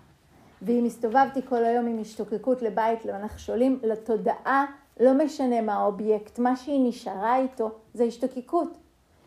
ואם 0.61 0.83
הסתובבתי 0.85 1.41
כל 1.49 1.65
היום 1.65 1.87
עם 1.87 1.99
השתוקקות 2.01 2.61
לבית 2.61 3.05
לנחשולים, 3.05 3.79
לתודעה 3.83 4.65
לא 4.99 5.13
משנה 5.13 5.61
מה 5.61 5.73
האובייקט, 5.73 6.39
מה 6.39 6.55
שהיא 6.55 6.89
נשארה 6.89 7.37
איתו 7.37 7.71
זה 7.93 8.03
השתוקקות. 8.03 8.77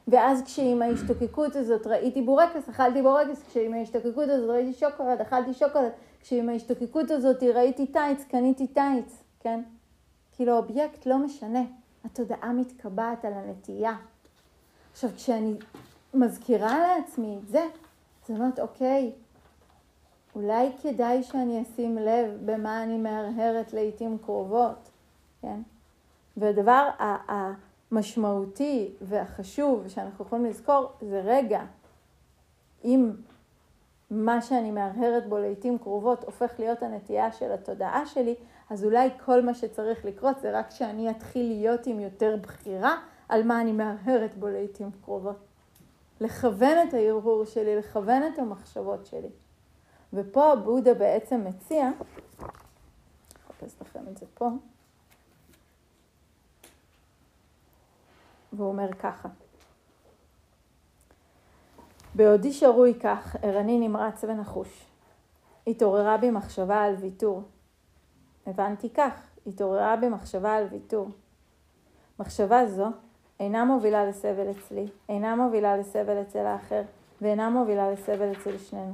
ואז 0.08 0.42
כשעם 0.42 0.82
ההשתוקקות 0.82 1.56
הזאת 1.56 1.86
ראיתי 1.86 2.22
בורקס, 2.22 2.68
אכלתי 2.68 3.02
בורקס, 3.02 3.42
כשעם 3.48 3.74
ההשתוקקות 3.74 4.28
הזאת 4.28 4.50
ראיתי 4.50 4.72
שוקולד, 4.72 5.20
אכלתי 5.20 5.54
שוקולד, 5.54 5.90
כשעם 6.20 6.48
ההשתוקקות 6.48 7.10
הזאת 7.10 7.42
ראיתי 7.42 7.86
טייץ, 7.86 8.24
קניתי 8.24 8.66
טייץ, 8.66 9.22
כן? 9.40 9.62
כאילו 10.32 10.52
האובייקט 10.52 11.06
לא 11.06 11.18
משנה, 11.18 11.62
התודעה 12.04 12.52
מתקבעת 12.52 13.24
על 13.24 13.32
הנטייה. 13.32 13.96
עכשיו, 14.92 15.10
כשאני 15.16 15.54
מזכירה 16.14 16.78
לעצמי 16.78 17.38
את 17.42 17.48
זה, 17.48 17.66
אז 18.24 18.30
אומרת, 18.30 18.58
אוקיי, 18.58 19.12
אולי 20.34 20.68
כדאי 20.82 21.22
שאני 21.22 21.62
אשים 21.62 21.98
לב 21.98 22.30
במה 22.44 22.82
אני 22.82 22.98
מהרהרת 22.98 23.72
לעיתים 23.72 24.18
קרובות, 24.18 24.90
כן? 25.42 25.60
והדבר 26.36 26.88
המשמעותי 27.28 28.90
והחשוב 29.00 29.88
שאנחנו 29.88 30.24
יכולים 30.24 30.44
לזכור 30.44 30.88
זה 31.00 31.20
רגע, 31.24 31.62
אם 32.84 33.10
מה 34.10 34.42
שאני 34.42 34.70
מהרהרת 34.70 35.28
בו 35.28 35.38
לעיתים 35.38 35.78
קרובות 35.78 36.24
הופך 36.24 36.52
להיות 36.58 36.82
הנטייה 36.82 37.32
של 37.32 37.52
התודעה 37.52 38.06
שלי, 38.06 38.34
אז 38.70 38.84
אולי 38.84 39.08
כל 39.24 39.42
מה 39.42 39.54
שצריך 39.54 40.04
לקרות 40.04 40.40
זה 40.40 40.58
רק 40.58 40.70
שאני 40.70 41.10
אתחיל 41.10 41.48
להיות 41.48 41.86
עם 41.86 42.00
יותר 42.00 42.36
בחירה 42.42 42.96
על 43.30 43.42
מה 43.42 43.60
אני 43.60 43.72
מהרהרת 43.72 44.34
בו 44.34 44.48
לעיתים 44.48 44.90
קרובות. 45.04 45.36
לכוון 46.20 46.88
את 46.88 46.94
ההרהור 46.94 47.44
שלי, 47.44 47.76
לכוון 47.76 48.22
את 48.34 48.38
המחשבות 48.38 49.06
שלי. 49.06 49.28
ופה 50.12 50.56
בודה 50.64 50.94
בעצם 50.94 51.44
מציע, 51.44 51.90
אחפש 53.46 53.74
לכם 53.80 54.00
את 54.08 54.18
זה 54.18 54.26
פה, 54.34 54.48
והוא 58.52 58.68
אומר 58.68 58.92
ככה: 58.92 59.28
בעודי 62.14 62.52
שרוי 62.52 62.94
כך, 63.00 63.36
ערני 63.42 63.88
נמרץ 63.88 64.24
ונחוש. 64.24 64.86
התעוררה 65.66 66.16
בי 66.16 66.30
מחשבה 66.30 66.82
על 66.82 66.94
ויתור. 66.94 67.42
הבנתי 68.46 68.90
כך, 68.90 69.12
התעוררה 69.46 69.96
בי 69.96 70.08
מחשבה 70.08 70.54
על 70.54 70.66
ויתור. 70.70 71.08
מחשבה 72.18 72.66
זו 72.66 72.86
אינה 73.40 73.64
מובילה 73.64 74.06
לסבל 74.06 74.50
אצלי, 74.50 74.86
אינה 75.08 75.36
מובילה 75.36 75.76
לסבל 75.76 76.22
אצל 76.22 76.46
האחר, 76.46 76.82
ואינה 77.22 77.50
מובילה 77.50 77.90
לסבל 77.90 78.32
אצל 78.32 78.58
שנינו. 78.58 78.92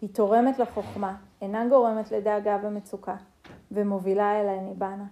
היא 0.00 0.14
תורמת 0.14 0.58
לחוכמה, 0.58 1.16
אינה 1.42 1.68
גורמת 1.68 2.12
לדאגה 2.12 2.58
ומצוקה, 2.62 3.16
ומובילה 3.72 4.40
אל 4.40 4.48
הניבנה. 4.48 5.04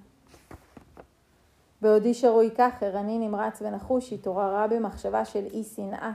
בעודי 1.83 2.15
שרוי 2.15 2.51
כך, 2.59 2.83
ערני 2.83 3.29
נמרץ 3.29 3.63
ונחוש, 3.63 4.13
התעוררה 4.13 4.67
בי 4.67 4.79
מחשבה 4.79 5.25
של 5.25 5.45
אי 5.53 5.65
שנאה. 5.65 6.13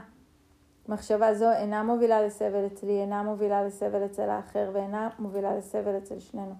מחשבה 0.88 1.34
זו 1.34 1.50
אינה 1.50 1.82
מובילה 1.82 2.22
לסבל 2.22 2.66
אצלי, 2.66 3.00
אינה 3.00 3.22
מובילה 3.22 3.64
לסבל 3.64 4.04
אצל 4.04 4.30
האחר, 4.30 4.70
ואינה 4.72 5.08
מובילה 5.18 5.56
לסבל 5.56 5.98
אצל 5.98 6.20
שנינו. 6.20 6.54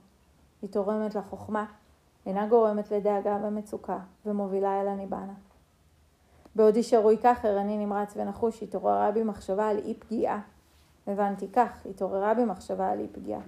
היא 0.63 0.71
תורמת 0.71 1.15
לחוכמה, 1.15 1.65
אינה 2.27 2.47
גורמת 2.47 2.91
לדאגה 2.91 3.39
ומצוקה, 3.43 3.99
ומובילה 4.27 4.81
אל 4.81 4.89
הניבנה. 4.89 5.46
בעודי 6.57 6.83
שרוי 6.83 7.17
כך, 7.23 7.45
ערני 7.45 7.87
נמרץ 7.87 8.13
ונחוש, 8.17 8.63
התעוררה 8.63 9.11
בי 9.11 9.23
מחשבה 9.23 9.69
על 9.69 9.79
אי 9.79 9.95
פגיעה. 9.95 10.41
הבנתי 11.07 11.49
כך, 11.53 11.87
התעוררה 11.91 12.35
בי 12.35 12.45
מחשבה 12.45 12.91
על 12.91 13.01
אי 13.01 13.09
פגיעה. 13.13 13.41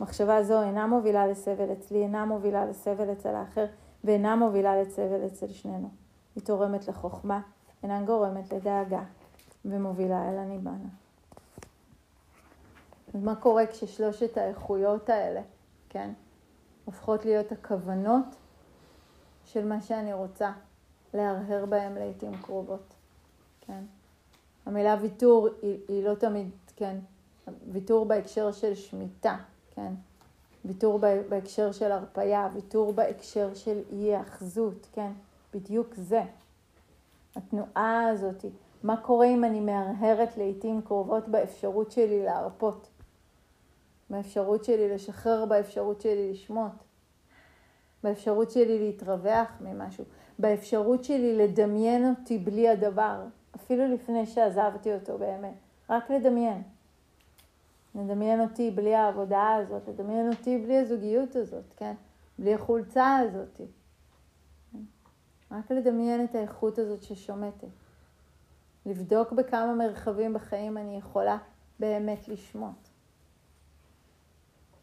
מחשבה 0.00 0.42
זו 0.42 0.62
אינה 0.62 0.86
מובילה 0.86 1.26
לסבל 1.26 1.72
אצלי, 1.72 2.02
אינה 2.02 2.24
מובילה 2.24 2.66
לסבל 2.66 3.12
אצל 3.12 3.34
האחר, 3.34 3.66
ואינה 4.04 4.36
מובילה 4.36 4.82
לסבל 4.82 5.26
אצל 5.26 5.48
שנינו. 5.48 5.88
היא 6.34 6.44
תורמת 6.44 6.88
לחוכמה, 6.88 7.40
אינה 7.82 8.02
גורמת 8.02 8.52
לדאגה, 8.52 9.02
ומובילה 9.64 10.28
אל 10.30 10.38
הניבנה. 10.38 10.88
אז 13.14 13.22
מה 13.22 13.34
קורה 13.34 13.66
כששלושת 13.66 14.38
האיכויות 14.38 15.10
האלה, 15.10 15.40
כן, 15.88 16.10
הופכות 16.84 17.24
להיות 17.24 17.52
הכוונות 17.52 18.36
של 19.44 19.68
מה 19.68 19.80
שאני 19.80 20.12
רוצה 20.12 20.52
להרהר 21.14 21.66
בהם 21.66 21.94
לעיתים 21.94 22.32
קרובות, 22.42 22.94
כן? 23.60 23.82
המילה 24.66 24.96
ויתור 25.00 25.48
היא, 25.62 25.78
היא 25.88 26.04
לא 26.04 26.14
תמיד, 26.14 26.50
כן, 26.76 26.96
ויתור 27.72 28.04
בהקשר 28.04 28.52
של 28.52 28.74
שמיטה, 28.74 29.36
כן? 29.74 29.92
ויתור 30.64 30.98
בהקשר 31.28 31.72
של 31.72 31.92
הרפייה, 31.92 32.48
ויתור 32.54 32.92
בהקשר 32.92 33.54
של 33.54 33.80
אי 33.92 34.14
האחזות, 34.14 34.86
כן? 34.92 35.12
בדיוק 35.54 35.94
זה. 35.94 36.22
התנועה 37.36 38.08
הזאת, 38.08 38.44
מה 38.82 38.96
קורה 38.96 39.26
אם 39.26 39.44
אני 39.44 39.60
מהרהרת 39.60 40.36
לעיתים 40.36 40.82
קרובות 40.82 41.28
באפשרות 41.28 41.92
שלי 41.92 42.24
להרפות? 42.24 42.88
באפשרות 44.10 44.64
שלי 44.64 44.88
לשחרר, 44.88 45.44
באפשרות 45.44 46.00
שלי 46.00 46.32
לשמוט, 46.32 46.72
באפשרות 48.04 48.50
שלי 48.50 48.78
להתרווח 48.78 49.48
ממשהו, 49.60 50.04
באפשרות 50.40 51.04
שלי 51.04 51.36
לדמיין 51.36 52.10
אותי 52.10 52.38
בלי 52.38 52.68
הדבר, 52.68 53.24
אפילו 53.56 53.94
לפני 53.94 54.26
שעזבתי 54.26 54.94
אותו 54.94 55.18
באמת, 55.18 55.54
רק 55.90 56.10
לדמיין. 56.10 56.62
לדמיין 57.94 58.40
אותי 58.40 58.70
בלי 58.70 58.94
העבודה 58.94 59.54
הזאת, 59.54 59.88
לדמיין 59.88 60.30
אותי 60.32 60.58
בלי 60.58 60.78
הזוגיות 60.78 61.36
הזאת, 61.36 61.64
כן? 61.76 61.94
בלי 62.38 62.54
החולצה 62.54 63.16
הזאת. 63.16 63.60
רק 65.50 65.70
לדמיין 65.70 66.24
את 66.24 66.34
האיכות 66.34 66.78
הזאת 66.78 67.02
ששומטת. 67.02 67.68
לבדוק 68.86 69.32
בכמה 69.32 69.74
מרחבים 69.74 70.34
בחיים 70.34 70.78
אני 70.78 70.96
יכולה 70.96 71.38
באמת 71.80 72.28
לשמוט. 72.28 72.88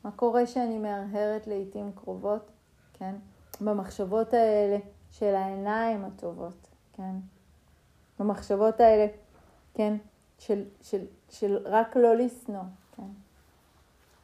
מה 0.04 0.12
קורה 0.12 0.48
שאני 0.48 0.78
מהרהרת 0.78 1.48
לעיתים 1.48 1.92
קרובות, 1.96 2.52
כן? 2.94 3.16
במחשבות 3.62 4.34
האלה 4.34 4.78
של 5.12 5.36
העיניים 5.36 6.06
הטובות, 6.06 6.68
כן? 6.94 7.16
במחשבות 8.20 8.80
האלה, 8.80 9.08
כן? 9.74 9.98
של, 10.40 10.64
של, 10.82 11.06
של 11.30 11.58
רק 11.66 11.96
לא 11.96 12.16
לשנוא, 12.16 12.64
כן? 12.96 13.04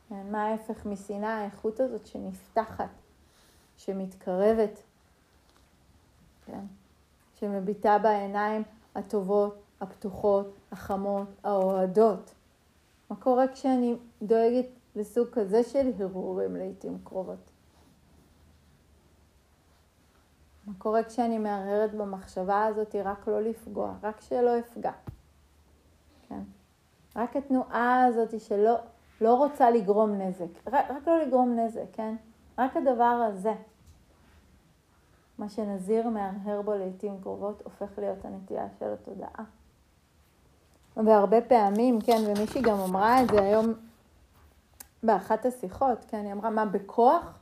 כן? 0.09 0.31
מה 0.31 0.45
ההפך 0.45 0.86
משנאה? 0.86 1.38
האיכות 1.38 1.79
הזאת 1.79 2.05
שנפתחת, 2.05 2.89
שמתקרבת, 3.77 4.84
כן? 6.45 6.65
שמביטה 7.36 7.97
בעיניים 7.97 8.63
הטובות, 8.95 9.61
הפתוחות, 9.81 10.53
החמות, 10.71 11.27
האוהדות. 11.43 12.34
מה 13.09 13.15
קורה 13.15 13.47
כשאני 13.47 13.95
דואגת 14.21 14.65
לסוג 14.95 15.27
כזה 15.31 15.63
של 15.63 15.91
הרהורים 15.99 16.55
לעיתים 16.55 16.97
קרובות? 17.03 17.53
מה 20.68 20.74
קורה 20.78 21.03
כשאני 21.03 21.38
מהרהרת 21.38 21.93
במחשבה 21.93 22.66
הזאת 22.66 22.95
רק 23.03 23.28
לא 23.28 23.41
לפגוע, 23.41 23.93
רק 24.03 24.22
שלא 24.22 24.59
אפגע. 24.59 24.91
כן? 26.30 26.41
רק 27.16 27.36
התנועה 27.36 28.05
הזאת 28.05 28.41
שלא 28.41 28.76
לא 29.22 29.34
רוצה 29.34 29.70
לגרום 29.70 30.11
נזק. 30.11 30.68
רק, 30.68 30.86
רק 30.91 31.07
לא 31.07 31.20
לגרום 31.20 31.59
נזק, 31.59 31.86
כן? 31.93 32.16
רק 32.57 32.78
הדבר 32.78 33.03
הזה. 33.03 33.53
מה 35.38 35.49
שנזיר 35.49 36.09
מהרהר 36.09 36.61
בו 36.61 36.74
לעיתים 36.74 37.22
קרובות 37.22 37.61
הופך 37.64 37.99
להיות 37.99 38.26
הנטייה 38.26 38.68
של 38.80 38.93
התודעה. 38.93 39.43
והרבה 40.97 41.41
פעמים, 41.41 42.01
כן, 42.01 42.22
ומישהי 42.28 42.61
גם 42.61 42.78
אמרה 42.78 43.24
את 43.24 43.30
זה 43.30 43.41
היום 43.41 43.74
באחת 45.03 45.45
השיחות, 45.45 46.05
כן, 46.07 46.26
היא 46.26 46.34
אמרה, 46.34 46.49
מה, 46.49 46.66
בכוח? 46.66 47.39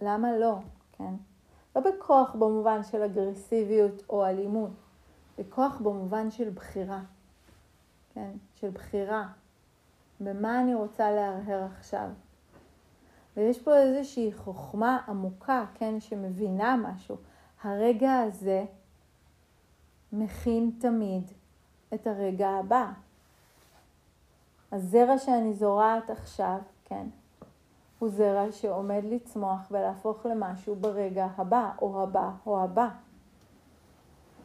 למה 0.00 0.38
לא, 0.38 0.58
כן? 0.98 1.14
לא 1.76 1.82
בכוח 1.82 2.34
במובן 2.34 2.82
של 2.82 3.02
אגרסיביות 3.02 4.02
או 4.10 4.26
אלימות, 4.26 4.70
בכוח 5.38 5.80
במובן 5.80 6.30
של 6.30 6.50
בחירה, 6.50 7.00
כן? 8.14 8.30
של 8.54 8.70
בחירה. 8.70 9.28
במה 10.20 10.60
אני 10.60 10.74
רוצה 10.74 11.10
להרהר 11.10 11.64
עכשיו? 11.64 12.08
ויש 13.36 13.62
פה 13.62 13.76
איזושהי 13.76 14.32
חוכמה 14.32 14.98
עמוקה, 15.08 15.64
כן, 15.74 16.00
שמבינה 16.00 16.76
משהו. 16.76 17.16
הרגע 17.62 18.20
הזה 18.20 18.64
מכין 20.12 20.70
תמיד 20.78 21.22
את 21.94 22.06
הרגע 22.06 22.48
הבא. 22.48 22.92
הזרע 24.72 25.18
שאני 25.18 25.54
זורעת 25.54 26.10
עכשיו, 26.10 26.58
כן, 26.84 27.06
הוא 27.98 28.08
זרע 28.08 28.52
שעומד 28.52 29.02
לצמוח 29.04 29.68
ולהפוך 29.70 30.26
למשהו 30.26 30.76
ברגע 30.76 31.26
הבא, 31.36 31.70
או 31.82 32.02
הבא, 32.02 32.30
או 32.46 32.62
הבא. 32.62 32.88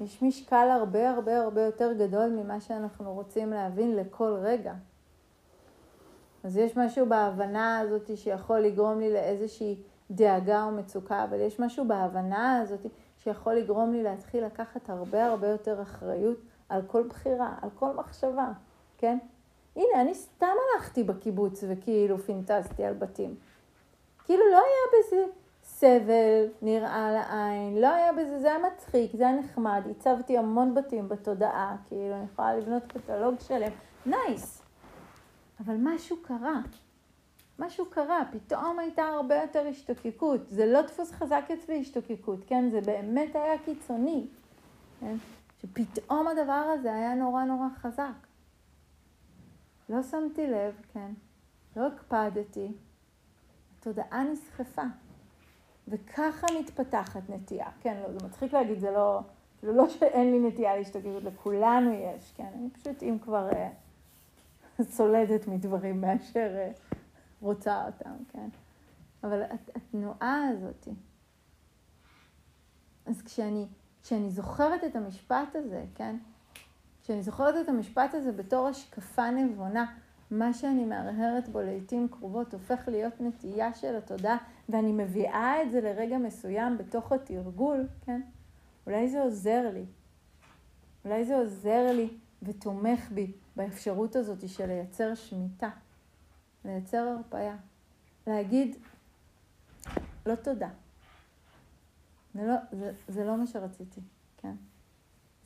יש 0.01 0.22
משקל 0.22 0.70
הרבה 0.70 1.10
הרבה 1.10 1.39
הרבה 1.39 1.62
יותר 1.62 1.93
גדול 1.93 2.30
ממה 2.30 2.62
שאנחנו 2.62 3.14
רוצים 3.14 3.49
להבין 3.49 3.95
לכל 3.95 4.38
רגע. 4.41 4.74
אז 6.43 6.58
יש 6.58 6.78
משהו 6.78 7.06
בהבנה 7.06 7.80
הזאת 7.80 8.18
שיכול 8.18 8.60
לגרום 8.60 8.99
לי 8.99 9.14
לאיזושהי 9.14 9.78
דאגה 10.12 10.64
או 10.64 10.72
מצוקה, 10.72 11.24
אבל 11.24 11.39
יש 11.39 11.60
משהו 11.60 11.88
בהבנה 11.88 12.60
הזאת 12.62 12.86
שיכול 13.18 13.54
לגרום 13.54 13.91
לי 13.91 14.04
להתחיל 14.04 14.45
לקחת 14.45 14.89
הרבה 14.89 15.26
הרבה 15.26 15.47
יותר 15.47 15.82
אחריות 15.82 16.38
על 16.70 16.82
כל 16.88 17.08
בחירה, 17.08 17.54
על 17.62 17.70
כל 17.76 17.93
מחשבה, 17.95 18.51
כן? 18.97 19.18
הנה, 19.76 20.01
אני 20.01 20.15
סתם 20.15 20.55
הלכתי 20.76 21.03
בקיבוץ 21.03 21.63
וכאילו 21.67 22.17
פינטזתי 22.17 22.84
על 22.84 22.93
בתים. 22.93 23.36
כאילו 24.26 24.43
לא 24.51 24.57
היה 24.57 24.99
בזה 24.99 25.26
סבל 25.63 26.47
נראה 26.61 27.11
לעין, 27.11 27.82
לא 27.82 27.88
היה 27.88 28.13
בזה, 28.13 28.39
זה 28.39 28.47
היה 28.47 28.59
מצחיק, 28.59 29.11
זה 29.15 29.24
היה 29.28 29.39
נחמד, 29.39 29.82
הצבתי 29.91 30.38
המון 30.38 30.76
בתים 30.76 31.09
בתודעה, 31.09 31.76
כאילו 31.88 32.15
אני 32.15 32.26
יכולה 32.34 32.55
לבנות 32.55 32.84
קטלוג 32.88 33.36
שלם, 33.39 33.71
נייס. 34.05 34.61
אבל 35.59 35.76
משהו 35.80 36.17
קרה. 36.21 36.61
משהו 37.59 37.86
קרה, 37.86 38.19
פתאום 38.32 38.80
הייתה 38.80 39.03
הרבה 39.03 39.36
יותר 39.36 39.67
השתוקקות. 39.69 40.41
זה 40.49 40.65
לא 40.65 40.82
דפוס 40.82 41.11
חזק 41.11 41.43
אצלי 41.53 41.82
השתוקקות, 41.82 42.39
כן? 42.47 42.69
זה 42.69 42.82
באמת 42.82 43.36
היה 43.36 43.57
קיצוני. 43.57 44.28
כן? 44.99 45.15
שפתאום 45.61 46.28
הדבר 46.28 46.71
הזה 46.74 46.93
היה 46.93 47.15
נורא 47.15 47.43
נורא 47.43 47.67
חזק. 47.82 48.22
לא 49.90 50.04
שמתי 50.04 50.48
לב, 50.48 50.82
כן? 50.94 51.12
לא 51.76 51.88
הקפדתי. 51.88 52.72
התודעה 53.80 54.24
נסחפה. 54.24 54.84
וככה 55.88 56.48
מתפתחת 56.60 57.30
נטייה. 57.30 57.68
כן, 57.82 58.02
לא, 58.02 58.20
זה 58.20 58.28
מצחיק 58.28 58.54
להגיד, 58.54 58.80
זה 58.80 58.92
לא, 58.92 59.20
כאילו 59.60 59.74
לא 59.74 59.90
שאין 59.90 60.32
לי 60.32 60.48
נטייה 60.50 60.76
להשתוקקות, 60.76 61.24
לכולנו 61.24 61.94
יש, 61.94 62.34
כן? 62.36 62.50
אני 62.56 62.70
פשוט, 62.70 63.04
אם 63.04 63.18
כבר... 63.22 63.50
אה, 63.54 63.70
סולדת 64.82 65.48
מדברים 65.48 66.02
מאשר 66.02 66.56
אה, 66.56 66.72
רוצה 67.42 67.86
אותם, 67.86 68.16
כן? 68.32 68.50
אבל 69.24 69.42
התנועה 69.76 70.48
הזאת, 70.48 70.88
אז 73.06 73.22
כשאני, 73.22 73.68
כשאני 74.04 74.30
זוכרת 74.32 74.84
את 74.84 74.96
המשפט 74.96 75.56
הזה, 75.56 75.86
כן? 75.96 76.16
כשאני 77.04 77.24
זוכרת 77.24 77.56
את 77.64 77.70
המשפט 77.70 78.14
הזה 78.14 78.32
בתור 78.32 78.68
השקפה 78.68 79.32
נבונה, 79.32 79.86
מה 80.32 80.54
שאני 80.54 80.86
מהרהרת 80.86 81.49
בו 81.49 81.62
לעיתים 81.62 82.08
קרובות 82.08 82.54
הופך 82.54 82.88
להיות 82.88 83.22
נטייה 83.22 83.74
של 83.74 83.95
התודעה, 83.95 84.38
ואני 84.70 84.91
מביאה 84.91 85.64
את 85.64 85.72
זה 85.72 85.82
לרגע 85.82 86.18
מסוים 86.18 86.78
בתוך 86.78 87.12
התרגול, 87.12 87.88
כן? 88.06 88.22
אולי 88.88 89.10
זה 89.10 89.22
עוזר 89.22 89.70
לי. 89.74 89.86
אולי 91.06 91.26
זה 91.26 91.38
עוזר 91.38 91.91
לי 91.91 92.18
ותומך 92.43 93.12
בי 93.12 93.32
באפשרות 93.56 94.16
הזאת 94.16 94.49
של 94.49 94.66
לייצר 94.66 95.16
שמיטה, 95.16 95.70
לייצר 96.66 96.97
הרפאיה, 96.97 97.56
להגיד, 98.28 98.76
לא 100.26 100.36
תודה. 100.36 100.70
זה 102.34 102.45
לא, 102.45 102.56
זה, 102.72 102.91
זה 103.08 103.26
לא 103.26 103.38
מה 103.38 103.47
שרציתי? 103.47 104.01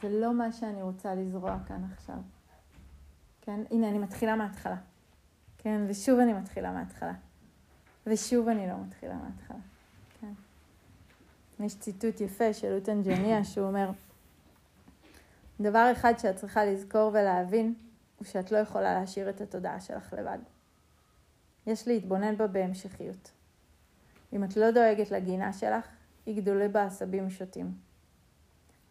זה 0.01 0.09
לא 0.09 0.33
מה 0.33 0.51
שאני 0.51 0.81
רוצה 0.81 1.15
לזרוע 1.15 1.57
כאן 1.67 1.83
עכשיו. 1.93 2.15
כן? 3.41 3.59
הנה, 3.71 3.89
אני 3.89 3.97
מתחילה 3.99 4.35
מההתחלה. 4.35 4.77
כן? 5.57 5.81
ושוב 5.87 6.19
אני 6.19 6.33
מתחילה 6.33 6.71
מההתחלה. 6.71 7.13
ושוב 8.07 8.47
אני 8.47 8.67
לא 8.67 8.73
מתחילה 8.87 9.15
מההתחלה. 9.15 9.57
כן? 10.21 10.33
יש 11.59 11.79
ציטוט 11.79 12.21
יפה 12.21 12.53
של 12.53 12.73
אוטן 12.73 13.03
ג'ניה 13.03 13.43
שהוא 13.43 13.67
אומר, 13.67 13.89
דבר 15.61 15.91
אחד 15.91 16.13
שאת 16.19 16.35
צריכה 16.35 16.65
לזכור 16.65 17.11
ולהבין, 17.13 17.73
הוא 18.17 18.25
שאת 18.25 18.51
לא 18.51 18.57
יכולה 18.57 18.93
להשאיר 18.99 19.29
את 19.29 19.41
התודעה 19.41 19.81
שלך 19.81 20.13
לבד. 20.13 20.39
יש 21.67 21.87
להתבונן 21.87 22.37
בה 22.37 22.47
בהמשכיות. 22.47 23.31
אם 24.33 24.43
את 24.43 24.57
לא 24.57 24.71
דואגת 24.71 25.11
לגינה 25.11 25.53
שלך, 25.53 25.87
יגדלו 26.27 26.71
בה 26.71 26.85
עשבים 26.85 27.29
שוטים. 27.29 27.86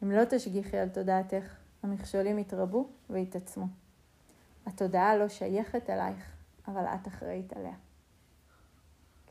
אם 0.03 0.11
לא 0.11 0.23
תשגיחי 0.31 0.79
על 0.79 0.89
תודעתך, 0.89 1.55
המכשולים 1.83 2.39
יתרבו 2.39 2.89
ויתעצמו. 3.11 3.67
התודעה 4.67 5.17
לא 5.17 5.29
שייכת 5.29 5.91
אלייך, 5.91 6.33
אבל 6.69 6.85
את 6.85 7.09
אחראית 7.09 7.53
עליה. 7.53 7.75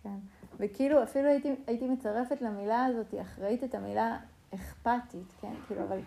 כן. 0.03 0.17
וכאילו, 0.57 1.03
אפילו 1.03 1.27
הייתי, 1.27 1.55
הייתי 1.67 1.87
מצרפת 1.87 2.41
למילה 2.41 2.85
הזאת, 2.85 3.13
אחראית 3.21 3.63
את 3.63 3.75
המילה 3.75 4.19
אכפתית, 4.55 5.33
כן? 5.41 5.53
כאילו, 5.67 5.83
אבל 5.83 5.99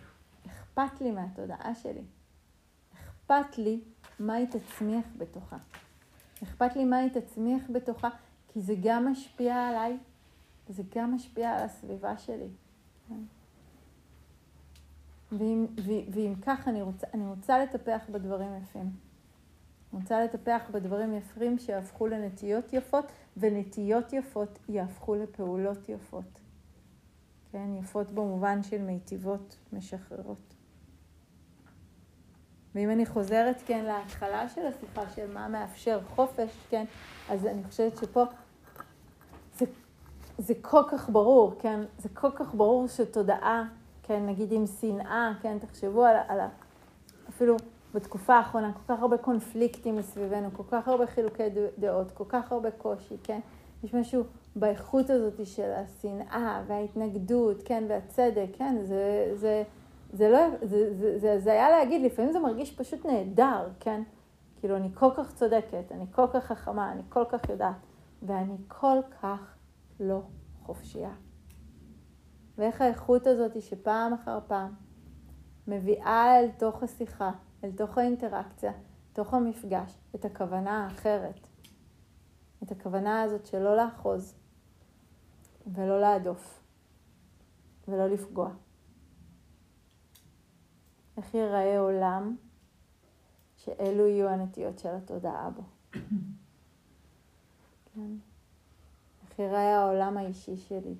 אכפת 0.47 1.01
לי 1.01 1.11
מהתודעה 1.11 1.75
שלי. 1.75 2.03
אכפת 2.95 3.59
לי 3.59 3.81
מה 4.19 4.35
היא 4.35 4.47
תצמיח 4.47 5.05
בתוכה. 5.19 5.57
אכפת 6.43 6.77
לי 6.77 6.85
מה 6.85 6.97
היא 6.97 7.11
תצמיח 7.11 7.63
בתוכה, 7.73 8.09
כי 8.49 8.61
זה 8.61 8.75
גם 8.83 9.13
משפיע 9.13 9.57
עליי, 9.57 9.99
וזה 10.69 10.83
גם 10.95 11.15
משפיע 11.15 11.51
על 11.51 11.65
הסביבה 11.65 12.19
שלי. 12.19 12.49
כן? 13.09 13.21
ואם, 15.33 15.66
ואם 16.12 16.35
כך, 16.43 16.68
אני 16.68 16.83
רוצה, 16.83 17.07
אני 17.14 17.26
רוצה 17.26 17.59
לטפח 17.59 18.01
בדברים 18.12 18.55
יפים. 18.62 18.91
אני 19.93 20.01
רוצה 20.01 20.24
לטפח 20.24 20.62
בדברים 20.72 21.14
יפים 21.14 21.59
שיהפכו 21.59 22.07
לנטיות 22.07 22.72
יפות, 22.72 23.05
ונטיות 23.37 24.12
יפות 24.12 24.59
יהפכו 24.68 25.14
לפעולות 25.14 25.89
יפות. 25.89 26.41
כן, 27.53 27.74
יפות 27.74 28.11
במובן 28.11 28.62
של 28.62 28.83
מיטיבות, 28.83 29.57
משחררות. 29.72 30.55
ואם 32.74 32.91
אני 32.91 33.07
חוזרת, 33.07 33.62
כן, 33.66 33.85
להתחלה 33.85 34.49
של 34.49 34.66
השיחה 34.66 35.03
של 35.14 35.33
מה 35.33 35.49
מאפשר 35.49 36.01
חופש, 36.14 36.51
כן, 36.70 36.85
אז 37.29 37.47
אני 37.47 37.64
חושבת 37.64 37.97
שפה 37.97 38.24
זה, 39.59 39.66
זה 40.39 40.55
כל 40.61 40.83
כך 40.91 41.11
ברור, 41.11 41.55
כן, 41.59 41.81
זה 41.99 42.09
כל 42.09 42.31
כך 42.37 42.55
ברור 42.55 42.89
שתודעה, 42.89 43.64
כן, 44.09 44.27
נגיד 44.27 44.53
עם 44.53 44.67
שנאה, 44.67 45.33
כן, 45.43 45.59
תחשבו 45.59 46.05
על, 46.05 46.17
על 46.29 46.41
אפילו 47.29 47.57
בתקופה 47.95 48.35
האחרונה, 48.35 48.73
כל 48.73 48.95
כך 48.95 49.01
הרבה 49.01 49.19
קונפליקטים 49.19 49.97
מסביבנו, 49.97 50.49
כל 50.53 50.63
כך 50.71 50.89
הרבה 50.89 51.07
חילוקי 51.07 51.43
דעות, 51.79 52.11
כל 52.11 52.25
כך 52.29 52.53
הרבה 52.53 52.71
קושי, 52.71 53.17
כן, 53.23 53.41
יש 53.85 53.95
משהו 53.95 54.23
באיכות 54.57 55.11
הזאת 55.11 55.47
של 55.47 55.71
השנאה 55.73 56.63
וההתנגדות, 56.67 57.63
כן, 57.65 57.85
והצדק, 57.89 58.47
כן, 58.53 58.77
זה, 58.83 59.31
זה, 59.35 59.63
זה 60.13 60.29
לא, 60.29 60.39
זה, 60.63 60.95
זה, 60.95 61.19
זה, 61.19 61.41
זה 61.41 61.53
היה 61.53 61.71
להגיד, 61.71 62.03
לפעמים 62.03 62.33
זה 62.33 62.39
מרגיש 62.41 62.77
פשוט 62.77 63.07
נהדר, 63.07 63.69
כן? 63.81 64.03
כאילו, 64.61 64.77
אני 64.77 64.89
כל 64.95 65.11
כך 65.17 65.35
צודקת, 65.35 65.93
אני 65.93 66.05
כל 66.13 66.27
כך 66.33 66.45
חכמה, 66.45 66.93
אני 66.93 67.03
כל 67.09 67.25
כך 67.29 67.49
יודעת, 67.49 67.77
ואני 68.23 68.57
כל 68.69 68.99
כך 69.23 69.57
לא 70.01 70.21
חופשייה. 70.63 71.28
ואיך 72.59 72.81
האיכות 72.81 73.27
הזאת 73.27 73.63
שפעם 73.63 74.13
אחר 74.13 74.39
פעם 74.47 74.75
מביאה 75.67 76.41
אל 76.41 76.51
תוך 76.59 76.83
השיחה, 76.83 77.31
אל 77.65 77.73
תוך 77.73 77.99
האינטראקציה, 77.99 78.73
תוך 79.13 79.35
המפגש, 79.35 79.99
את 80.15 80.25
הכוונה 80.25 80.85
האחרת. 80.85 81.47
את 82.63 82.71
הכוונה 82.71 83.23
הזאת 83.23 83.47
שלא 83.47 83.77
לאחוז 83.77 84.35
ולא 85.67 86.01
להדוף 86.01 86.63
ולא 87.89 88.07
לפגוע. 88.07 88.51
איך 91.17 91.35
ייראה 91.35 91.79
עולם 91.79 92.37
שאלו 93.57 94.07
יהיו 94.07 94.29
הנטיות 94.29 94.79
של 94.79 94.95
התודעה 94.95 95.51
בו. 95.51 95.63
כן? 97.95 98.11
איך 99.23 99.39
ייראה 99.39 99.79
העולם 99.79 100.17
האישי 100.17 100.57
שלי, 100.57 100.95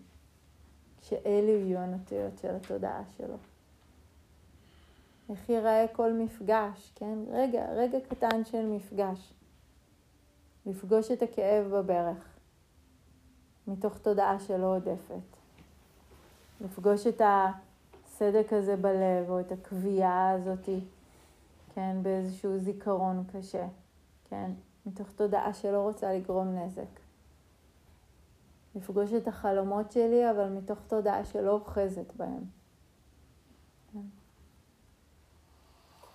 שאלו 1.09 1.49
יהיו 1.49 1.79
הנטיות 1.79 2.39
של 2.39 2.55
התודעה 2.55 3.03
שלו. 3.17 3.37
איך 5.31 5.49
ייראה 5.49 5.87
כל 5.93 6.13
מפגש, 6.13 6.93
כן? 6.95 7.19
רגע, 7.31 7.67
רגע 7.73 7.99
קטן 8.09 8.45
של 8.45 8.67
מפגש. 8.67 9.33
לפגוש 10.67 11.11
את 11.11 11.23
הכאב 11.23 11.67
בברך, 11.67 12.39
מתוך 13.67 13.99
תודעה 13.99 14.41
שלא 14.41 14.77
עודפת. 14.77 15.37
לפגוש 16.61 17.07
את 17.07 17.23
הסדק 17.25 18.53
הזה 18.53 18.77
בלב, 18.77 19.31
או 19.31 19.41
את 19.41 19.53
הקביעה 19.53 20.31
הזאתי, 20.31 20.81
כן, 21.75 21.97
באיזשהו 22.03 22.59
זיכרון 22.59 23.25
קשה, 23.33 23.67
כן, 24.31 24.51
מתוך 24.87 25.09
תודעה 25.17 25.55
שלא 25.55 25.79
רוצה 25.79 26.15
לגרום 26.15 26.59
נזק. 26.59 27.08
לפגוש 28.75 29.13
את 29.13 29.29
החלומות 29.29 29.93
שלי, 29.93 30.31
אבל 30.31 30.49
מתוך 30.49 30.79
תודעה 30.89 31.25
שלא 31.25 31.51
אוחזת 31.51 32.13
בהם. 32.17 32.45
כן. 33.93 34.01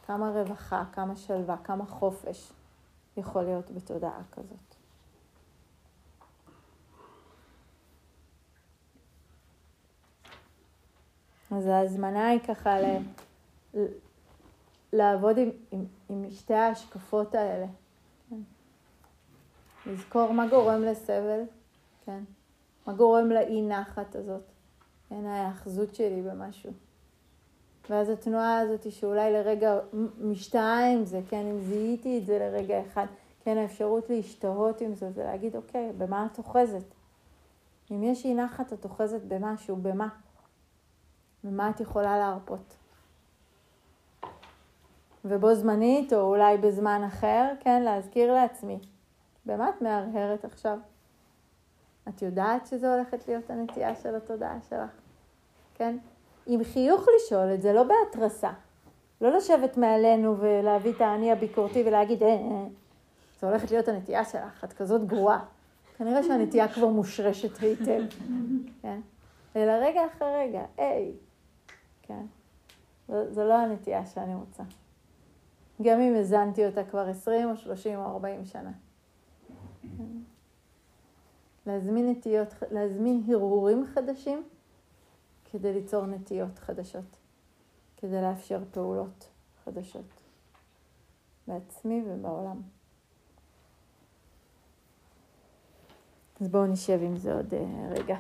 כמה 0.08 0.30
רווחה, 0.30 0.84
כמה 0.92 1.16
שלווה, 1.16 1.58
כמה 1.64 1.86
חופש 1.86 2.52
יכול 3.18 3.44
להיות 3.44 3.72
בתודעה 3.72 4.22
כזאת. 4.32 4.76
אז 11.52 11.68
ההזמנה 11.68 12.28
היא 12.28 12.40
ככה 12.40 12.80
ל... 12.82 12.98
לעבוד 14.94 15.38
עם, 15.38 15.50
עם, 15.72 15.86
עם 16.10 16.32
שתי 16.32 16.54
ההשקפות 16.54 17.36
האלה. 17.36 17.66
כן? 18.30 18.40
לזכור 19.86 20.32
מה 20.32 20.48
גורם 20.48 20.82
לסבל, 20.82 21.42
כן? 22.06 22.24
מה 22.88 22.94
גורם 22.94 23.30
לאי 23.30 23.62
נחת 23.62 24.16
הזאת, 24.16 24.44
כן? 25.10 25.26
ההאחזות 25.26 25.96
שלי 25.96 26.22
במשהו. 26.22 26.72
ואז 27.90 28.10
התנועה 28.10 28.60
הזאת 28.60 28.92
שאולי 28.92 29.34
לרגע 29.34 29.80
משתהה 30.20 30.94
עם 30.94 31.06
זה, 31.06 31.22
כן? 31.30 31.46
אם 31.46 31.60
זיהיתי 31.60 32.18
את 32.18 32.26
זה 32.26 32.40
לרגע 32.40 32.82
אחד, 32.82 33.06
כן? 33.44 33.58
האפשרות 33.58 34.10
להשתהות 34.10 34.82
עם 34.82 34.96
זה 34.96 35.10
ולהגיד, 35.14 35.56
אוקיי, 35.56 35.92
במה 35.98 36.28
את 36.32 36.38
אוחזת? 36.38 36.94
אם 37.92 38.04
יש 38.04 38.26
אי 38.26 38.34
נחת, 38.34 38.74
את 38.74 38.86
אוחזת 38.86 39.22
במשהו, 39.22 39.76
במה? 39.76 40.08
במה 41.44 41.70
את 41.70 41.80
יכולה 41.80 42.18
להרפות? 42.18 42.74
ובו 45.26 45.56
זמנית, 45.56 46.14
או 46.14 46.22
אולי 46.22 46.58
בזמן 46.58 47.04
אחר, 47.08 47.54
כן, 47.60 47.84
להזכיר 47.84 48.34
לעצמי, 48.34 48.80
במה 49.46 49.70
את 49.70 49.82
מהרהרת 49.82 50.46
עכשיו? 50.46 50.80
את 52.10 52.22
יודעת 52.22 52.68
שזו 52.68 52.94
הולכת 52.94 53.28
להיות 53.28 53.50
הנטייה 53.50 53.96
של 53.96 54.16
התודעה 54.16 54.58
שלך, 54.70 54.92
כן? 55.76 55.98
עם 56.46 56.64
חיוך 56.64 57.06
לשאול 57.16 57.54
את 57.54 57.62
זה, 57.62 57.74
לא 57.74 57.84
בהתרסה. 57.84 58.52
לא 59.22 59.38
לשבת 59.38 59.78
מעלינו 59.78 60.38
ולהביא 60.40 60.92
את 60.92 61.02
האני 61.02 61.32
הביקורתי 61.32 61.84
ולהגיד, 61.86 62.24
אה, 62.24 62.30
אה, 62.30 62.66
זו 63.42 63.48
הולכת 63.48 63.72
להיות 63.72 63.88
הנטייה 63.88 64.26
שלך, 64.26 64.64
את 64.64 64.74
כזאת 64.74 65.08
גרועה. 65.08 65.46
כנראה 65.98 66.24
שהנטייה 66.24 66.68
כבר 66.68 66.88
מושרשת 66.88 67.58
היטב, 67.58 68.02
כן? 68.82 69.00
אלא 69.56 69.72
רגע 69.72 70.02
אחרי 70.14 70.28
רגע, 70.36 70.62
היי, 70.78 71.12
כן? 72.02 72.26
זו, 73.08 73.34
זו 73.34 73.44
לא 73.44 73.54
הנטייה 73.54 74.06
שאני 74.06 74.36
רוצה. 74.36 74.64
גם 75.82 76.00
אם 76.00 76.16
הזנתי 76.16 76.66
אותה 76.66 76.84
כבר 76.84 77.10
20 77.10 77.50
או 77.50 77.58
30 77.58 78.00
או 78.00 78.04
40 78.04 78.46
שנה. 78.46 78.72
להזמין 81.68 82.10
נטיות, 82.10 82.54
להזמין 82.72 83.24
הרהורים 83.28 83.86
חדשים 83.94 84.44
כדי 85.52 85.74
ליצור 85.74 86.06
נטיות 86.06 86.60
חדשות, 86.60 87.18
כדי 87.98 88.22
לאפשר 88.22 88.64
פעולות 88.72 89.30
חדשות 89.64 90.06
בעצמי 91.48 92.04
ובעולם. 92.08 92.62
אז 96.42 96.48
בואו 96.48 96.66
נשב 96.66 97.00
עם 97.02 97.18
זה 97.18 97.34
עוד 97.34 97.54
אה, 97.54 97.90
רגע. 97.92 98.18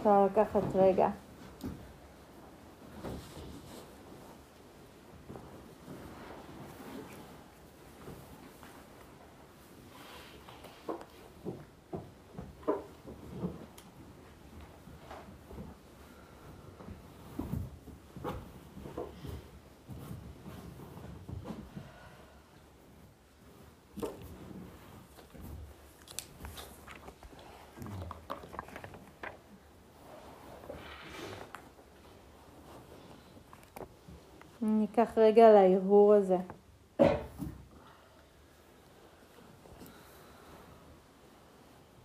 אפשר 0.00 0.24
לקחת 0.24 0.76
רגע. 0.76 1.08
ניקח 35.00 35.18
רגע 35.18 35.52
להרהור 35.52 36.14
הזה. 36.14 36.36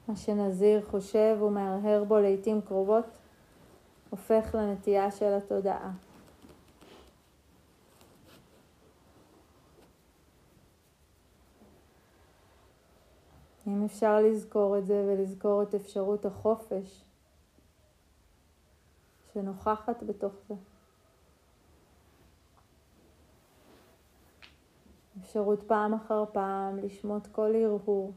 מה 0.08 0.16
שנזיר 0.16 0.86
חושב 0.86 1.38
ומהרהר 1.42 2.04
בו 2.04 2.20
לעיתים 2.20 2.62
קרובות, 2.62 3.06
הופך 4.10 4.56
לנטייה 4.56 5.12
של 5.12 5.34
התודעה. 5.34 5.92
אם 13.68 13.86
אפשר 13.86 14.20
לזכור 14.20 14.78
את 14.78 14.86
זה 14.86 15.06
ולזכור 15.08 15.64
את 15.64 15.76
אפשרות 15.76 16.26
החופש 16.26 17.04
שנוכחת 19.34 20.04
בתוך 20.04 20.34
זה. 20.48 20.56
אפשרות 25.36 25.64
פעם 25.68 25.94
אחר 25.94 26.24
פעם 26.32 26.78
לשמוט 26.78 27.28
כל 27.32 27.56
הרהור 27.56 28.14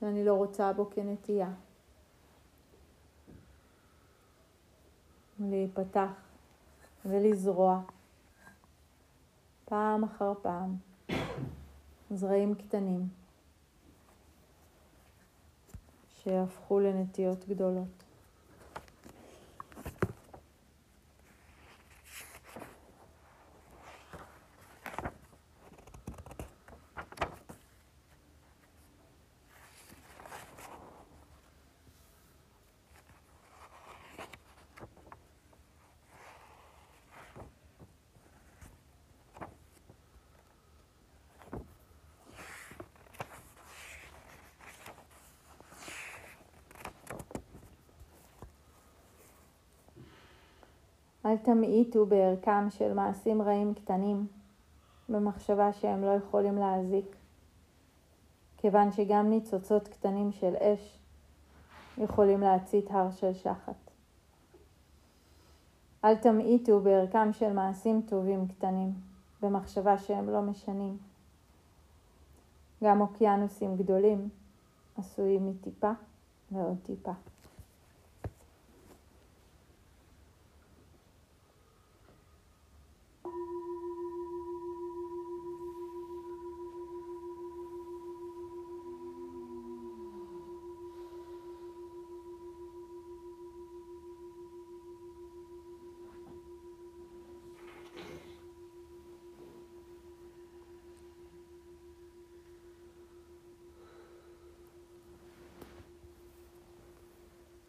שאני 0.00 0.24
לא 0.24 0.34
רוצה 0.34 0.72
בו 0.72 0.90
כנטייה. 0.90 1.50
להיפתח 5.40 6.10
ולזרוע 7.04 7.80
פעם 9.64 10.04
אחר 10.04 10.32
פעם 10.42 10.76
זרעים 12.10 12.54
קטנים 12.54 13.08
שיהפכו 16.08 16.80
לנטיות 16.80 17.48
גדולות. 17.48 18.05
אל 51.26 51.36
תמעיטו 51.36 52.06
בערכם 52.06 52.70
של 52.70 52.94
מעשים 52.94 53.42
רעים 53.42 53.74
קטנים, 53.74 54.26
במחשבה 55.08 55.72
שהם 55.72 56.04
לא 56.04 56.10
יכולים 56.10 56.58
להזיק, 56.58 57.16
כיוון 58.56 58.92
שגם 58.92 59.30
ניצוצות 59.30 59.88
קטנים 59.88 60.32
של 60.32 60.54
אש 60.56 60.98
יכולים 61.98 62.40
להצית 62.40 62.90
הר 62.90 63.10
של 63.10 63.34
שחת. 63.34 63.90
אל 66.04 66.16
תמעיטו 66.16 66.80
בערכם 66.80 67.32
של 67.32 67.52
מעשים 67.52 68.02
טובים 68.08 68.48
קטנים, 68.48 68.92
ומחשבה 69.42 69.98
שהם 69.98 70.30
לא 70.30 70.42
משנים. 70.42 70.98
גם 72.84 73.00
אוקיינוסים 73.00 73.76
גדולים 73.76 74.28
עשויים 74.98 75.50
מטיפה 75.50 75.92
ועוד 76.52 76.76
טיפה. 76.82 77.12